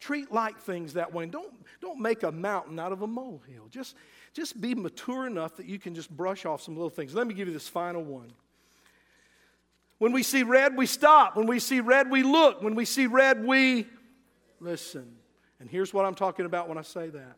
Treat 0.00 0.32
like 0.32 0.58
things 0.58 0.94
that 0.94 1.12
way. 1.12 1.26
Don't, 1.26 1.52
don't 1.80 2.00
make 2.00 2.22
a 2.22 2.32
mountain 2.32 2.78
out 2.78 2.90
of 2.90 3.02
a 3.02 3.06
molehill. 3.06 3.68
Just, 3.70 3.94
just 4.32 4.58
be 4.58 4.74
mature 4.74 5.26
enough 5.26 5.56
that 5.56 5.66
you 5.66 5.78
can 5.78 5.94
just 5.94 6.10
brush 6.10 6.46
off 6.46 6.62
some 6.62 6.74
little 6.74 6.90
things. 6.90 7.14
Let 7.14 7.26
me 7.26 7.34
give 7.34 7.46
you 7.46 7.54
this 7.54 7.68
final 7.68 8.02
one. 8.02 8.32
When 9.98 10.12
we 10.12 10.22
see 10.22 10.42
red, 10.42 10.74
we 10.74 10.86
stop. 10.86 11.36
When 11.36 11.46
we 11.46 11.58
see 11.58 11.80
red, 11.80 12.10
we 12.10 12.22
look. 12.22 12.62
When 12.62 12.74
we 12.74 12.86
see 12.86 13.06
red, 13.06 13.44
we 13.44 13.86
listen. 14.58 15.16
And 15.60 15.68
here's 15.68 15.92
what 15.92 16.06
I'm 16.06 16.14
talking 16.14 16.46
about 16.46 16.70
when 16.70 16.78
I 16.78 16.82
say 16.82 17.10
that. 17.10 17.36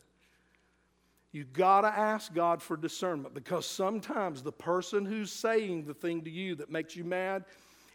You 1.32 1.44
got 1.44 1.80
to 1.80 1.88
ask 1.88 2.32
God 2.32 2.62
for 2.62 2.76
discernment 2.76 3.34
because 3.34 3.66
sometimes 3.66 4.42
the 4.42 4.52
person 4.52 5.04
who's 5.04 5.32
saying 5.32 5.86
the 5.86 5.94
thing 5.94 6.22
to 6.22 6.30
you 6.30 6.54
that 6.56 6.70
makes 6.70 6.94
you 6.94 7.02
mad, 7.02 7.46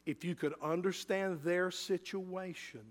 if 0.05 0.25
you 0.25 0.35
could 0.35 0.53
understand 0.61 1.39
their 1.43 1.71
situation, 1.71 2.81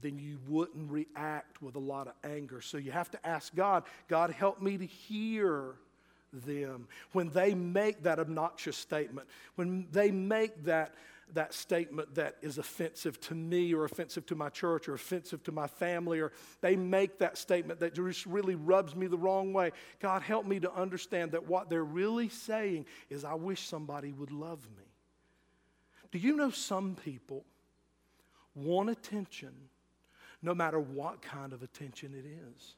then 0.00 0.18
you 0.18 0.38
wouldn't 0.46 0.90
react 0.90 1.60
with 1.60 1.74
a 1.74 1.80
lot 1.80 2.06
of 2.06 2.14
anger. 2.24 2.60
So 2.60 2.78
you 2.78 2.92
have 2.92 3.10
to 3.10 3.26
ask 3.26 3.54
God, 3.54 3.84
God, 4.08 4.30
help 4.30 4.62
me 4.62 4.78
to 4.78 4.86
hear 4.86 5.74
them 6.32 6.88
when 7.12 7.30
they 7.30 7.54
make 7.54 8.02
that 8.02 8.18
obnoxious 8.18 8.76
statement, 8.76 9.26
when 9.56 9.86
they 9.90 10.10
make 10.10 10.64
that, 10.64 10.94
that 11.34 11.54
statement 11.54 12.14
that 12.14 12.36
is 12.42 12.58
offensive 12.58 13.20
to 13.20 13.34
me 13.34 13.74
or 13.74 13.84
offensive 13.84 14.26
to 14.26 14.34
my 14.34 14.48
church 14.50 14.88
or 14.88 14.94
offensive 14.94 15.42
to 15.44 15.52
my 15.52 15.66
family, 15.66 16.20
or 16.20 16.32
they 16.60 16.76
make 16.76 17.18
that 17.18 17.38
statement 17.38 17.80
that 17.80 17.94
just 17.94 18.26
really 18.26 18.54
rubs 18.54 18.94
me 18.94 19.06
the 19.06 19.18
wrong 19.18 19.52
way. 19.52 19.72
God, 20.00 20.22
help 20.22 20.46
me 20.46 20.60
to 20.60 20.72
understand 20.72 21.32
that 21.32 21.46
what 21.46 21.70
they're 21.70 21.82
really 21.82 22.28
saying 22.28 22.86
is, 23.10 23.24
I 23.24 23.34
wish 23.34 23.66
somebody 23.66 24.12
would 24.12 24.30
love 24.30 24.60
me. 24.76 24.84
Do 26.10 26.18
you 26.18 26.36
know 26.36 26.50
some 26.50 26.94
people 26.94 27.44
want 28.54 28.90
attention 28.90 29.52
no 30.42 30.54
matter 30.54 30.78
what 30.78 31.22
kind 31.22 31.52
of 31.52 31.62
attention 31.62 32.14
it 32.14 32.24
is? 32.26 32.74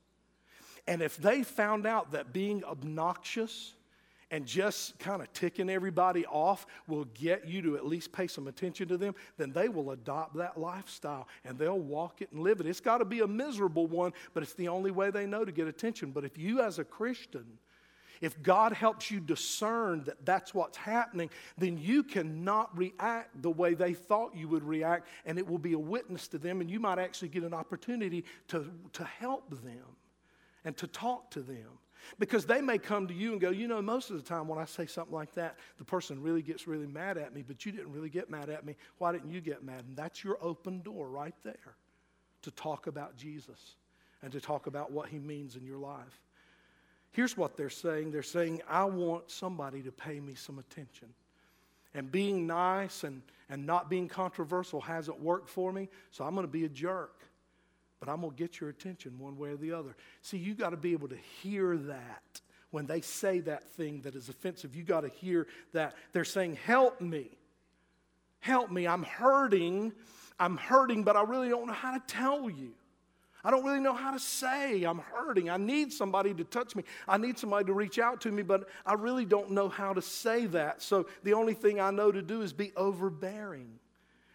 And 0.86 1.02
if 1.02 1.16
they 1.16 1.42
found 1.42 1.86
out 1.86 2.12
that 2.12 2.32
being 2.32 2.64
obnoxious 2.64 3.74
and 4.30 4.46
just 4.46 4.98
kind 4.98 5.20
of 5.20 5.32
ticking 5.32 5.68
everybody 5.68 6.24
off 6.26 6.66
will 6.86 7.04
get 7.14 7.48
you 7.48 7.62
to 7.62 7.76
at 7.76 7.86
least 7.86 8.12
pay 8.12 8.26
some 8.26 8.46
attention 8.46 8.88
to 8.88 8.96
them, 8.96 9.14
then 9.36 9.52
they 9.52 9.68
will 9.68 9.90
adopt 9.90 10.36
that 10.36 10.58
lifestyle 10.58 11.26
and 11.44 11.58
they'll 11.58 11.78
walk 11.78 12.22
it 12.22 12.30
and 12.32 12.42
live 12.42 12.60
it. 12.60 12.66
It's 12.66 12.80
got 12.80 12.98
to 12.98 13.04
be 13.04 13.20
a 13.20 13.26
miserable 13.26 13.86
one, 13.86 14.12
but 14.32 14.42
it's 14.42 14.54
the 14.54 14.68
only 14.68 14.90
way 14.90 15.10
they 15.10 15.26
know 15.26 15.44
to 15.44 15.52
get 15.52 15.66
attention. 15.66 16.12
But 16.12 16.24
if 16.24 16.38
you, 16.38 16.60
as 16.60 16.78
a 16.78 16.84
Christian, 16.84 17.44
if 18.20 18.42
God 18.42 18.72
helps 18.72 19.10
you 19.10 19.18
discern 19.20 20.04
that 20.04 20.24
that's 20.26 20.52
what's 20.52 20.76
happening, 20.76 21.30
then 21.56 21.78
you 21.78 22.02
cannot 22.02 22.76
react 22.76 23.40
the 23.40 23.50
way 23.50 23.74
they 23.74 23.94
thought 23.94 24.36
you 24.36 24.48
would 24.48 24.64
react, 24.64 25.08
and 25.24 25.38
it 25.38 25.46
will 25.46 25.58
be 25.58 25.72
a 25.72 25.78
witness 25.78 26.28
to 26.28 26.38
them, 26.38 26.60
and 26.60 26.70
you 26.70 26.80
might 26.80 26.98
actually 26.98 27.28
get 27.28 27.44
an 27.44 27.54
opportunity 27.54 28.24
to, 28.48 28.70
to 28.92 29.04
help 29.04 29.48
them 29.50 29.96
and 30.64 30.76
to 30.76 30.86
talk 30.86 31.30
to 31.30 31.40
them. 31.40 31.78
Because 32.18 32.46
they 32.46 32.60
may 32.60 32.78
come 32.78 33.08
to 33.08 33.14
you 33.14 33.32
and 33.32 33.40
go, 33.40 33.50
you 33.50 33.68
know, 33.68 33.82
most 33.82 34.10
of 34.10 34.16
the 34.16 34.22
time 34.22 34.48
when 34.48 34.58
I 34.58 34.64
say 34.64 34.86
something 34.86 35.14
like 35.14 35.32
that, 35.34 35.56
the 35.78 35.84
person 35.84 36.22
really 36.22 36.42
gets 36.42 36.66
really 36.66 36.86
mad 36.86 37.18
at 37.18 37.34
me, 37.34 37.44
but 37.46 37.64
you 37.64 37.72
didn't 37.72 37.92
really 37.92 38.08
get 38.08 38.30
mad 38.30 38.48
at 38.48 38.64
me. 38.64 38.76
Why 38.98 39.12
didn't 39.12 39.30
you 39.30 39.40
get 39.40 39.62
mad? 39.62 39.84
And 39.86 39.96
that's 39.96 40.24
your 40.24 40.38
open 40.40 40.80
door 40.80 41.08
right 41.08 41.34
there 41.44 41.76
to 42.42 42.50
talk 42.50 42.86
about 42.86 43.16
Jesus 43.16 43.76
and 44.22 44.32
to 44.32 44.40
talk 44.40 44.66
about 44.66 44.92
what 44.92 45.08
he 45.08 45.18
means 45.18 45.56
in 45.56 45.64
your 45.64 45.78
life. 45.78 46.20
Here's 47.12 47.36
what 47.36 47.56
they're 47.56 47.70
saying 47.70 48.12
they're 48.12 48.22
saying, 48.22 48.62
I 48.68 48.84
want 48.84 49.30
somebody 49.30 49.82
to 49.82 49.92
pay 49.92 50.20
me 50.20 50.34
some 50.34 50.58
attention. 50.58 51.08
And 51.92 52.10
being 52.10 52.46
nice 52.46 53.02
and, 53.02 53.22
and 53.48 53.66
not 53.66 53.90
being 53.90 54.08
controversial 54.08 54.80
hasn't 54.80 55.20
worked 55.20 55.48
for 55.48 55.72
me, 55.72 55.88
so 56.10 56.24
I'm 56.24 56.34
going 56.34 56.46
to 56.46 56.52
be 56.52 56.64
a 56.64 56.68
jerk 56.68 57.20
but 58.00 58.08
I'm 58.08 58.22
going 58.22 58.32
to 58.32 58.36
get 58.36 58.60
your 58.60 58.70
attention 58.70 59.18
one 59.18 59.36
way 59.36 59.50
or 59.50 59.56
the 59.56 59.72
other. 59.72 59.94
See, 60.22 60.38
you 60.38 60.54
got 60.54 60.70
to 60.70 60.76
be 60.76 60.92
able 60.92 61.08
to 61.08 61.18
hear 61.42 61.76
that. 61.76 62.40
When 62.70 62.86
they 62.86 63.00
say 63.00 63.40
that 63.40 63.64
thing 63.72 64.00
that 64.02 64.14
is 64.14 64.28
offensive, 64.28 64.74
you 64.74 64.84
got 64.84 65.02
to 65.02 65.08
hear 65.08 65.46
that. 65.72 65.94
They're 66.12 66.24
saying, 66.24 66.56
Help 66.64 67.00
me. 67.00 67.36
Help 68.40 68.70
me. 68.70 68.86
I'm 68.86 69.02
hurting. 69.02 69.92
I'm 70.38 70.56
hurting, 70.56 71.04
but 71.04 71.14
I 71.14 71.22
really 71.22 71.50
don't 71.50 71.66
know 71.66 71.74
how 71.74 71.92
to 71.92 72.02
tell 72.06 72.48
you. 72.48 72.72
I 73.42 73.50
don't 73.50 73.64
really 73.64 73.80
know 73.80 73.94
how 73.94 74.10
to 74.10 74.18
say 74.18 74.82
I'm 74.82 74.98
hurting. 74.98 75.48
I 75.48 75.56
need 75.56 75.92
somebody 75.92 76.34
to 76.34 76.44
touch 76.44 76.76
me. 76.76 76.84
I 77.08 77.16
need 77.16 77.38
somebody 77.38 77.64
to 77.66 77.72
reach 77.72 77.98
out 77.98 78.20
to 78.22 78.30
me, 78.32 78.42
but 78.42 78.68
I 78.84 78.94
really 78.94 79.24
don't 79.24 79.50
know 79.52 79.68
how 79.68 79.94
to 79.94 80.02
say 80.02 80.46
that. 80.46 80.82
So 80.82 81.06
the 81.22 81.32
only 81.32 81.54
thing 81.54 81.80
I 81.80 81.90
know 81.90 82.12
to 82.12 82.22
do 82.22 82.42
is 82.42 82.52
be 82.52 82.72
overbearing. 82.76 83.78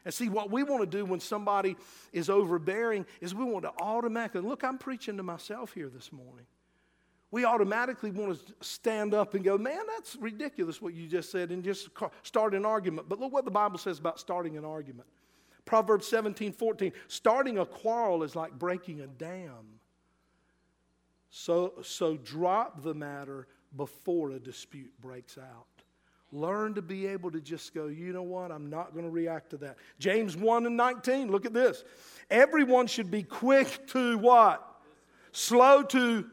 And 0.05 0.13
see, 0.13 0.29
what 0.29 0.51
we 0.51 0.63
want 0.63 0.81
to 0.81 0.97
do 0.97 1.03
when 1.03 1.19
somebody 1.19 1.75
is 2.13 2.29
overbearing 2.29 3.05
is 3.21 3.33
we 3.33 3.43
want 3.43 3.65
to 3.65 3.71
automatically, 3.79 4.41
look, 4.41 4.63
I'm 4.63 4.77
preaching 4.77 5.17
to 5.17 5.23
myself 5.23 5.73
here 5.73 5.89
this 5.89 6.11
morning. 6.11 6.45
We 7.31 7.43
automatically 7.43 8.11
want 8.11 8.39
to 8.39 8.53
stand 8.61 9.13
up 9.13 9.33
and 9.33 9.43
go, 9.43 9.57
man, 9.57 9.81
that's 9.95 10.15
ridiculous 10.15 10.81
what 10.81 10.93
you 10.93 11.07
just 11.07 11.31
said, 11.31 11.51
and 11.51 11.63
just 11.63 11.89
start 12.23 12.53
an 12.53 12.65
argument. 12.65 13.09
But 13.09 13.19
look 13.19 13.33
what 13.33 13.45
the 13.45 13.51
Bible 13.51 13.79
says 13.79 13.99
about 13.99 14.19
starting 14.19 14.57
an 14.57 14.63
argument. 14.63 15.07
Proverbs 15.65 16.07
17, 16.07 16.53
14. 16.53 16.91
Starting 17.07 17.57
a 17.57 17.65
quarrel 17.65 18.23
is 18.23 18.35
like 18.35 18.57
breaking 18.57 19.01
a 19.01 19.07
dam. 19.07 19.79
So, 21.31 21.73
so 21.81 22.17
drop 22.17 22.83
the 22.83 22.93
matter 22.93 23.47
before 23.75 24.31
a 24.31 24.39
dispute 24.39 24.91
breaks 25.01 25.37
out. 25.37 25.65
Learn 26.31 26.73
to 26.75 26.81
be 26.81 27.07
able 27.07 27.31
to 27.31 27.41
just 27.41 27.73
go, 27.73 27.87
you 27.87 28.13
know 28.13 28.23
what? 28.23 28.51
I'm 28.51 28.69
not 28.69 28.93
going 28.93 29.05
to 29.05 29.11
react 29.11 29.51
to 29.51 29.57
that. 29.57 29.77
James 29.99 30.35
1 30.35 30.65
and 30.65 30.77
19, 30.77 31.31
look 31.31 31.45
at 31.45 31.53
this. 31.53 31.83
Everyone 32.29 32.87
should 32.87 33.11
be 33.11 33.23
quick 33.23 33.87
to 33.87 34.17
what? 34.17 34.65
Slow 35.31 35.83
to, 35.83 36.25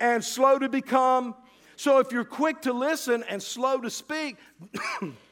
and 0.00 0.24
slow 0.24 0.58
to 0.58 0.68
become. 0.68 1.34
So 1.76 1.98
if 1.98 2.12
you're 2.12 2.24
quick 2.24 2.62
to 2.62 2.72
listen 2.72 3.24
and 3.28 3.42
slow 3.42 3.80
to 3.80 3.90
speak, 3.90 4.36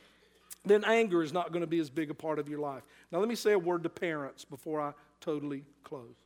then 0.65 0.85
anger 0.85 1.23
is 1.23 1.33
not 1.33 1.53
going 1.53 1.63
to 1.63 1.67
be 1.67 1.79
as 1.79 1.91
big 1.91 2.11
a 2.11 2.15
part 2.15 2.39
of 2.39 2.49
your 2.49 2.59
life. 2.59 2.83
Now, 3.11 3.19
let 3.19 3.29
me 3.29 3.35
say 3.35 3.53
a 3.53 3.59
word 3.59 3.83
to 3.85 3.89
parents 3.89 4.45
before 4.45 4.81
I 4.81 4.93
totally 5.21 5.65
close. 5.85 6.17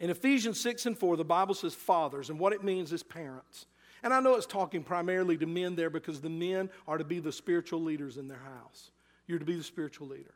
In 0.00 0.10
Ephesians 0.10 0.60
6 0.60 0.86
and 0.86 0.96
4, 0.96 1.16
the 1.16 1.24
Bible 1.24 1.54
says 1.54 1.74
fathers, 1.74 2.30
and 2.30 2.38
what 2.38 2.52
it 2.52 2.62
means 2.62 2.92
is 2.92 3.02
parents. 3.02 3.66
And 4.04 4.14
I 4.14 4.20
know 4.20 4.34
it's 4.36 4.46
talking 4.46 4.84
primarily 4.84 5.36
to 5.38 5.46
men 5.46 5.74
there 5.74 5.90
because 5.90 6.20
the 6.20 6.30
men 6.30 6.70
are 6.86 6.98
to 6.98 7.04
be 7.04 7.18
the 7.18 7.32
spiritual 7.32 7.82
leaders 7.82 8.16
in 8.16 8.28
their 8.28 8.38
house. 8.38 8.92
You're 9.26 9.40
to 9.40 9.44
be 9.44 9.56
the 9.56 9.64
spiritual 9.64 10.06
leader. 10.06 10.34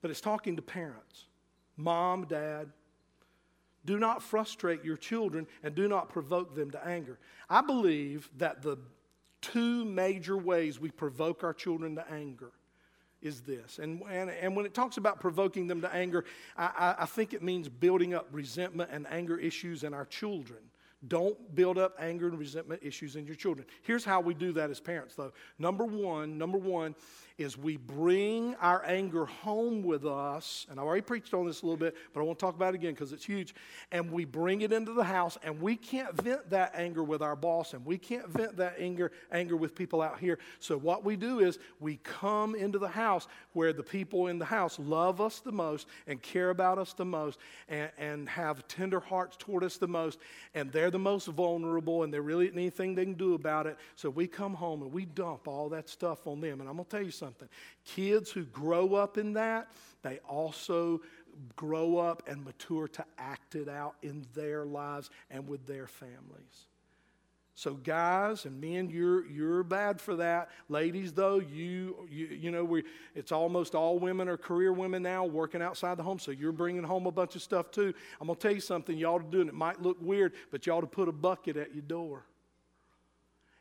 But 0.00 0.10
it's 0.10 0.20
talking 0.20 0.56
to 0.56 0.62
parents 0.62 1.26
mom, 1.76 2.26
dad. 2.26 2.70
Do 3.86 3.98
not 3.98 4.22
frustrate 4.22 4.84
your 4.84 4.98
children 4.98 5.46
and 5.62 5.74
do 5.74 5.88
not 5.88 6.10
provoke 6.10 6.54
them 6.54 6.70
to 6.72 6.86
anger. 6.86 7.18
I 7.48 7.62
believe 7.62 8.28
that 8.36 8.60
the 8.60 8.76
two 9.40 9.84
major 9.84 10.36
ways 10.36 10.80
we 10.80 10.90
provoke 10.90 11.44
our 11.44 11.54
children 11.54 11.96
to 11.96 12.10
anger 12.10 12.52
is 13.22 13.42
this. 13.42 13.78
And, 13.78 14.02
and, 14.10 14.30
and 14.30 14.56
when 14.56 14.66
it 14.66 14.74
talks 14.74 14.96
about 14.96 15.20
provoking 15.20 15.66
them 15.66 15.82
to 15.82 15.94
anger, 15.94 16.24
I, 16.56 16.70
I, 16.98 17.02
I 17.02 17.06
think 17.06 17.34
it 17.34 17.42
means 17.42 17.68
building 17.68 18.14
up 18.14 18.28
resentment 18.32 18.90
and 18.92 19.06
anger 19.10 19.36
issues 19.38 19.84
in 19.84 19.92
our 19.92 20.06
children. 20.06 20.60
Don't 21.08 21.54
build 21.54 21.78
up 21.78 21.96
anger 21.98 22.28
and 22.28 22.38
resentment 22.38 22.82
issues 22.84 23.16
in 23.16 23.24
your 23.24 23.34
children. 23.34 23.66
Here's 23.82 24.04
how 24.04 24.20
we 24.20 24.34
do 24.34 24.52
that 24.52 24.68
as 24.68 24.80
parents, 24.80 25.14
though. 25.14 25.32
Number 25.58 25.84
one, 25.84 26.36
number 26.36 26.58
one 26.58 26.94
is 27.38 27.56
we 27.56 27.78
bring 27.78 28.54
our 28.56 28.84
anger 28.84 29.24
home 29.24 29.82
with 29.82 30.04
us. 30.04 30.66
And 30.70 30.78
I 30.78 30.82
already 30.82 31.00
preached 31.00 31.32
on 31.32 31.46
this 31.46 31.62
a 31.62 31.64
little 31.64 31.78
bit, 31.78 31.96
but 32.12 32.20
I 32.20 32.24
won't 32.24 32.38
talk 32.38 32.54
about 32.54 32.74
it 32.74 32.76
again 32.76 32.92
because 32.92 33.12
it's 33.12 33.24
huge. 33.24 33.54
And 33.92 34.12
we 34.12 34.26
bring 34.26 34.60
it 34.60 34.74
into 34.74 34.92
the 34.92 35.04
house, 35.04 35.38
and 35.42 35.58
we 35.62 35.74
can't 35.74 36.14
vent 36.20 36.50
that 36.50 36.72
anger 36.74 37.02
with 37.02 37.22
our 37.22 37.34
boss, 37.34 37.72
and 37.72 37.84
we 37.86 37.96
can't 37.96 38.28
vent 38.28 38.58
that 38.58 38.74
anger, 38.78 39.10
anger 39.32 39.56
with 39.56 39.74
people 39.74 40.02
out 40.02 40.18
here. 40.18 40.38
So 40.58 40.76
what 40.76 41.02
we 41.02 41.16
do 41.16 41.40
is 41.40 41.58
we 41.78 41.96
come 42.02 42.54
into 42.54 42.78
the 42.78 42.88
house 42.88 43.26
where 43.54 43.72
the 43.72 43.82
people 43.82 44.26
in 44.26 44.38
the 44.38 44.44
house 44.44 44.78
love 44.78 45.22
us 45.22 45.40
the 45.40 45.52
most 45.52 45.86
and 46.06 46.20
care 46.20 46.50
about 46.50 46.76
us 46.76 46.92
the 46.92 47.06
most 47.06 47.38
and, 47.70 47.90
and 47.96 48.28
have 48.28 48.68
tender 48.68 49.00
hearts 49.00 49.38
toward 49.38 49.64
us 49.64 49.78
the 49.78 49.88
most, 49.88 50.18
and 50.54 50.70
they're 50.70 50.89
the 50.90 50.98
most 50.98 51.26
vulnerable, 51.26 52.02
and 52.02 52.12
there 52.12 52.22
really 52.22 52.46
isn't 52.46 52.58
anything 52.58 52.94
they 52.94 53.04
can 53.04 53.14
do 53.14 53.34
about 53.34 53.66
it. 53.66 53.76
So 53.96 54.10
we 54.10 54.26
come 54.26 54.54
home 54.54 54.82
and 54.82 54.92
we 54.92 55.06
dump 55.06 55.48
all 55.48 55.68
that 55.70 55.88
stuff 55.88 56.26
on 56.26 56.40
them. 56.40 56.60
And 56.60 56.68
I'm 56.68 56.76
going 56.76 56.84
to 56.84 56.90
tell 56.90 57.02
you 57.02 57.10
something. 57.10 57.48
Kids 57.84 58.30
who 58.30 58.44
grow 58.44 58.94
up 58.94 59.18
in 59.18 59.34
that, 59.34 59.68
they 60.02 60.18
also 60.28 61.00
grow 61.56 61.98
up 61.98 62.22
and 62.26 62.44
mature 62.44 62.88
to 62.88 63.04
act 63.18 63.54
it 63.54 63.68
out 63.68 63.94
in 64.02 64.26
their 64.34 64.64
lives 64.64 65.10
and 65.30 65.48
with 65.48 65.66
their 65.66 65.86
families. 65.86 66.66
So, 67.54 67.74
guys 67.74 68.46
and 68.46 68.60
men, 68.60 68.88
you're, 68.88 69.26
you're 69.26 69.62
bad 69.62 70.00
for 70.00 70.16
that. 70.16 70.50
Ladies, 70.68 71.12
though, 71.12 71.40
you, 71.40 72.06
you, 72.08 72.26
you 72.26 72.50
know, 72.50 72.64
we, 72.64 72.84
it's 73.14 73.32
almost 73.32 73.74
all 73.74 73.98
women 73.98 74.28
are 74.28 74.38
career 74.38 74.72
women 74.72 75.02
now 75.02 75.24
working 75.24 75.60
outside 75.60 75.98
the 75.98 76.02
home. 76.02 76.18
So, 76.18 76.30
you're 76.30 76.52
bringing 76.52 76.84
home 76.84 77.06
a 77.06 77.12
bunch 77.12 77.36
of 77.36 77.42
stuff 77.42 77.70
too. 77.70 77.92
I'm 78.20 78.28
going 78.28 78.36
to 78.36 78.42
tell 78.42 78.54
you 78.54 78.60
something 78.60 78.96
you 78.96 79.06
ought 79.06 79.18
to 79.18 79.30
do, 79.30 79.40
and 79.40 79.50
it 79.50 79.54
might 79.54 79.82
look 79.82 79.98
weird, 80.00 80.32
but 80.50 80.66
you 80.66 80.72
ought 80.72 80.80
to 80.82 80.86
put 80.86 81.08
a 81.08 81.12
bucket 81.12 81.56
at 81.56 81.74
your 81.74 81.82
door. 81.82 82.24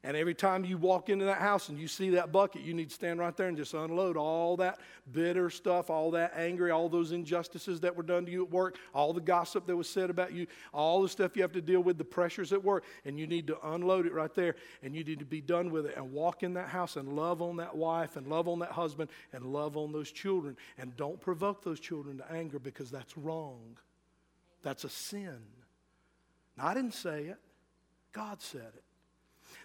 And 0.01 0.15
every 0.15 0.33
time 0.33 0.63
you 0.63 0.77
walk 0.77 1.09
into 1.09 1.25
that 1.25 1.39
house 1.39 1.67
and 1.67 1.77
you 1.77 1.89
see 1.89 2.11
that 2.11 2.31
bucket, 2.31 2.61
you 2.61 2.73
need 2.73 2.87
to 2.87 2.95
stand 2.95 3.19
right 3.19 3.35
there 3.35 3.49
and 3.49 3.57
just 3.57 3.73
unload 3.73 4.15
all 4.15 4.55
that 4.57 4.79
bitter 5.11 5.49
stuff, 5.49 5.89
all 5.89 6.11
that 6.11 6.31
anger, 6.37 6.71
all 6.71 6.87
those 6.87 7.11
injustices 7.11 7.81
that 7.81 7.97
were 7.97 8.03
done 8.03 8.25
to 8.25 8.31
you 8.31 8.45
at 8.45 8.49
work, 8.49 8.77
all 8.93 9.11
the 9.11 9.19
gossip 9.19 9.65
that 9.67 9.75
was 9.75 9.89
said 9.89 10.09
about 10.09 10.31
you, 10.31 10.47
all 10.73 11.01
the 11.01 11.09
stuff 11.09 11.35
you 11.35 11.41
have 11.41 11.51
to 11.51 11.61
deal 11.61 11.81
with, 11.81 11.97
the 11.97 12.05
pressures 12.05 12.53
at 12.53 12.63
work. 12.63 12.85
And 13.03 13.19
you 13.19 13.27
need 13.27 13.45
to 13.47 13.57
unload 13.71 14.05
it 14.05 14.13
right 14.13 14.33
there. 14.33 14.55
And 14.83 14.95
you 14.95 15.03
need 15.03 15.19
to 15.19 15.25
be 15.25 15.41
done 15.41 15.69
with 15.69 15.85
it 15.85 15.97
and 15.97 16.13
walk 16.13 16.43
in 16.43 16.53
that 16.53 16.69
house 16.69 16.95
and 16.95 17.11
love 17.17 17.41
on 17.41 17.57
that 17.57 17.75
wife 17.75 18.15
and 18.15 18.25
love 18.27 18.47
on 18.47 18.59
that 18.59 18.71
husband 18.71 19.09
and 19.33 19.43
love 19.47 19.75
on 19.75 19.91
those 19.91 20.13
children. 20.13 20.55
And 20.77 20.95
don't 20.95 21.19
provoke 21.19 21.61
those 21.61 21.79
children 21.81 22.19
to 22.19 22.31
anger 22.31 22.57
because 22.57 22.89
that's 22.89 23.17
wrong. 23.17 23.77
That's 24.63 24.85
a 24.85 24.89
sin. 24.89 25.39
I 26.57 26.73
didn't 26.73 26.93
say 26.93 27.23
it, 27.23 27.37
God 28.13 28.41
said 28.41 28.71
it. 28.75 28.83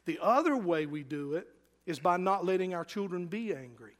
The 0.06 0.18
other 0.20 0.56
way 0.56 0.86
we 0.86 1.02
do 1.02 1.34
it 1.34 1.48
is 1.86 1.98
by 1.98 2.16
not 2.16 2.44
letting 2.44 2.74
our 2.74 2.84
children 2.84 3.26
be 3.26 3.54
angry. 3.54 3.96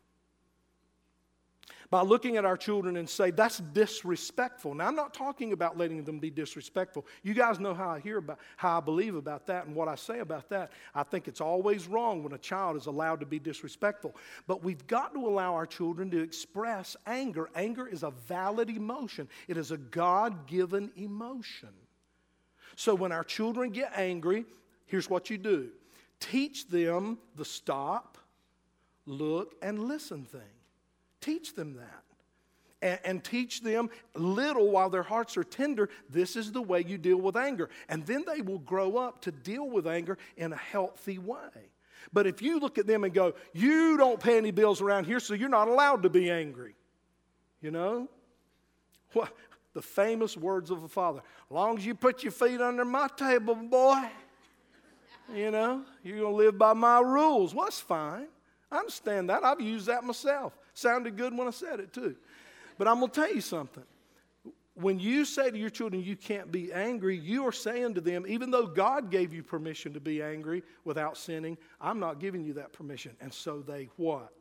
By 1.90 2.02
looking 2.02 2.36
at 2.36 2.44
our 2.44 2.57
children 2.57 2.96
and 2.96 3.09
say, 3.09 3.30
that's 3.30 3.59
disrespectful. 3.59 4.74
Now, 4.74 4.88
I'm 4.88 4.96
not 4.96 5.14
talking 5.14 5.52
about 5.52 5.78
letting 5.78 6.02
them 6.02 6.18
be 6.18 6.30
disrespectful. 6.30 7.07
You 7.22 7.34
guys 7.34 7.61
know 7.61 7.74
how 7.74 7.88
I 7.88 8.00
hear 8.00 8.18
about, 8.18 8.38
how 8.57 8.78
I 8.78 8.80
believe 8.80 9.14
about 9.14 9.46
that 9.46 9.66
and 9.66 9.76
what 9.76 9.86
I 9.86 9.94
say 9.94 10.18
about 10.20 10.48
that. 10.48 10.72
I 10.94 11.05
think 11.05 11.28
it's 11.28 11.40
always 11.40 11.86
wrong 11.86 12.22
when 12.22 12.32
a 12.32 12.38
child 12.38 12.76
is 12.76 12.86
allowed 12.86 13.20
to 13.20 13.26
be 13.26 13.38
disrespectful. 13.38 14.16
But 14.46 14.64
we've 14.64 14.84
got 14.86 15.14
to 15.14 15.26
allow 15.26 15.55
our 15.55 15.66
children 15.66 16.11
to 16.11 16.20
express 16.20 16.96
anger. 17.07 17.48
Anger 17.55 17.86
is 17.86 18.02
a 18.02 18.11
valid 18.11 18.70
emotion, 18.70 19.28
it 19.46 19.57
is 19.57 19.70
a 19.70 19.78
God 19.78 20.46
given 20.46 20.90
emotion. 20.96 21.70
So 22.76 22.94
when 22.94 23.12
our 23.12 23.24
children 23.24 23.70
get 23.70 23.92
angry, 23.94 24.46
here's 24.86 25.09
what 25.09 25.30
you 25.30 25.38
do 25.38 25.70
Teach 26.25 26.68
them 26.68 27.18
the 27.37 27.45
stop, 27.45 28.16
look, 29.05 29.55
and 29.61 29.79
listen 29.79 30.25
thing. 30.25 30.41
Teach 31.20 31.55
them 31.55 31.75
that. 31.75 32.03
And, 32.81 33.01
and, 33.05 33.25
teach 33.25 33.61
them 33.61 33.91
little 34.14 34.70
while 34.70 34.89
their 34.89 35.03
hearts 35.03 35.37
are 35.37 35.45
tender. 35.45 35.91
This 36.09 36.35
is 36.35 36.51
the 36.51 36.62
way 36.62 36.83
you 36.87 36.97
deal 36.97 37.18
with 37.18 37.37
anger. 37.37 37.68
And 37.91 38.07
then 38.07 38.25
they 38.27 38.41
will 38.41 38.59
grow 38.59 38.97
up 38.97 39.20
to 39.22 39.33
deal 39.33 39.68
with 39.68 39.87
anger 39.87 40.16
in 40.39 40.55
a 40.55 40.57
healthy 40.57 41.18
way. 41.18 41.70
But 42.11 42.27
if 42.27 42.41
you 42.41 42.59
look 42.59 42.79
at 42.79 42.87
them 42.87 43.05
and 43.05 43.12
go, 43.12 43.35
You 43.53 43.99
don't 43.99 44.18
pay 44.18 44.39
any 44.39 44.51
bills 44.51 44.81
around 44.81 45.05
here, 45.05 45.20
so 45.20 45.35
you're 45.35 45.51
not 45.51 45.68
allowed 45.68 46.05
to 46.05 46.11
be 46.11 46.31
angry. 46.31 46.75
You 47.61 47.70
know? 47.70 48.09
What? 49.12 49.31
The 49.75 49.83
famous 49.83 50.39
words 50.39 50.70
of 50.70 50.85
a 50.85 50.89
father. 50.89 51.20
Long 51.51 51.77
as 51.77 51.85
you 51.85 51.95
put 51.95 52.22
your 52.22 52.33
feet 52.33 52.62
under 52.62 52.87
my 52.87 53.09
table, 53.14 53.55
boy. 53.55 54.09
You 55.33 55.51
know, 55.51 55.83
you're 56.03 56.18
going 56.18 56.33
to 56.33 56.37
live 56.37 56.59
by 56.59 56.75
my 56.75 57.01
rules. 57.01 57.55
Well, 57.55 57.66
that's 57.66 57.81
fine. 57.81 58.27
I 58.70 58.79
understand 58.79 59.31
that. 59.31 59.45
I've 59.45 59.61
used 59.61 59.87
that 59.87 60.05
myself. 60.05 60.53
Sounded 60.75 61.16
good 61.16 61.37
when 61.37 61.47
I 61.47 61.51
said 61.51 61.81
it, 61.81 61.93
too. 61.93 62.16
But 62.77 62.89
I'm 62.89 62.99
going 62.99 63.11
to 63.11 63.20
tell 63.20 63.35
you 63.35 63.41
something. 63.41 63.85
When 64.75 64.99
you 64.99 65.25
say 65.25 65.51
to 65.51 65.57
your 65.57 65.70
children, 65.70 66.03
you 66.03 66.16
can't 66.16 66.51
be 66.51 66.72
angry, 66.72 67.16
you 67.16 67.47
are 67.47 67.53
saying 67.53 67.95
to 67.95 68.01
them, 68.01 68.25
even 68.27 68.51
though 68.51 68.66
God 68.66 69.09
gave 69.09 69.33
you 69.33 69.45
permission 69.45 69.95
to 69.95 70.01
be 70.01 70.20
angry 70.20 70.64
without 70.85 71.16
sinning, 71.16 71.57
I'm 71.81 72.01
not 72.01 72.18
giving 72.18 72.45
you 72.45 72.55
that 72.55 72.72
permission. 72.72 73.12
And 73.20 73.33
so 73.33 73.61
they 73.61 73.89
what? 73.97 74.33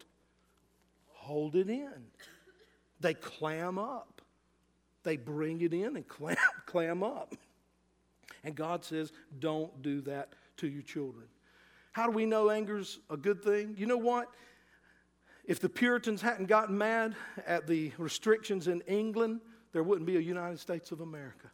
Hold 1.10 1.56
it 1.56 1.70
in. 1.70 2.04
They 3.00 3.14
clam 3.14 3.78
up. 3.78 4.22
They 5.04 5.18
bring 5.18 5.62
it 5.62 5.74
in 5.74 5.96
and 5.96 6.08
clam, 6.08 6.36
clam 6.66 7.04
up. 7.04 7.36
And 8.44 8.56
God 8.56 8.84
says, 8.84 9.12
don't 9.40 9.82
do 9.84 10.02
that 10.02 10.34
to 10.58 10.68
your 10.68 10.82
children. 10.82 11.26
How 11.92 12.08
do 12.08 12.12
we 12.12 12.26
know 12.26 12.50
anger's 12.50 13.00
a 13.10 13.18
good 13.18 13.44
thing? 13.44 13.76
You 13.78 13.86
know 13.86 13.98
what? 13.98 14.30
If 15.46 15.60
the 15.60 15.70
Puritans 15.70 16.22
hadn't 16.22 16.46
gotten 16.46 16.78
mad 16.78 17.16
at 17.46 17.68
the 17.68 17.92
restrictions 17.98 18.68
in 18.68 18.82
England, 18.82 19.42
there 19.74 19.84
wouldn't 19.84 20.08
be 20.08 20.18
a 20.18 20.22
United 20.22 20.60
States 20.60 20.92
of 20.92 21.02
America. 21.02 21.52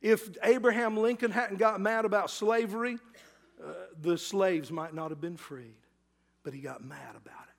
If 0.00 0.30
Abraham 0.42 0.96
Lincoln 0.96 1.30
hadn't 1.30 1.58
got 1.58 1.80
mad 1.80 2.04
about 2.04 2.30
slavery, 2.30 2.98
uh, 3.62 3.72
the 4.00 4.16
slaves 4.16 4.70
might 4.70 4.94
not 4.94 5.10
have 5.10 5.20
been 5.20 5.36
freed. 5.36 5.76
But 6.42 6.54
he 6.54 6.60
got 6.60 6.82
mad 6.82 7.16
about 7.16 7.42
it. 7.48 7.56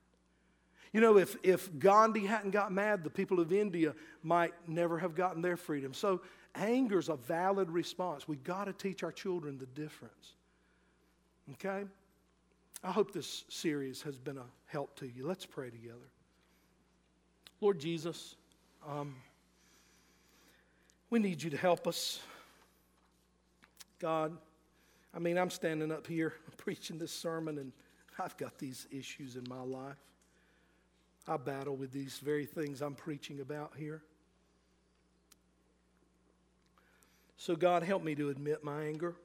You 0.93 1.01
know, 1.01 1.17
if, 1.17 1.35
if 1.43 1.77
Gandhi 1.77 2.25
hadn't 2.25 2.51
got 2.51 2.71
mad, 2.71 3.03
the 3.03 3.09
people 3.09 3.39
of 3.39 3.51
India 3.51 3.93
might 4.23 4.53
never 4.67 4.97
have 4.97 5.13
gotten 5.13 5.41
their 5.41 5.57
freedom. 5.57 5.93
So 5.93 6.21
Anger 6.57 6.97
is 6.97 7.09
a 7.09 7.15
valid 7.15 7.69
response. 7.69 8.27
We've 8.27 8.43
got 8.43 8.65
to 8.65 8.73
teach 8.73 9.03
our 9.03 9.11
children 9.11 9.57
the 9.57 9.67
difference. 9.67 10.33
Okay? 11.53 11.85
I 12.83 12.91
hope 12.91 13.11
this 13.11 13.45
series 13.49 14.01
has 14.01 14.17
been 14.17 14.37
a 14.37 14.45
help 14.65 14.95
to 14.99 15.07
you. 15.07 15.25
Let's 15.25 15.45
pray 15.45 15.69
together. 15.69 16.09
Lord 17.61 17.79
Jesus, 17.79 18.35
um, 18.87 19.15
we 21.09 21.19
need 21.19 21.41
you 21.41 21.49
to 21.49 21.57
help 21.57 21.87
us. 21.87 22.19
God, 23.99 24.37
I 25.13 25.19
mean, 25.19 25.37
I'm 25.37 25.49
standing 25.49 25.91
up 25.91 26.05
here 26.05 26.33
preaching 26.57 26.97
this 26.97 27.11
sermon, 27.11 27.57
and 27.57 27.71
I've 28.19 28.37
got 28.37 28.57
these 28.57 28.87
issues 28.91 29.35
in 29.35 29.45
my 29.49 29.61
life. 29.61 29.97
I 31.27 31.37
battle 31.37 31.75
with 31.75 31.91
these 31.91 32.19
very 32.19 32.45
things 32.45 32.81
I'm 32.81 32.95
preaching 32.95 33.41
about 33.41 33.73
here. 33.77 34.01
So, 37.37 37.55
God, 37.55 37.83
help 37.83 38.03
me 38.03 38.15
to 38.15 38.29
admit 38.29 38.63
my 38.63 38.83
anger. 38.83 39.15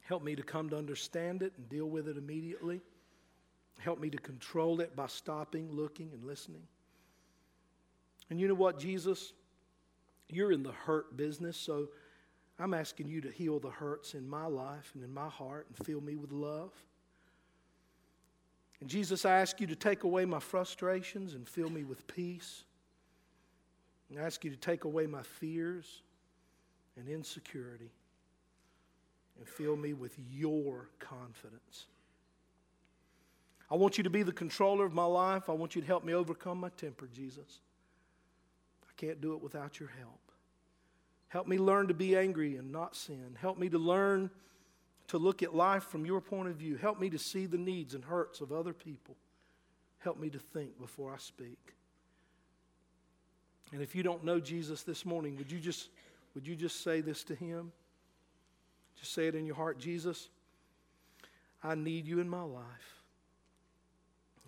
Help 0.00 0.22
me 0.22 0.34
to 0.34 0.42
come 0.42 0.70
to 0.70 0.76
understand 0.76 1.42
it 1.42 1.52
and 1.56 1.68
deal 1.68 1.86
with 1.86 2.08
it 2.08 2.16
immediately. 2.16 2.80
Help 3.78 4.00
me 4.00 4.08
to 4.10 4.18
control 4.18 4.80
it 4.80 4.96
by 4.96 5.06
stopping, 5.06 5.70
looking, 5.70 6.10
and 6.12 6.24
listening. 6.24 6.62
And 8.30 8.40
you 8.40 8.48
know 8.48 8.54
what, 8.54 8.78
Jesus? 8.78 9.32
You're 10.28 10.52
in 10.52 10.62
the 10.62 10.72
hurt 10.72 11.16
business, 11.16 11.56
so 11.56 11.88
I'm 12.58 12.72
asking 12.72 13.08
you 13.08 13.20
to 13.20 13.30
heal 13.30 13.58
the 13.58 13.70
hurts 13.70 14.14
in 14.14 14.28
my 14.28 14.46
life 14.46 14.90
and 14.94 15.04
in 15.04 15.12
my 15.12 15.28
heart 15.28 15.66
and 15.68 15.86
fill 15.86 16.00
me 16.00 16.16
with 16.16 16.32
love. 16.32 16.72
And 18.80 18.88
Jesus, 18.88 19.24
I 19.24 19.38
ask 19.40 19.60
you 19.60 19.66
to 19.66 19.76
take 19.76 20.04
away 20.04 20.24
my 20.24 20.40
frustrations 20.40 21.34
and 21.34 21.48
fill 21.48 21.68
me 21.68 21.84
with 21.84 22.06
peace. 22.06 22.64
I 24.16 24.22
ask 24.22 24.44
you 24.44 24.50
to 24.50 24.56
take 24.56 24.84
away 24.84 25.06
my 25.06 25.22
fears 25.22 26.02
and 26.96 27.08
insecurity 27.08 27.90
and 29.38 29.48
fill 29.48 29.76
me 29.76 29.92
with 29.92 30.16
your 30.30 30.88
confidence. 30.98 31.86
I 33.70 33.76
want 33.76 33.98
you 33.98 34.04
to 34.04 34.10
be 34.10 34.22
the 34.22 34.32
controller 34.32 34.84
of 34.84 34.92
my 34.92 35.04
life. 35.04 35.48
I 35.48 35.52
want 35.52 35.74
you 35.74 35.80
to 35.80 35.86
help 35.86 36.04
me 36.04 36.12
overcome 36.14 36.58
my 36.58 36.68
temper, 36.76 37.08
Jesus. 37.12 37.60
I 38.84 38.92
can't 38.96 39.20
do 39.20 39.34
it 39.34 39.42
without 39.42 39.80
your 39.80 39.90
help. 39.98 40.20
Help 41.28 41.48
me 41.48 41.58
learn 41.58 41.88
to 41.88 41.94
be 41.94 42.16
angry 42.16 42.56
and 42.56 42.70
not 42.70 42.94
sin. 42.94 43.36
Help 43.40 43.58
me 43.58 43.68
to 43.70 43.78
learn 43.78 44.30
to 45.08 45.18
look 45.18 45.42
at 45.42 45.54
life 45.54 45.84
from 45.84 46.06
your 46.06 46.20
point 46.20 46.48
of 46.48 46.56
view. 46.56 46.76
Help 46.76 47.00
me 47.00 47.10
to 47.10 47.18
see 47.18 47.46
the 47.46 47.58
needs 47.58 47.94
and 47.94 48.04
hurts 48.04 48.40
of 48.40 48.52
other 48.52 48.72
people. 48.72 49.16
Help 49.98 50.18
me 50.20 50.30
to 50.30 50.38
think 50.38 50.78
before 50.78 51.12
I 51.12 51.18
speak. 51.18 51.74
And 53.72 53.82
if 53.82 53.96
you 53.96 54.02
don't 54.02 54.22
know 54.22 54.38
Jesus 54.38 54.82
this 54.82 55.04
morning, 55.04 55.36
would 55.36 55.50
you 55.50 55.58
just 55.58 55.88
would 56.34 56.46
you 56.46 56.56
just 56.56 56.82
say 56.82 57.00
this 57.00 57.24
to 57.24 57.34
him? 57.34 57.72
Just 58.98 59.12
say 59.12 59.26
it 59.26 59.34
in 59.34 59.46
your 59.46 59.56
heart 59.56 59.78
Jesus, 59.78 60.28
I 61.62 61.74
need 61.74 62.06
you 62.06 62.20
in 62.20 62.28
my 62.28 62.42
life. 62.42 63.02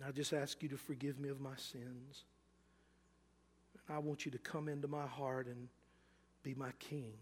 I 0.05 0.11
just 0.11 0.31
ask 0.31 0.61
you 0.61 0.69
to 0.69 0.77
forgive 0.77 1.19
me 1.19 1.29
of 1.29 1.41
my 1.41 1.55
sins. 1.55 2.23
I 3.89 3.97
want 3.99 4.25
you 4.25 4.31
to 4.31 4.37
come 4.37 4.67
into 4.67 4.87
my 4.87 5.07
heart 5.07 5.47
and 5.47 5.69
be 6.43 6.53
my 6.53 6.71
king. 6.79 7.13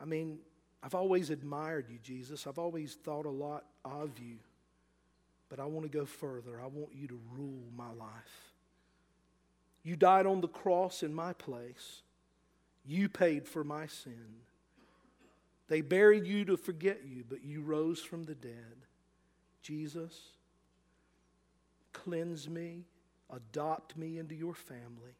I 0.00 0.04
mean, 0.04 0.38
I've 0.82 0.94
always 0.94 1.30
admired 1.30 1.86
you, 1.88 1.98
Jesus. 2.02 2.46
I've 2.46 2.58
always 2.58 2.94
thought 2.94 3.26
a 3.26 3.30
lot 3.30 3.64
of 3.84 4.18
you. 4.18 4.36
But 5.48 5.58
I 5.60 5.64
want 5.64 5.90
to 5.90 5.98
go 5.98 6.04
further. 6.04 6.60
I 6.60 6.66
want 6.66 6.90
you 6.94 7.08
to 7.08 7.18
rule 7.32 7.64
my 7.76 7.88
life. 7.88 8.52
You 9.82 9.96
died 9.96 10.26
on 10.26 10.40
the 10.40 10.48
cross 10.48 11.02
in 11.02 11.14
my 11.14 11.32
place. 11.32 12.02
You 12.88 13.10
paid 13.10 13.46
for 13.46 13.62
my 13.62 13.86
sin. 13.86 14.40
They 15.68 15.82
buried 15.82 16.26
you 16.26 16.46
to 16.46 16.56
forget 16.56 17.02
you, 17.04 17.22
but 17.28 17.44
you 17.44 17.60
rose 17.60 18.00
from 18.00 18.24
the 18.24 18.34
dead. 18.34 18.86
Jesus, 19.60 20.18
cleanse 21.92 22.48
me, 22.48 22.86
adopt 23.30 23.94
me 23.94 24.18
into 24.18 24.34
your 24.34 24.54
family, 24.54 25.14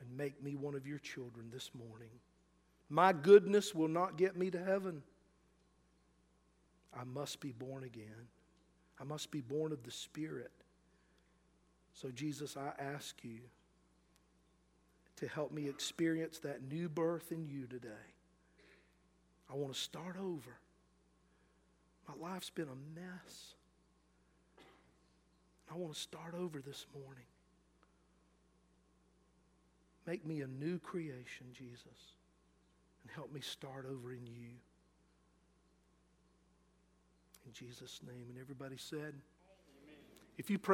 and 0.00 0.16
make 0.16 0.42
me 0.42 0.56
one 0.56 0.74
of 0.74 0.84
your 0.84 0.98
children 0.98 1.46
this 1.52 1.70
morning. 1.72 2.10
My 2.88 3.12
goodness 3.12 3.72
will 3.72 3.86
not 3.86 4.18
get 4.18 4.36
me 4.36 4.50
to 4.50 4.62
heaven. 4.62 5.04
I 6.92 7.04
must 7.04 7.38
be 7.38 7.52
born 7.52 7.84
again. 7.84 8.26
I 9.00 9.04
must 9.04 9.30
be 9.30 9.42
born 9.42 9.70
of 9.70 9.84
the 9.84 9.92
Spirit. 9.92 10.50
So, 11.92 12.10
Jesus, 12.10 12.56
I 12.56 12.72
ask 12.82 13.14
you 13.22 13.38
to 15.16 15.28
help 15.28 15.52
me 15.52 15.68
experience 15.68 16.38
that 16.40 16.62
new 16.70 16.88
birth 16.88 17.32
in 17.32 17.46
you 17.46 17.66
today. 17.66 17.88
I 19.50 19.54
want 19.54 19.72
to 19.72 19.80
start 19.80 20.16
over. 20.20 20.58
My 22.08 22.30
life's 22.30 22.50
been 22.50 22.68
a 22.68 23.00
mess. 23.00 23.54
I 25.70 25.76
want 25.76 25.94
to 25.94 26.00
start 26.00 26.34
over 26.38 26.60
this 26.60 26.86
morning. 26.94 27.24
Make 30.06 30.24
me 30.24 30.42
a 30.42 30.46
new 30.46 30.78
creation, 30.78 31.46
Jesus, 31.52 32.14
and 33.02 33.10
help 33.12 33.32
me 33.32 33.40
start 33.40 33.86
over 33.90 34.12
in 34.12 34.24
you. 34.26 34.50
In 37.44 37.52
Jesus' 37.52 38.00
name. 38.06 38.26
And 38.28 38.38
everybody 38.40 38.76
said, 38.76 38.98
Amen. 38.98 39.14
if 40.38 40.50
you 40.50 40.58
pray, 40.58 40.64